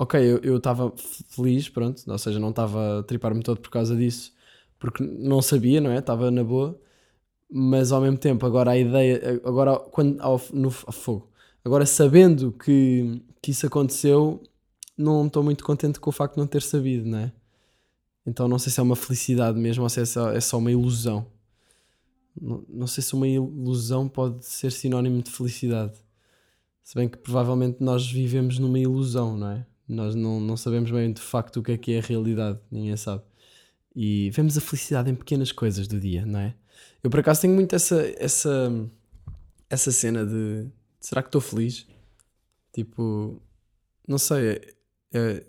ok, 0.01 0.41
eu 0.43 0.57
estava 0.57 0.93
feliz, 1.29 1.69
pronto, 1.69 2.03
ou 2.11 2.19
seja, 2.19 2.39
não 2.41 2.51
estava 2.51 3.01
a 3.01 3.03
tripar-me 3.03 3.43
todo 3.43 3.61
por 3.61 3.71
causa 3.71 3.95
disso, 3.95 4.33
porque 4.79 5.05
não 5.05 5.43
sabia, 5.43 5.81
não 5.81 5.91
é? 5.91 5.99
Estava 5.99 6.31
na 6.31 6.43
boa, 6.43 6.81
mas 7.51 7.93
ao 7.93 8.01
mesmo 8.01 8.19
tempo, 8.19 8.47
agora 8.47 8.73
a 8.73 8.79
ideia, 8.79 9.41
agora 9.45 9.79
quando 9.79 10.21
ao, 10.23 10.41
no 10.53 10.69
ao 10.87 10.93
fogo, 10.93 11.31
agora 11.65 11.87
sabendo 11.87 12.53
que 12.53 13.23
que 13.43 13.53
isso 13.53 13.67
aconteceu, 13.67 14.43
não 14.97 15.27
estou 15.27 15.43
muito 15.43 15.65
contente 15.65 15.99
com 16.01 16.11
o 16.11 16.13
facto 16.13 16.35
de 16.35 16.41
não 16.41 16.47
ter 16.47 16.63
sabido, 16.63 17.09
não 17.09 17.19
é? 17.19 17.33
Então 18.27 18.49
não 18.49 18.59
sei 18.59 18.73
se 18.73 18.81
é 18.81 18.83
uma 18.83 18.97
felicidade 18.97 19.59
mesmo 19.59 19.83
ou 19.83 19.89
se 19.89 20.01
é 20.01 20.05
só, 20.05 20.31
é 20.31 20.41
só 20.41 20.59
uma 20.59 20.71
ilusão. 20.71 21.27
Não, 22.41 22.65
não 22.69 22.87
sei 22.87 23.03
se 23.03 23.15
uma 23.15 23.27
ilusão 23.29 24.09
pode 24.09 24.45
ser 24.45 24.73
sinónimo 24.73 25.23
de 25.23 25.31
felicidade. 25.31 25.99
Se 26.83 26.95
bem 26.95 27.09
que 27.09 27.19
provavelmente 27.19 27.79
nós 27.81 28.11
vivemos 28.11 28.59
numa 28.59 28.79
ilusão, 28.79 29.37
não 29.37 29.51
é? 29.51 29.67
Nós 29.91 30.15
não, 30.15 30.41
não 30.41 30.57
sabemos 30.57 30.91
bem 30.91 31.13
de 31.13 31.21
facto 31.21 31.59
o 31.59 31.63
que 31.63 31.73
é 31.73 31.77
que 31.79 31.93
é 31.93 31.99
a 31.99 32.03
realidade, 32.03 32.59
ninguém 32.71 32.97
sabe. 32.97 33.23
E 33.95 34.31
vemos 34.31 34.57
a 34.57 34.61
felicidade 34.61 35.11
em 35.11 35.15
pequenas 35.15 35.51
coisas 35.53 35.89
do 35.89 35.99
dia, 35.99 36.25
não 36.25 36.41
é? 36.41 36.55
Eu 37.03 37.11
por 37.11 37.21
acaso 37.21 37.41
tenho 37.41 37.55
muito 37.55 37.75
essa, 37.75 38.01
essa, 38.17 38.73
essa 39.69 39.91
cena 39.91 40.25
de 40.25 40.69
será 41.01 41.23
que 41.23 41.29
estou 41.29 41.41
feliz? 41.41 41.87
Tipo, 42.73 43.43
não 44.07 44.19
sei, 44.19 44.49
é, 44.49 44.75
é, 45.13 45.45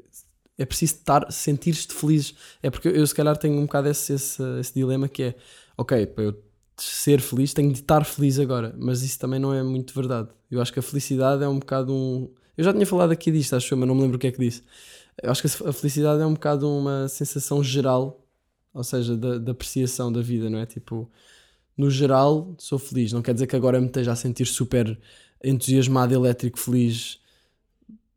é 0.58 0.66
preciso 0.66 0.96
estar, 0.96 1.32
sentir-te 1.32 1.94
feliz. 1.94 2.34
É 2.64 2.70
porque 2.70 2.88
eu, 2.88 3.06
se 3.06 3.14
calhar 3.14 3.38
tenho 3.38 3.58
um 3.58 3.66
bocado 3.66 3.90
esse, 3.90 4.14
esse, 4.14 4.42
esse 4.60 4.74
dilema 4.74 5.08
que 5.08 5.24
é, 5.24 5.36
ok, 5.78 6.08
para 6.08 6.24
eu 6.24 6.44
ser 6.78 7.22
feliz 7.22 7.54
tenho 7.54 7.72
de 7.72 7.80
estar 7.80 8.04
feliz 8.06 8.40
agora, 8.40 8.74
mas 8.78 9.04
isso 9.04 9.20
também 9.20 9.40
não 9.40 9.54
é 9.54 9.62
muito 9.62 9.94
verdade. 9.94 10.30
Eu 10.50 10.62
acho 10.62 10.74
que 10.74 10.80
a 10.80 10.84
felicidade 10.84 11.44
é 11.44 11.48
um 11.48 11.60
bocado 11.60 11.94
um. 11.94 12.34
Eu 12.58 12.64
já 12.64 12.74
tinha 12.74 12.86
falado 12.86 13.12
aqui 13.12 13.32
disto, 13.32 13.56
acho 13.56 13.74
eu, 13.74 13.78
mas 13.78 13.88
não 13.88 13.96
me 13.96 14.02
lembro 14.02 14.18
o 14.18 14.20
que 14.20 14.28
é 14.28 14.32
que 14.32 14.40
disse. 14.40 14.64
Eu 15.22 15.32
acho 15.32 15.42
que 15.42 15.68
a 15.68 15.74
felicidade 15.74 16.22
é 16.22 16.26
um 16.26 16.34
bocado 16.34 16.70
uma 16.70 17.08
sensação 17.08 17.64
geral, 17.64 18.26
ou 18.74 18.84
seja, 18.84 19.16
da, 19.18 19.52
apreciação 19.52 20.12
da 20.12 20.22
vida, 20.22 20.50
não 20.50 20.60
é? 20.60 20.66
Tipo, 20.66 21.10
no 21.78 21.90
geral, 21.90 22.56
sou 22.58 22.80
feliz. 22.80 23.12
Não 23.12 23.22
quer 23.22 23.34
dizer 23.34 23.48
que 23.48 23.56
agora 23.56 23.80
me 23.80 23.88
esteja 23.88 24.12
a 24.12 24.16
sentir 24.16 24.46
super 24.46 25.00
entusiasmado, 25.44 26.14
elétrico, 26.14 26.60
feliz, 26.60 27.20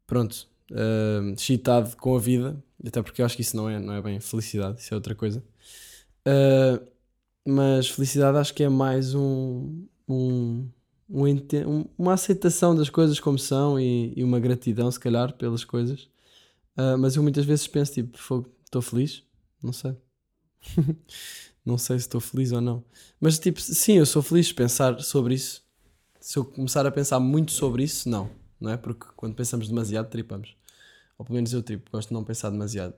pronto, 0.07 0.47
uh, 0.70 1.33
excitado 1.33 1.97
com 1.97 2.16
a 2.16 2.20
vida, 2.20 2.62
até 2.87 3.03
porque 3.03 3.23
eu 3.23 3.27
acho 3.27 3.37
que 3.37 3.42
isso 3.42 3.57
não 3.57 3.68
é, 3.68 3.79
não 3.79 3.94
é 3.94 4.03
bem 4.03 4.20
felicidade, 4.20 4.81
isso 4.81 4.92
é 4.92 4.97
outra 4.97 5.14
coisa. 5.14 5.42
Uh, 6.27 6.87
mas 7.47 7.88
felicidade 7.88 8.38
acho 8.38 8.55
que 8.55 8.62
é 8.62 8.68
mais 8.68 9.14
um, 9.14 9.87
um, 10.09 10.68
um 11.09 11.27
um- 11.27 11.85
uma 11.99 12.14
aceitação 12.14 12.75
das 12.75 12.90
coisas 12.90 13.21
como 13.21 13.38
são 13.38 13.79
e, 13.79 14.12
e 14.17 14.25
uma 14.25 14.40
gratidão, 14.40 14.90
se 14.90 15.01
calhar, 15.01 15.33
pelas 15.35 15.64
coisas. 15.64 16.09
Ah, 16.77 16.97
mas 16.97 17.17
eu 17.17 17.23
muitas 17.23 17.45
vezes 17.47 17.67
penso, 17.69 17.93
tipo, 17.95 18.19
"Fogo, 18.19 18.51
estou 18.64 18.83
feliz? 18.83 19.23
Não 19.62 19.73
sei. 19.73 19.97
não 21.64 21.79
sei 21.79 21.99
se 21.99 22.07
estou 22.07 22.21
feliz 22.21 22.53
ou 22.53 22.61
não. 22.61 22.85
Mas, 23.21 23.38
tipo, 23.38 23.61
sim, 23.61 23.95
eu 23.95 24.07
sou 24.07 24.23
feliz 24.23 24.47
de 24.47 24.55
pensar 24.55 25.01
sobre 25.01 25.35
isso. 25.35 25.62
Se 26.21 26.38
eu 26.38 26.45
começar 26.45 26.87
a 26.87 26.90
pensar 26.90 27.21
muito 27.21 27.53
sobre 27.53 27.85
isso, 27.85 28.09
não. 28.09 28.31
Não 28.61 28.71
é? 28.71 28.77
Porque 28.77 29.07
quando 29.17 29.35
pensamos 29.35 29.69
demasiado, 29.69 30.09
tripamos. 30.11 30.57
Ou 31.19 31.25
pelo 31.25 31.37
menos 31.37 31.53
eu 31.53 31.62
tripo, 31.62 31.90
gosto 31.93 32.09
de 32.09 32.14
não 32.14 32.25
pensar 32.25 32.51
demasiado. 32.51 32.95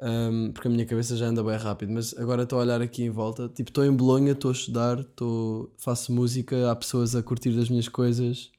Um, 0.00 0.52
porque 0.52 0.68
a 0.68 0.70
minha 0.70 0.86
cabeça 0.86 1.16
já 1.16 1.26
anda 1.26 1.42
bem 1.42 1.56
rápido, 1.56 1.92
mas 1.92 2.16
agora 2.16 2.44
estou 2.44 2.60
a 2.60 2.62
olhar 2.62 2.80
aqui 2.80 3.02
em 3.02 3.10
volta. 3.10 3.48
Tipo, 3.48 3.70
estou 3.70 3.84
em 3.84 3.92
Bolonha, 3.92 4.32
estou 4.32 4.50
a 4.50 4.52
estudar, 4.52 5.00
estou 5.00 5.72
faço 5.76 6.12
música, 6.12 6.70
há 6.70 6.76
pessoas 6.76 7.16
a 7.16 7.22
curtir 7.22 7.50
das 7.50 7.68
minhas 7.68 7.88
coisas. 7.88 8.50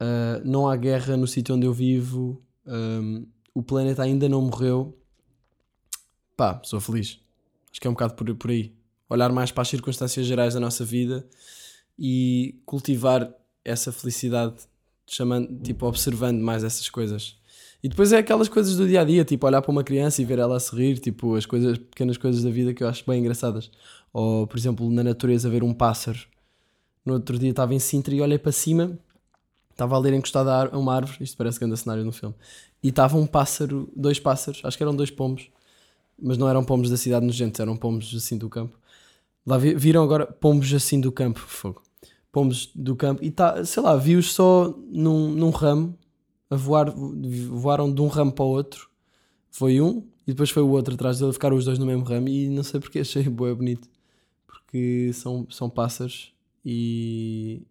Uh, 0.00 0.44
não 0.44 0.68
há 0.68 0.76
guerra 0.76 1.16
no 1.16 1.26
sítio 1.26 1.54
onde 1.54 1.66
eu 1.66 1.72
vivo. 1.72 2.42
Um, 2.66 3.26
o 3.54 3.62
planeta 3.62 4.02
ainda 4.02 4.28
não 4.28 4.42
morreu. 4.42 4.96
Pá, 6.36 6.60
sou 6.62 6.80
feliz. 6.80 7.18
Acho 7.70 7.80
que 7.80 7.86
é 7.86 7.90
um 7.90 7.94
bocado 7.94 8.14
por, 8.14 8.32
por 8.36 8.50
aí. 8.50 8.74
Olhar 9.08 9.32
mais 9.32 9.50
para 9.50 9.62
as 9.62 9.68
circunstâncias 9.68 10.26
gerais 10.26 10.54
da 10.54 10.60
nossa 10.60 10.84
vida 10.84 11.26
e 11.98 12.60
cultivar 12.66 13.32
essa 13.64 13.90
felicidade, 13.90 14.56
chamando, 15.06 15.60
tipo, 15.62 15.86
observando 15.86 16.40
mais 16.40 16.62
essas 16.62 16.88
coisas. 16.88 17.37
E 17.82 17.88
depois 17.88 18.12
é 18.12 18.18
aquelas 18.18 18.48
coisas 18.48 18.76
do 18.76 18.88
dia 18.88 19.02
a 19.02 19.04
dia, 19.04 19.24
tipo 19.24 19.46
olhar 19.46 19.62
para 19.62 19.70
uma 19.70 19.84
criança 19.84 20.20
e 20.20 20.24
ver 20.24 20.38
ela 20.38 20.56
a 20.56 20.60
sorrir, 20.60 20.98
tipo 20.98 21.36
as 21.36 21.46
coisas, 21.46 21.78
pequenas 21.78 22.16
coisas 22.16 22.42
da 22.42 22.50
vida 22.50 22.74
que 22.74 22.82
eu 22.82 22.88
acho 22.88 23.04
bem 23.06 23.20
engraçadas. 23.20 23.70
Ou, 24.12 24.46
por 24.46 24.58
exemplo, 24.58 24.90
na 24.90 25.04
natureza 25.04 25.48
ver 25.48 25.62
um 25.62 25.72
pássaro. 25.72 26.18
No 27.04 27.14
outro 27.14 27.38
dia 27.38 27.50
estava 27.50 27.74
em 27.74 27.78
Sintra 27.78 28.14
e 28.14 28.20
olhei 28.20 28.38
para 28.38 28.52
cima, 28.52 28.98
estava 29.70 29.94
a 29.94 29.98
ler 29.98 30.12
encostado 30.12 30.48
a 30.48 30.76
uma 30.76 30.94
árvore, 30.94 31.22
isto 31.22 31.36
parece 31.36 31.58
grande 31.60 31.76
cenário 31.76 32.04
no 32.04 32.12
filme, 32.12 32.34
e 32.82 32.88
estava 32.88 33.16
um 33.16 33.26
pássaro, 33.26 33.88
dois 33.96 34.18
pássaros, 34.18 34.60
acho 34.64 34.76
que 34.76 34.82
eram 34.82 34.94
dois 34.94 35.10
pombos, 35.10 35.48
mas 36.20 36.36
não 36.36 36.48
eram 36.48 36.64
pombos 36.64 36.90
da 36.90 36.96
cidade 36.96 37.24
nojentes, 37.24 37.60
eram 37.60 37.76
pombos 37.76 38.12
assim 38.14 38.36
do 38.36 38.48
campo. 38.48 38.76
Lá 39.46 39.56
vi- 39.56 39.74
viram 39.74 40.02
agora 40.02 40.26
pombos 40.26 40.74
assim 40.74 41.00
do 41.00 41.12
campo, 41.12 41.38
fogo. 41.40 41.80
Pombos 42.30 42.70
do 42.74 42.94
campo, 42.96 43.24
e 43.24 43.30
tá, 43.30 43.64
sei 43.64 43.82
lá, 43.82 43.96
vi-os 43.96 44.32
só 44.34 44.74
num, 44.90 45.30
num 45.30 45.50
ramo, 45.50 45.96
a 46.50 46.56
voar, 46.56 46.92
voaram 47.50 47.92
de 47.92 48.00
um 48.00 48.06
ramo 48.06 48.32
para 48.32 48.44
o 48.44 48.48
outro. 48.48 48.88
Foi 49.50 49.80
um 49.80 49.98
e 50.26 50.32
depois 50.32 50.50
foi 50.50 50.62
o 50.62 50.68
outro 50.70 50.94
atrás 50.94 51.18
dele, 51.18 51.32
ficaram 51.32 51.56
os 51.56 51.64
dois 51.64 51.78
no 51.78 51.86
mesmo 51.86 52.04
ramo 52.04 52.28
e 52.28 52.48
não 52.48 52.62
sei 52.62 52.80
porque 52.80 52.98
achei 53.00 53.22
boa 53.24 53.54
bonito. 53.54 53.88
Porque 54.46 55.10
são, 55.14 55.46
são 55.50 55.68
pássaros 55.70 56.32
e 56.64 57.62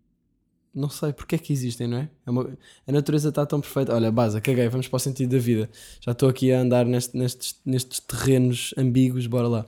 não 0.73 0.89
sei 0.89 1.11
porque 1.13 1.35
é 1.35 1.37
que 1.37 1.51
existem, 1.53 1.87
não 1.87 1.97
é? 1.99 2.09
É 2.25 2.29
uma- 2.31 2.57
a 2.87 2.91
natureza 2.91 3.29
está 3.29 3.45
tão 3.45 3.59
perfeita. 3.61 3.93
Olha, 3.93 4.11
base, 4.11 4.39
caguei, 4.41 4.67
vamos 4.69 4.87
para 4.87 4.97
o 4.97 4.99
sentido 4.99 5.31
da 5.31 5.39
vida. 5.39 5.69
Já 6.01 6.11
estou 6.11 6.29
aqui 6.29 6.51
a 6.51 6.59
andar 6.61 6.85
neste- 6.85 7.17
nestes, 7.17 7.55
nestes 7.65 7.99
terrenos 7.99 8.73
ambíguos, 8.77 9.25
bora 9.27 9.47
lá. 9.47 9.65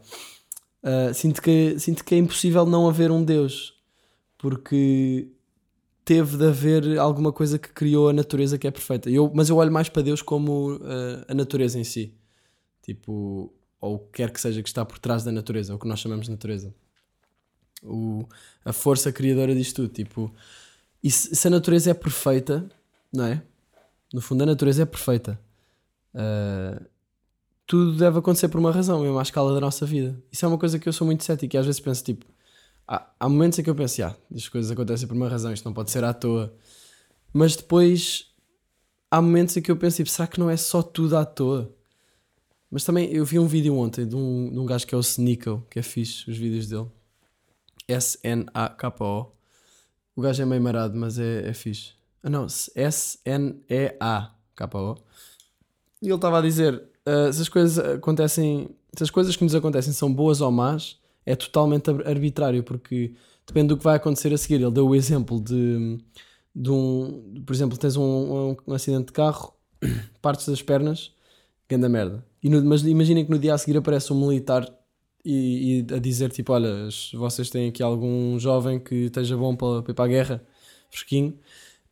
Ah, 0.83 1.13
sinto, 1.13 1.41
que, 1.41 1.77
sinto 1.79 2.03
que 2.05 2.15
é 2.15 2.17
impossível 2.17 2.65
não 2.65 2.87
haver 2.87 3.11
um 3.11 3.23
Deus, 3.23 3.73
porque 4.37 5.27
teve 6.03 6.37
de 6.37 6.45
haver 6.45 6.97
alguma 6.97 7.31
coisa 7.31 7.59
que 7.59 7.69
criou 7.69 8.09
a 8.09 8.13
natureza 8.13 8.57
que 8.57 8.67
é 8.67 8.71
perfeita. 8.71 9.09
Eu, 9.09 9.31
mas 9.33 9.49
eu 9.49 9.57
olho 9.57 9.71
mais 9.71 9.89
para 9.89 10.01
Deus 10.01 10.21
como 10.21 10.75
uh, 10.75 11.25
a 11.27 11.33
natureza 11.33 11.79
em 11.79 11.83
si. 11.83 12.13
Tipo, 12.81 13.53
ou 13.79 13.95
o 13.95 13.99
que 13.99 14.13
quer 14.13 14.31
que 14.31 14.41
seja 14.41 14.61
que 14.61 14.69
está 14.69 14.83
por 14.83 14.99
trás 14.99 15.23
da 15.23 15.31
natureza, 15.31 15.75
o 15.75 15.79
que 15.79 15.87
nós 15.87 15.99
chamamos 15.99 16.25
de 16.25 16.31
natureza. 16.31 16.73
O, 17.83 18.27
a 18.65 18.73
força 18.73 19.11
criadora 19.11 19.55
disto 19.55 19.83
tudo. 19.83 19.93
Tipo, 19.93 20.33
e 21.03 21.11
se, 21.11 21.35
se 21.35 21.47
a 21.47 21.51
natureza 21.51 21.91
é 21.91 21.93
perfeita, 21.93 22.69
não 23.13 23.25
é? 23.25 23.41
No 24.13 24.21
fundo, 24.21 24.41
a 24.43 24.45
natureza 24.45 24.83
é 24.83 24.85
perfeita. 24.85 25.39
Uh, 26.13 26.83
tudo 27.65 27.95
deve 27.95 28.17
acontecer 28.17 28.49
por 28.49 28.59
uma 28.59 28.71
razão, 28.71 29.01
mesmo 29.01 29.19
à 29.19 29.21
escala 29.21 29.53
da 29.53 29.61
nossa 29.61 29.85
vida. 29.85 30.19
Isso 30.31 30.43
é 30.43 30.47
uma 30.47 30.57
coisa 30.57 30.79
que 30.79 30.89
eu 30.89 30.93
sou 30.93 31.05
muito 31.05 31.23
cético 31.23 31.55
e 31.55 31.57
às 31.57 31.65
vezes 31.65 31.79
penso, 31.79 32.03
tipo, 32.03 32.25
há, 32.89 33.07
há 33.19 33.29
momentos 33.29 33.59
em 33.59 33.63
que 33.63 33.69
eu 33.69 33.75
penso, 33.75 34.03
ah, 34.03 34.15
as 34.35 34.49
coisas 34.49 34.71
acontecem 34.71 35.07
por 35.07 35.15
uma 35.15 35.29
razão, 35.29 35.53
isto 35.53 35.63
não 35.63 35.73
pode 35.73 35.91
ser 35.91 36.03
à 36.03 36.11
toa. 36.11 36.51
Mas 37.31 37.55
depois 37.55 38.33
há 39.11 39.21
momentos 39.21 39.55
em 39.55 39.61
que 39.61 39.69
eu 39.69 39.77
penso, 39.77 39.97
tipo, 39.97 40.09
será 40.09 40.27
que 40.27 40.39
não 40.39 40.49
é 40.49 40.57
só 40.57 40.81
tudo 40.81 41.15
à 41.15 41.23
toa? 41.23 41.71
Mas 42.71 42.83
também 42.83 43.13
eu 43.13 43.23
vi 43.23 43.37
um 43.37 43.45
vídeo 43.47 43.75
ontem 43.75 44.07
de 44.07 44.15
um, 44.15 44.49
de 44.51 44.57
um 44.57 44.65
gajo 44.65 44.87
que 44.87 44.95
é 44.95 44.97
o 44.97 45.01
Sneeko, 45.01 45.63
que 45.69 45.77
é 45.79 45.83
fixe, 45.83 46.29
os 46.29 46.37
vídeos 46.37 46.67
dele. 46.67 46.87
S-N-A-K-O. 47.87 49.31
O 50.15 50.21
gajo 50.21 50.41
é 50.41 50.45
meio 50.45 50.61
marado, 50.61 50.97
mas 50.97 51.17
é, 51.19 51.47
é 51.47 51.53
fixe. 51.53 51.93
Ah 52.23 52.29
não, 52.29 52.45
S-N-E-A-K-O. 52.75 53.37
E 56.01 56.05
ele 56.05 56.15
estava 56.15 56.39
a 56.39 56.41
dizer, 56.41 56.83
ah, 57.05 57.31
se 57.31 57.41
as 57.41 57.49
coisas 57.49 57.79
acontecem, 57.79 58.69
se 58.95 59.03
as 59.03 59.09
coisas 59.09 59.35
que 59.35 59.43
nos 59.43 59.55
acontecem 59.55 59.93
são 59.93 60.13
boas 60.13 60.41
ou 60.41 60.51
más, 60.51 60.99
é 61.25 61.35
totalmente 61.35 61.89
ar- 61.89 62.07
arbitrário, 62.07 62.63
porque 62.63 63.13
depende 63.47 63.69
do 63.69 63.77
que 63.77 63.83
vai 63.83 63.95
acontecer 63.97 64.33
a 64.33 64.37
seguir. 64.37 64.55
Ele 64.55 64.71
deu 64.71 64.87
o 64.87 64.95
exemplo 64.95 65.39
de, 65.41 65.99
de 66.55 66.69
um, 66.71 67.43
por 67.45 67.53
exemplo, 67.53 67.77
tens 67.77 67.95
um, 67.97 68.03
um, 68.51 68.57
um 68.67 68.73
acidente 68.73 69.07
de 69.07 69.13
carro, 69.13 69.53
partes 70.21 70.47
das 70.47 70.61
pernas, 70.61 71.11
ganda 71.69 71.89
merda. 71.89 72.25
E 72.43 72.49
no- 72.49 72.63
mas 72.63 72.83
imaginem 72.85 73.25
que 73.25 73.31
no 73.31 73.39
dia 73.39 73.53
a 73.53 73.57
seguir 73.57 73.77
aparece 73.77 74.11
um 74.13 74.27
militar 74.27 74.67
e, 75.25 75.85
e 75.89 75.93
a 75.93 75.99
dizer 75.99 76.31
tipo, 76.31 76.53
olha, 76.53 76.87
vocês 77.13 77.49
têm 77.49 77.69
aqui 77.69 77.83
algum 77.83 78.39
jovem 78.39 78.79
que 78.79 78.95
esteja 79.05 79.35
bom 79.37 79.55
para, 79.55 79.81
para 79.83 79.91
ir 79.91 79.95
para 79.95 80.05
a 80.05 80.07
guerra, 80.07 80.43
fresquinho, 80.89 81.37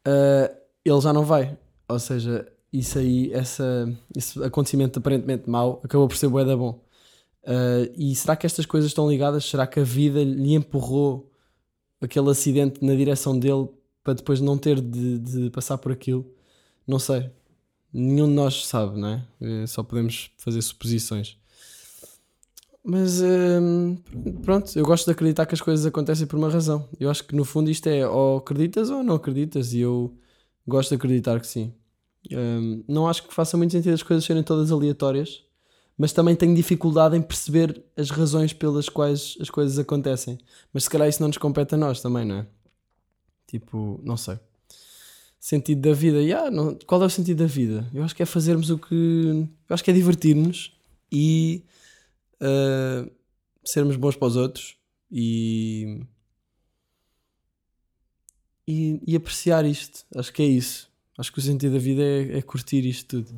Ah, 0.06 0.52
ele 0.86 1.02
já 1.02 1.14
não 1.14 1.24
vai. 1.26 1.58
Ou 1.90 2.00
seja, 2.00 2.48
isso 2.72 3.00
aí, 3.00 3.32
essa, 3.34 3.88
esse 4.16 4.42
acontecimento 4.44 5.00
aparentemente 5.00 5.50
mau, 5.50 5.82
acabou 5.84 6.08
por 6.08 6.18
ser 6.18 6.28
bué 6.30 6.44
da 6.46 6.56
bom. 6.58 6.80
Uh, 7.48 7.90
e 7.96 8.14
será 8.14 8.36
que 8.36 8.46
estas 8.46 8.66
coisas 8.66 8.92
estão 8.92 9.10
ligadas? 9.10 9.46
Será 9.46 9.66
que 9.66 9.80
a 9.80 9.84
vida 9.84 10.22
lhe 10.22 10.54
empurrou 10.54 11.32
aquele 12.02 12.30
acidente 12.30 12.84
na 12.84 12.94
direção 12.94 13.40
dele 13.40 13.70
para 14.04 14.14
depois 14.14 14.42
não 14.42 14.58
ter 14.58 14.82
de, 14.82 15.18
de 15.20 15.50
passar 15.50 15.78
por 15.78 15.92
aquilo? 15.92 16.30
Não 16.86 17.00
sei. 17.00 17.30
Nenhum 17.94 18.28
de 18.28 18.34
nós 18.34 18.66
sabe, 18.68 19.00
não 19.00 19.08
é? 19.08 19.26
Eh, 19.40 19.66
Só 19.66 19.82
podemos 19.82 20.30
fazer 20.38 20.62
suposições. 20.62 21.38
Mas 22.84 23.22
hum, 23.22 23.98
pronto, 24.44 24.78
eu 24.78 24.86
gosto 24.86 25.06
de 25.06 25.12
acreditar 25.12 25.46
que 25.46 25.54
as 25.54 25.62
coisas 25.62 25.86
acontecem 25.86 26.28
por 26.28 26.38
uma 26.38 26.50
razão. 26.50 26.88
Eu 27.00 27.10
acho 27.10 27.24
que 27.26 27.36
no 27.36 27.44
fundo 27.44 27.70
isto 27.70 27.88
é 27.88 28.08
ou 28.08 28.38
acreditas 28.38 28.90
ou 28.90 29.04
não 29.04 29.16
acreditas, 29.16 29.74
e 29.74 29.80
eu 29.80 30.14
gosto 30.66 30.90
de 30.90 30.96
acreditar 30.96 31.40
que 31.40 31.48
sim. 31.48 31.74
Hum, 32.32 32.84
não 32.88 33.08
acho 33.08 33.28
que 33.28 33.34
faça 33.34 33.58
muito 33.58 33.72
sentido 33.72 33.94
as 33.94 34.04
coisas 34.04 34.24
serem 34.26 34.44
todas 34.44 34.72
aleatórias, 34.72 35.44
mas 35.98 36.14
também 36.14 36.36
tenho 36.36 36.54
dificuldade 36.56 37.18
em 37.18 37.22
perceber 37.22 37.84
as 37.96 38.10
razões 38.10 38.54
pelas 38.54 38.88
quais 38.88 39.36
as 39.42 39.50
coisas 39.50 39.80
acontecem. 39.80 40.38
Mas 40.72 40.84
se 40.84 40.90
calhar 40.90 41.08
isso 41.08 41.22
não 41.22 41.28
nos 41.28 41.38
compete 41.38 41.74
a 41.76 41.78
nós 41.78 42.02
também, 42.02 42.24
não 42.24 42.36
é? 42.38 42.48
Tipo, 43.48 44.00
não 44.04 44.16
sei. 44.18 44.38
Sentido 45.40 45.82
da 45.82 45.94
vida. 45.94 46.22
Yeah, 46.22 46.52
não- 46.52 46.78
qual 46.86 47.02
é 47.02 47.06
o 47.06 47.10
sentido 47.10 47.40
da 47.40 47.46
vida? 47.48 47.90
Eu 47.94 48.04
acho 48.04 48.16
que 48.16 48.22
é 48.22 48.26
fazermos 48.26 48.70
o 48.70 48.78
que. 48.78 49.48
Eu 49.70 49.74
acho 49.74 49.84
que 49.84 49.90
é 49.90 49.94
divertir-nos 49.94 50.78
e 51.12 51.64
uh, 52.42 53.10
sermos 53.66 53.96
bons 53.96 54.16
para 54.16 54.28
os 54.28 54.36
outros 54.36 54.78
e, 55.12 56.02
e, 58.68 59.00
e 59.08 59.16
apreciar 59.16 59.66
isto. 59.66 60.06
Acho 60.16 60.34
que 60.34 60.42
é 60.44 60.46
isso. 60.46 60.90
Acho 61.18 61.32
que 61.32 61.40
o 61.40 61.42
sentido 61.42 61.74
da 61.74 61.80
vida 61.80 62.04
é, 62.04 62.38
é 62.38 62.42
curtir 62.42 62.86
isto 62.86 63.24
tudo. 63.24 63.34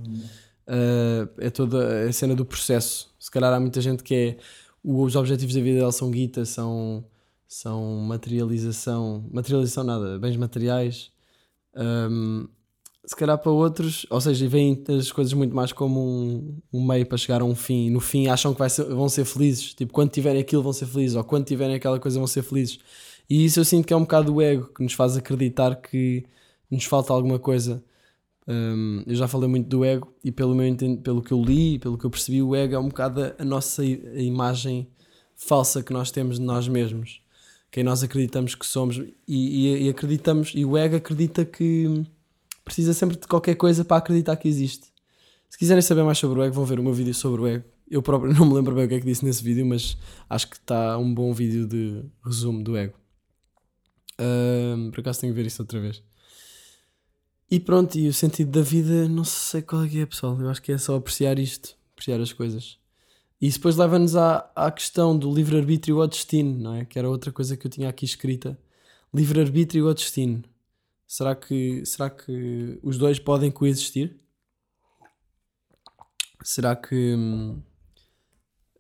Uh, 0.70 1.28
é 1.40 1.50
toda 1.50 2.08
a 2.08 2.14
cena 2.14 2.36
do 2.36 2.46
processo. 2.46 3.10
Se 3.20 3.32
calhar 3.32 3.52
há 3.52 3.60
muita 3.60 3.82
gente 3.82 4.04
que 4.04 4.14
é. 4.16 4.38
Os 4.84 5.16
objetivos 5.16 5.56
da 5.56 5.62
vida 5.62 5.80
dela 5.80 5.92
são 5.92 6.10
guita, 6.12 6.46
são, 6.46 7.04
são 7.48 7.98
materialização. 8.02 9.26
Materialização 9.32 9.84
nada, 9.84 10.20
bens 10.20 10.38
materiais. 10.38 11.12
Um, 11.76 12.48
se 13.06 13.16
calhar 13.16 13.38
para 13.40 13.52
outros, 13.52 14.06
ou 14.10 14.22
seja, 14.22 14.48
veem 14.48 14.84
as 14.98 15.12
coisas 15.12 15.34
muito 15.34 15.56
mais 15.56 15.74
como 15.74 16.00
um, 16.00 16.62
um 16.72 16.86
meio 16.86 17.06
para 17.08 17.18
chegar 17.18 17.42
a 17.42 17.46
um 17.46 17.56
fim. 17.56 17.88
E 17.88 17.90
no 17.90 18.00
fim 18.00 18.28
acham 18.28 18.54
que 18.54 18.70
ser- 18.70 18.86
vão 18.86 19.10
ser 19.10 19.26
felizes. 19.26 19.74
Tipo, 19.74 19.92
quando 19.92 20.12
tiverem 20.12 20.40
aquilo 20.42 20.62
vão 20.64 20.72
ser 20.74 20.86
felizes, 20.86 21.16
ou 21.16 21.24
quando 21.24 21.46
tiverem 21.46 21.76
aquela 21.76 22.00
coisa 22.00 22.20
vão 22.20 22.28
ser 22.28 22.44
felizes. 22.44 22.80
E 23.30 23.46
isso 23.46 23.60
eu 23.60 23.66
sinto 23.66 23.86
que 23.88 23.94
é 23.94 23.98
um 23.98 24.02
bocado 24.02 24.34
o 24.34 24.42
ego 24.42 24.68
que 24.74 24.84
nos 24.84 24.94
faz 24.94 25.18
acreditar 25.18 25.76
que 25.82 26.26
nos 26.70 26.86
falta 26.86 27.12
alguma 27.14 27.40
coisa. 27.40 27.84
Um, 28.52 29.04
eu 29.06 29.14
já 29.16 29.28
falei 29.28 29.48
muito 29.48 29.68
do 29.68 29.86
ego 29.86 30.12
e 30.24 30.32
pelo, 30.32 30.56
meu, 30.56 30.76
pelo 31.04 31.22
que 31.22 31.32
eu 31.32 31.40
li, 31.40 31.78
pelo 31.78 32.00
que 32.00 32.06
eu 32.06 32.10
percebi, 32.10 32.42
o 32.42 32.56
ego 32.56 32.74
é 32.74 32.80
um 32.80 32.88
bocado 32.88 33.22
a, 33.38 33.46
nossa 33.46 33.84
a 33.84 33.86
imagem 34.20 34.88
falsa 35.36 35.84
que 35.84 35.94
nós 35.94 36.10
temos 36.10 36.40
de 36.40 36.42
nós 36.42 36.68
mesmos. 36.68 37.22
Quem 37.72 37.84
nós 37.84 38.02
acreditamos 38.02 38.56
que 38.56 38.66
somos 38.66 38.98
e, 38.98 39.14
e- 39.28 39.84
e 39.86 39.90
acreditamos, 39.90 40.52
e 40.56 40.66
o 40.66 40.76
ego 40.76 40.96
acredita 40.96 41.46
que 41.46 42.04
precisa 42.66 42.92
sempre 42.94 43.18
de 43.18 43.28
qualquer 43.28 43.54
coisa 43.54 43.86
para 43.86 43.98
acreditar 43.98 44.36
que 44.36 44.48
existe. 44.48 44.88
Se 45.48 45.56
quiserem 45.58 45.82
saber 45.84 46.04
mais 46.04 46.18
sobre 46.18 46.40
o 46.40 46.44
ego, 46.44 46.56
vão 46.56 46.66
ver 46.66 46.80
o 46.80 46.84
meu 46.84 46.94
vídeo 46.94 47.14
sobre 47.14 47.42
o 47.42 47.48
ego. 47.48 47.66
Eu 47.90 48.02
próprio 48.02 48.34
não 48.34 48.48
me 48.48 48.56
lembro 48.56 48.74
bem 48.74 48.86
o 48.86 48.88
que 48.88 48.96
é 48.96 49.00
que 49.00 49.06
disse 49.06 49.24
nesse 49.24 49.44
vídeo, 49.44 49.64
mas 49.66 49.96
acho 50.28 50.50
que 50.50 50.56
está 50.58 50.98
um 50.98 51.14
bom 51.14 51.32
vídeo 51.34 51.68
de 51.68 52.04
resumo 52.26 52.64
do 52.64 52.76
ego. 52.76 52.96
Ahm, 54.18 54.90
por 54.92 55.02
acaso 55.02 55.22
tenho 55.22 55.34
que 55.34 55.40
ver 55.40 55.46
isso 55.48 55.62
outra 55.62 55.80
vez. 55.80 56.02
E 57.52 57.60
pronto, 57.60 57.98
e 57.98 58.08
o 58.08 58.14
sentido 58.14 58.52
da 58.52 58.62
vida, 58.62 59.08
não 59.08 59.24
sei 59.24 59.64
qual 59.64 59.84
é 59.84 59.90
que 59.90 60.00
é, 60.00 60.06
pessoal. 60.06 60.40
Eu 60.40 60.50
acho 60.50 60.62
que 60.62 60.72
é 60.72 60.78
só 60.78 60.96
apreciar 60.96 61.40
isto, 61.40 61.76
apreciar 61.94 62.22
as 62.22 62.32
coisas. 62.32 62.78
E 63.42 63.48
isso 63.48 63.58
depois 63.58 63.76
leva-nos 63.76 64.16
à, 64.16 64.52
à 64.56 64.70
questão 64.70 65.18
do 65.18 65.34
livre-arbítrio 65.34 65.98
ou 65.98 66.08
destino, 66.08 66.60
não 66.60 66.76
é? 66.76 66.86
Que 66.86 67.00
era 67.00 67.10
outra 67.10 67.32
coisa 67.32 67.58
que 67.58 67.66
eu 67.66 67.72
tinha 67.72 67.90
aqui 67.90 68.06
escrita. 68.06 68.60
Livre-arbítrio 69.12 69.88
ou 69.88 69.94
destino. 69.94 70.44
Será 71.08 71.34
que, 71.36 71.84
será 71.86 72.10
que 72.10 72.80
os 72.84 73.00
dois 73.00 73.18
podem 73.18 73.50
coexistir? 73.50 74.16
Será 76.44 76.76
que 76.76 77.16
hum, 77.16 77.60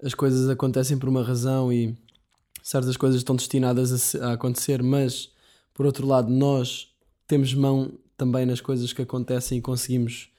as 0.04 0.14
coisas 0.14 0.48
acontecem 0.48 0.98
por 0.98 1.10
uma 1.10 1.24
razão 1.24 1.74
e 1.74 1.98
certas 2.62 2.96
coisas 2.96 3.18
estão 3.18 3.36
destinadas 3.36 4.16
a, 4.16 4.28
a 4.28 4.34
acontecer, 4.34 4.84
mas 4.84 5.32
por 5.74 5.88
outro 5.88 6.06
lado, 6.06 6.30
nós 6.30 6.94
temos 7.26 7.54
mão 7.54 7.98
também 8.20 8.46
nas 8.46 8.60
coisas 8.60 8.92
que 8.92 9.02
acontecem 9.02 9.60
e 9.60 9.62
conseguimos 9.62 10.30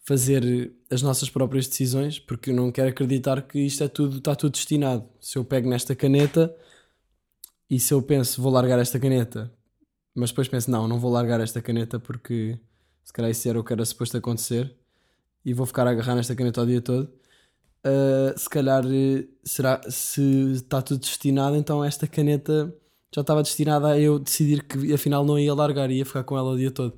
fazer 0.00 0.72
as 0.90 1.02
nossas 1.02 1.28
próprias 1.28 1.68
decisões, 1.68 2.18
porque 2.18 2.50
eu 2.50 2.54
não 2.54 2.72
quero 2.72 2.88
acreditar 2.88 3.42
que 3.42 3.60
isto 3.60 3.84
é 3.84 3.88
tudo, 3.88 4.16
está 4.16 4.34
tudo 4.34 4.52
destinado. 4.52 5.06
Se 5.20 5.36
eu 5.36 5.44
pego 5.44 5.68
nesta 5.68 5.94
caneta 5.94 6.54
e 7.68 7.78
se 7.78 7.92
eu 7.92 8.00
penso, 8.02 8.40
vou 8.40 8.50
largar 8.50 8.78
esta 8.78 8.98
caneta, 8.98 9.52
mas 10.14 10.30
depois 10.30 10.48
penso, 10.48 10.70
não, 10.70 10.88
não 10.88 10.98
vou 10.98 11.12
largar 11.12 11.40
esta 11.40 11.60
caneta 11.60 12.00
porque 12.00 12.58
se 13.04 13.12
calhar 13.12 13.30
isso 13.30 13.46
era 13.48 13.60
o 13.60 13.64
que 13.64 13.72
era 13.72 13.84
suposto 13.84 14.16
acontecer 14.16 14.74
e 15.44 15.52
vou 15.52 15.66
ficar 15.66 15.86
a 15.86 15.90
agarrar 15.90 16.14
nesta 16.14 16.34
caneta 16.34 16.62
o 16.62 16.66
dia 16.66 16.80
todo. 16.80 17.12
Uh, 17.84 18.38
se 18.38 18.48
calhar 18.48 18.84
eh, 18.86 19.26
será 19.44 19.80
se 19.88 20.52
está 20.52 20.82
tudo 20.82 21.00
destinado, 21.00 21.56
então 21.56 21.84
esta 21.84 22.06
caneta 22.06 22.74
já 23.14 23.20
estava 23.22 23.42
destinada 23.42 23.88
a 23.88 23.98
eu 23.98 24.18
decidir 24.18 24.62
que 24.64 24.92
afinal 24.92 25.24
não 25.24 25.38
ia 25.38 25.54
largar, 25.54 25.90
ia 25.90 26.04
ficar 26.06 26.24
com 26.24 26.36
ela 26.38 26.50
o 26.52 26.56
dia 26.56 26.70
todo. 26.70 26.94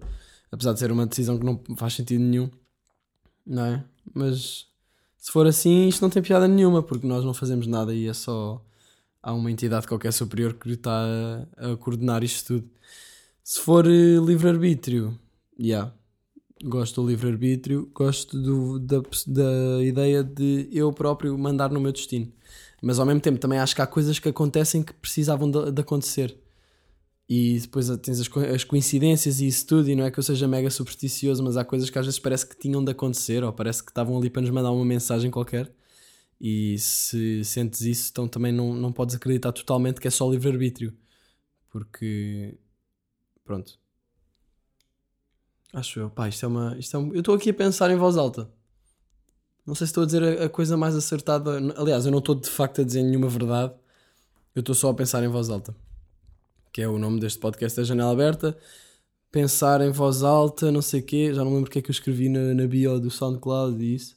Apesar 0.51 0.73
de 0.75 0.81
ser 0.81 0.93
uma 0.93 1.07
decisão 1.07 1.39
que 1.39 1.45
não 1.45 1.61
faz 1.77 1.95
sentido 1.95 2.23
nenhum, 2.23 2.51
não 3.47 3.65
é? 3.65 3.85
Mas 4.15 4.67
se 5.19 5.31
for 5.33 5.47
assim, 5.47 5.89
isto 5.89 6.03
não 6.03 6.11
tem 6.11 6.23
piada 6.23 6.49
nenhuma, 6.49 6.83
porque 6.83 7.07
nós 7.07 7.25
não 7.25 7.35
fazemos 7.35 7.67
nada 7.67 7.95
e 7.95 8.07
é 8.09 8.15
só 8.15 8.65
há 9.23 9.33
uma 9.33 9.51
entidade 9.51 9.87
qualquer 9.89 10.13
superior 10.13 10.55
que 10.55 10.71
está 10.71 10.93
a, 11.59 11.73
a 11.73 11.77
coordenar 11.77 12.23
isto 12.25 12.47
tudo. 12.61 12.71
Se 13.45 13.61
for 13.61 13.87
eh, 13.87 14.19
livre-arbítrio, 14.25 15.19
yeah, 15.59 15.93
gosto 16.65 17.03
do 17.03 17.09
livre-arbítrio, 17.09 17.91
gosto 17.95 18.39
do- 18.41 18.79
da, 18.81 19.01
da 19.27 19.85
ideia 19.85 20.23
de 20.25 20.69
eu 20.73 20.93
próprio 20.93 21.37
mandar 21.39 21.71
no 21.71 21.81
meu 21.81 21.93
destino. 21.93 22.33
Mas 22.83 22.99
ao 22.99 23.07
mesmo 23.07 23.21
tempo 23.21 23.39
também 23.39 23.59
acho 23.59 23.75
que 23.75 23.81
há 23.83 23.87
coisas 23.87 24.19
que 24.19 24.29
acontecem 24.29 24.83
que 24.83 24.93
precisavam 24.95 25.51
de, 25.51 25.71
de 25.73 25.81
acontecer. 25.81 26.37
E 27.29 27.59
depois 27.61 27.89
tens 27.99 28.21
as, 28.21 28.29
as 28.55 28.65
coincidências 28.65 29.41
e 29.41 29.47
isso 29.47 29.67
tudo, 29.67 29.89
e 29.89 29.95
não 29.97 30.05
é 30.05 30.11
que 30.11 30.19
eu 30.19 30.23
seja 30.23 30.47
mega 30.49 30.69
supersticioso, 30.71 31.43
mas 31.43 31.57
há 31.57 31.65
coisas 31.65 31.89
que 31.89 31.99
às 31.99 32.05
vezes 32.05 32.19
parece 32.21 32.47
que 32.47 32.57
tinham 32.59 32.85
de 32.85 32.91
acontecer, 32.93 33.43
ou 33.45 33.53
parece 33.53 33.83
que 33.83 33.91
estavam 33.91 34.19
ali 34.19 34.29
para 34.29 34.43
nos 34.43 34.51
mandar 34.51 34.73
uma 34.73 34.85
mensagem 34.85 35.31
qualquer. 35.31 35.73
E 36.41 36.77
se 36.79 37.45
sentes 37.45 37.83
isso, 37.83 38.11
então 38.11 38.29
também 38.29 38.53
não, 38.53 38.75
não 38.75 38.93
podes 38.93 39.15
acreditar 39.15 39.53
totalmente 39.53 40.01
que 40.01 40.09
é 40.09 40.11
só 40.11 40.29
livre-arbítrio. 40.31 40.93
Porque. 41.71 42.59
Pronto. 43.45 43.79
Acho 45.73 46.01
eu. 46.01 46.11
Pá, 46.11 46.29
isto 46.29 46.45
é 46.45 46.49
uma. 46.49 46.77
Isto 46.79 46.97
é 46.97 47.01
um- 47.01 47.15
eu 47.15 47.21
estou 47.21 47.35
aqui 47.35 47.51
a 47.51 47.55
pensar 47.55 47.91
em 47.91 47.97
voz 47.97 48.17
alta. 48.17 48.51
Não 49.67 49.75
sei 49.75 49.87
se 49.87 49.91
estou 49.91 50.03
a 50.03 50.07
dizer 50.07 50.43
a, 50.43 50.49
coisa 50.49 50.77
mais 50.77 50.95
acertada. 50.97 51.59
Aliás, 51.77 52.05
eu 52.05 52.11
não 52.11 52.19
estou 52.19 52.35
de 52.35 52.51
facto 52.51 52.81
a 52.81 52.85
dizer 52.85 53.03
nenhuma 53.03 53.29
verdade. 53.29 53.73
Eu 54.55 54.61
estou 54.61 54.75
só 54.75 54.91
a 54.91 54.95
pensar 54.95 55.23
em 55.23 55.29
voz 55.29 55.51
alta. 55.51 55.75
Que 56.73 56.83
é 56.83 56.89
o 56.89 56.99
nome 56.99 57.21
deste 57.21 57.39
podcast 57.39 57.77
da 57.77 57.85
Janela 57.85 58.13
Aberta. 58.13 58.57
Pensar 59.31 59.81
em 59.81 59.91
voz 59.91 60.23
alta, 60.23 60.73
não 60.73 60.83
sei 60.83 61.01
o 61.01 61.03
quê. 61.05 61.33
Já 61.33 61.45
não 61.45 61.55
lembro 61.55 61.69
o 61.69 61.73
que 61.73 61.79
é 61.79 61.83
que 61.83 61.91
eu 61.91 61.93
escrevi 61.93 62.29
na, 62.29 62.55
na 62.55 62.67
bio 62.67 62.99
do 62.99 63.11
SoundCloud 63.11 63.83
e 63.83 63.95
isso. 63.95 64.17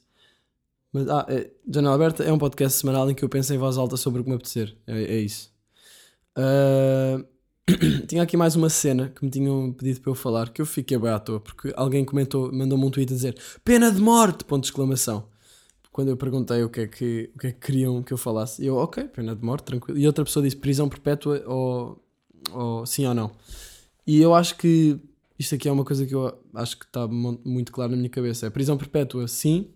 Mas, 0.92 1.08
ah, 1.08 1.26
é, 1.28 1.50
Janela 1.72 1.94
Aberta 1.94 2.24
é 2.24 2.32
um 2.32 2.38
podcast 2.38 2.78
semanal 2.78 3.10
em 3.10 3.14
que 3.14 3.24
eu 3.24 3.28
penso 3.28 3.52
em 3.54 3.58
voz 3.58 3.78
alta 3.78 3.96
sobre 3.96 4.20
o 4.20 4.24
que 4.24 4.30
me 4.30 4.36
apetecer. 4.36 4.76
É, 4.86 5.02
é 5.02 5.18
isso. 5.18 5.54
Ah, 6.36 7.24
tinha 8.06 8.22
aqui 8.22 8.36
mais 8.36 8.54
uma 8.54 8.68
cena 8.68 9.08
que 9.08 9.24
me 9.24 9.30
tinham 9.30 9.72
pedido 9.72 10.00
para 10.00 10.10
eu 10.10 10.14
falar 10.14 10.50
que 10.50 10.62
eu 10.62 10.66
fiquei 10.66 10.96
bem 10.98 11.10
à 11.10 11.18
toa 11.18 11.40
porque 11.40 11.72
alguém 11.76 12.04
comentou, 12.04 12.52
mandou-me 12.52 12.84
um 12.84 12.90
tweet 12.90 13.12
a 13.12 13.16
dizer 13.16 13.36
pena 13.64 13.90
de 13.90 14.00
morte! 14.00 14.44
Ponto 14.44 14.62
de 14.62 14.68
exclamação. 14.68 15.28
Quando 15.96 16.08
eu 16.08 16.16
perguntei 16.18 16.62
o 16.62 16.68
que 16.68 16.80
é 16.82 16.86
que, 16.86 17.30
o 17.34 17.38
que, 17.38 17.46
é 17.46 17.52
que 17.52 17.58
queriam 17.58 18.02
que 18.02 18.12
eu 18.12 18.18
falasse, 18.18 18.62
eu, 18.62 18.76
ok, 18.76 19.04
pena 19.04 19.34
de 19.34 19.42
morte, 19.42 19.64
tranquilo. 19.64 19.98
E 19.98 20.06
outra 20.06 20.26
pessoa 20.26 20.42
disse 20.44 20.54
prisão 20.54 20.90
perpétua 20.90 21.42
ou, 21.46 22.04
ou 22.52 22.84
sim 22.84 23.06
ou 23.06 23.14
não. 23.14 23.30
E 24.06 24.20
eu 24.20 24.34
acho 24.34 24.58
que 24.58 25.00
isto 25.38 25.54
aqui 25.54 25.66
é 25.66 25.72
uma 25.72 25.86
coisa 25.86 26.04
que 26.04 26.14
eu 26.14 26.38
acho 26.52 26.78
que 26.78 26.84
está 26.84 27.08
mu- 27.08 27.40
muito 27.42 27.72
claro 27.72 27.92
na 27.92 27.96
minha 27.96 28.10
cabeça: 28.10 28.44
é 28.44 28.50
prisão 28.50 28.76
perpétua, 28.76 29.26
sim, 29.26 29.70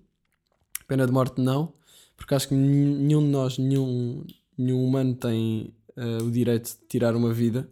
pena 0.87 1.07
de 1.07 1.13
morte, 1.13 1.41
não, 1.41 1.73
porque 2.19 2.35
acho 2.35 2.49
que 2.49 2.55
nenhum 2.55 3.23
de 3.23 3.29
nós, 3.31 3.57
nenhum, 3.57 4.23
nenhum 4.59 4.85
humano 4.85 5.15
tem 5.15 5.73
eh, 5.97 6.19
o 6.23 6.31
direito 6.31 6.67
de 6.69 6.87
tirar 6.87 7.17
uma 7.17 7.33
vida, 7.33 7.67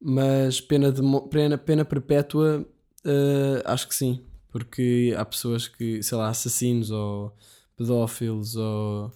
mas 0.00 0.60
pena, 0.60 0.90
de, 0.90 1.00
pena, 1.30 1.56
pena 1.56 1.84
perpétua, 1.84 2.66
eh, 3.04 3.62
acho 3.64 3.86
que 3.86 3.94
sim, 3.94 4.20
porque 4.52 5.14
há 5.16 5.24
pessoas 5.24 5.66
que, 5.66 6.02
sei 6.02 6.18
lá, 6.18 6.28
assassinos 6.28 6.90
ou 6.90 7.34
pedófilos 7.76 8.54
ou 8.54 9.10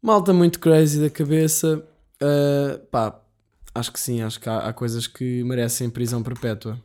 malta 0.00 0.32
muito 0.32 0.60
crazy 0.60 1.00
da 1.00 1.10
cabeça, 1.10 1.84
eh, 2.20 2.78
pá, 2.90 3.20
acho 3.74 3.92
que 3.92 3.98
sim, 3.98 4.22
acho 4.22 4.38
que 4.40 4.48
há, 4.48 4.68
há 4.68 4.72
coisas 4.72 5.06
que 5.06 5.42
merecem 5.44 5.90
prisão 5.90 6.22
perpétua. 6.22 6.80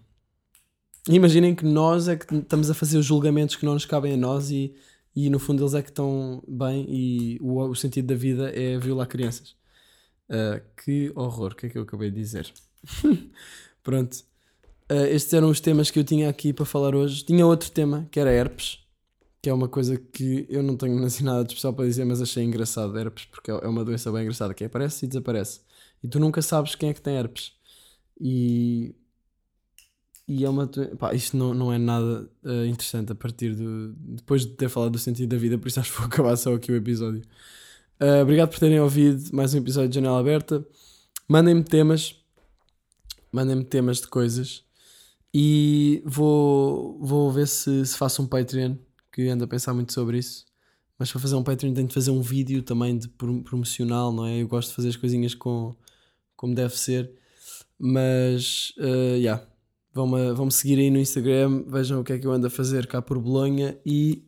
Imaginem 1.10 1.56
que 1.56 1.66
nós 1.66 2.08
é 2.08 2.16
que 2.16 2.36
estamos 2.36 2.70
a 2.70 2.74
fazer 2.74 2.98
os 2.98 3.06
julgamentos 3.06 3.56
que 3.56 3.66
não 3.66 3.74
nos 3.74 3.86
cabem 3.86 4.14
a 4.14 4.18
nós 4.18 4.50
e, 4.52 4.76
e 5.16 5.30
no 5.30 5.40
fundo 5.40 5.64
eles 5.64 5.74
é 5.74 5.82
que 5.82 5.90
estão 5.90 6.44
bem 6.48 6.86
e 6.90 7.38
o, 7.42 7.60
o 7.60 7.76
sentido 7.76 8.08
da 8.08 8.16
vida 8.16 8.50
é 8.52 8.78
violar 8.80 9.08
crianças. 9.08 9.56
Ah, 10.30 10.62
que 10.84 11.12
horror, 11.16 11.54
o 11.54 11.56
que 11.56 11.68
é 11.68 11.70
que 11.70 11.78
eu 11.78 11.84
acabei 11.84 12.12
de 12.12 12.18
dizer? 12.18 12.52
Pronto. 13.84 14.26
Ah, 14.90 15.08
estes 15.08 15.34
eram 15.34 15.50
os 15.50 15.60
temas 15.60 15.92
que 15.92 16.00
eu 16.00 16.04
tinha 16.04 16.30
aqui 16.30 16.54
para 16.54 16.66
falar 16.66 16.96
hoje. 16.96 17.24
Tinha 17.24 17.46
outro 17.46 17.70
tema 17.72 18.08
que 18.12 18.20
era 18.20 18.32
herpes, 18.32 18.80
que 19.42 19.50
é 19.50 19.54
uma 19.54 19.68
coisa 19.68 19.98
que 19.98 20.46
eu 20.50 20.64
não 20.64 20.78
tenho 20.78 21.02
assim 21.06 21.24
nada 21.24 21.44
de 21.44 21.52
especial 21.52 21.74
para 21.74 21.86
dizer, 21.86 22.06
mas 22.06 22.22
achei 22.22 22.44
engraçado 22.44 22.98
herpes, 22.98 23.26
porque 23.26 23.52
é 23.52 23.68
uma 23.68 23.84
doença 23.84 24.12
bem 24.12 24.22
engraçada 24.22 24.54
que 24.54 24.64
aparece 24.66 25.06
e 25.06 25.08
desaparece. 25.08 25.62
E 26.04 26.08
tu 26.08 26.20
nunca 26.20 26.42
sabes 26.42 26.76
quem 26.76 26.90
é 26.90 26.94
que 26.94 27.02
tem 27.02 27.16
herpes. 27.16 27.54
E 28.20 28.96
e 30.28 30.44
é 30.44 30.50
uma. 30.50 30.68
Pá, 31.00 31.14
isto 31.14 31.38
não, 31.38 31.54
não 31.54 31.72
é 31.72 31.78
nada 31.78 32.30
eh, 32.44 32.66
interessante 32.68 33.12
a 33.14 33.16
partir 33.16 33.56
do. 33.56 33.94
Depois 33.94 34.46
de 34.46 34.54
ter 34.54 34.68
falado 34.70 34.92
do 34.92 35.00
sentido 35.00 35.30
da 35.30 35.38
vida, 35.38 35.58
por 35.58 35.70
isso 35.70 35.80
acho 35.80 35.92
que 35.92 35.98
vou 35.98 36.08
acabar 36.08 36.36
só 36.36 36.54
aqui 36.54 36.72
o 36.72 36.76
episódio. 36.76 37.22
Eh, 38.00 38.22
obrigado 38.22 38.50
por 38.50 38.60
terem 38.60 38.80
ouvido 38.80 39.34
mais 39.34 39.54
um 39.54 39.60
episódio 39.60 39.90
de 39.90 39.96
Janela 39.96 40.20
Aberta. 40.20 40.66
Mandem-me 41.30 41.64
temas. 41.64 42.16
Mandem-me 43.32 43.64
temas 43.64 44.02
de 44.02 44.08
coisas. 44.08 44.67
E 45.34 46.02
vou, 46.06 46.98
vou 47.00 47.32
ver 47.32 47.48
se, 47.48 47.86
se 47.86 47.98
faço 47.98 48.22
um 48.22 48.28
Patreon, 48.28 48.76
que 49.12 49.28
ando 49.30 49.44
a 49.44 49.48
pensar 49.48 49.74
muito 49.74 49.94
sobre 49.94 50.18
isso. 50.18 50.46
Mas 50.98 51.12
para 51.12 51.22
fazer 51.22 51.36
um 51.36 51.44
Patreon 51.44 51.74
tenho 51.74 51.88
de 51.88 51.94
fazer 51.94 52.12
um 52.12 52.22
vídeo 52.22 52.64
também 52.64 52.98
de 52.98 53.08
prom- 53.08 53.44
promocional, 53.44 54.12
não 54.12 54.26
é? 54.26 54.42
Eu 54.42 54.48
gosto 54.48 54.70
de 54.70 54.76
fazer 54.76 54.90
as 54.90 54.96
coisinhas 54.96 55.36
com, 55.36 55.76
como 56.36 56.56
deve 56.56 56.76
ser. 56.78 57.12
Mas, 57.78 58.74
eh, 58.80 59.18
yeah. 59.18 59.44
Vão-me 59.94 60.32
vão 60.34 60.50
seguir 60.52 60.78
aí 60.80 60.92
no 60.92 61.00
Instagram, 61.00 61.64
vejam 61.68 62.00
o 62.00 62.04
que 62.04 62.14
é 62.14 62.20
que 62.20 62.28
eu 62.28 62.32
ando 62.32 62.46
a 62.46 62.50
fazer 62.52 62.86
cá 62.86 63.02
por 63.02 63.20
Bolonha 63.20 63.78
e 63.84 64.24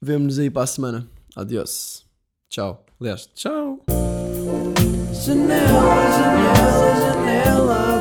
vemo-nos 0.00 0.38
aí 0.38 0.50
para 0.50 0.62
a 0.62 0.66
semana. 0.66 1.08
Adiós. 1.34 2.04
Tchau. 2.50 2.84
Aliás, 3.00 3.26
tchau. 3.34 3.80
Janela, 5.24 6.10
janela, 6.12 7.00
janela 7.00 7.93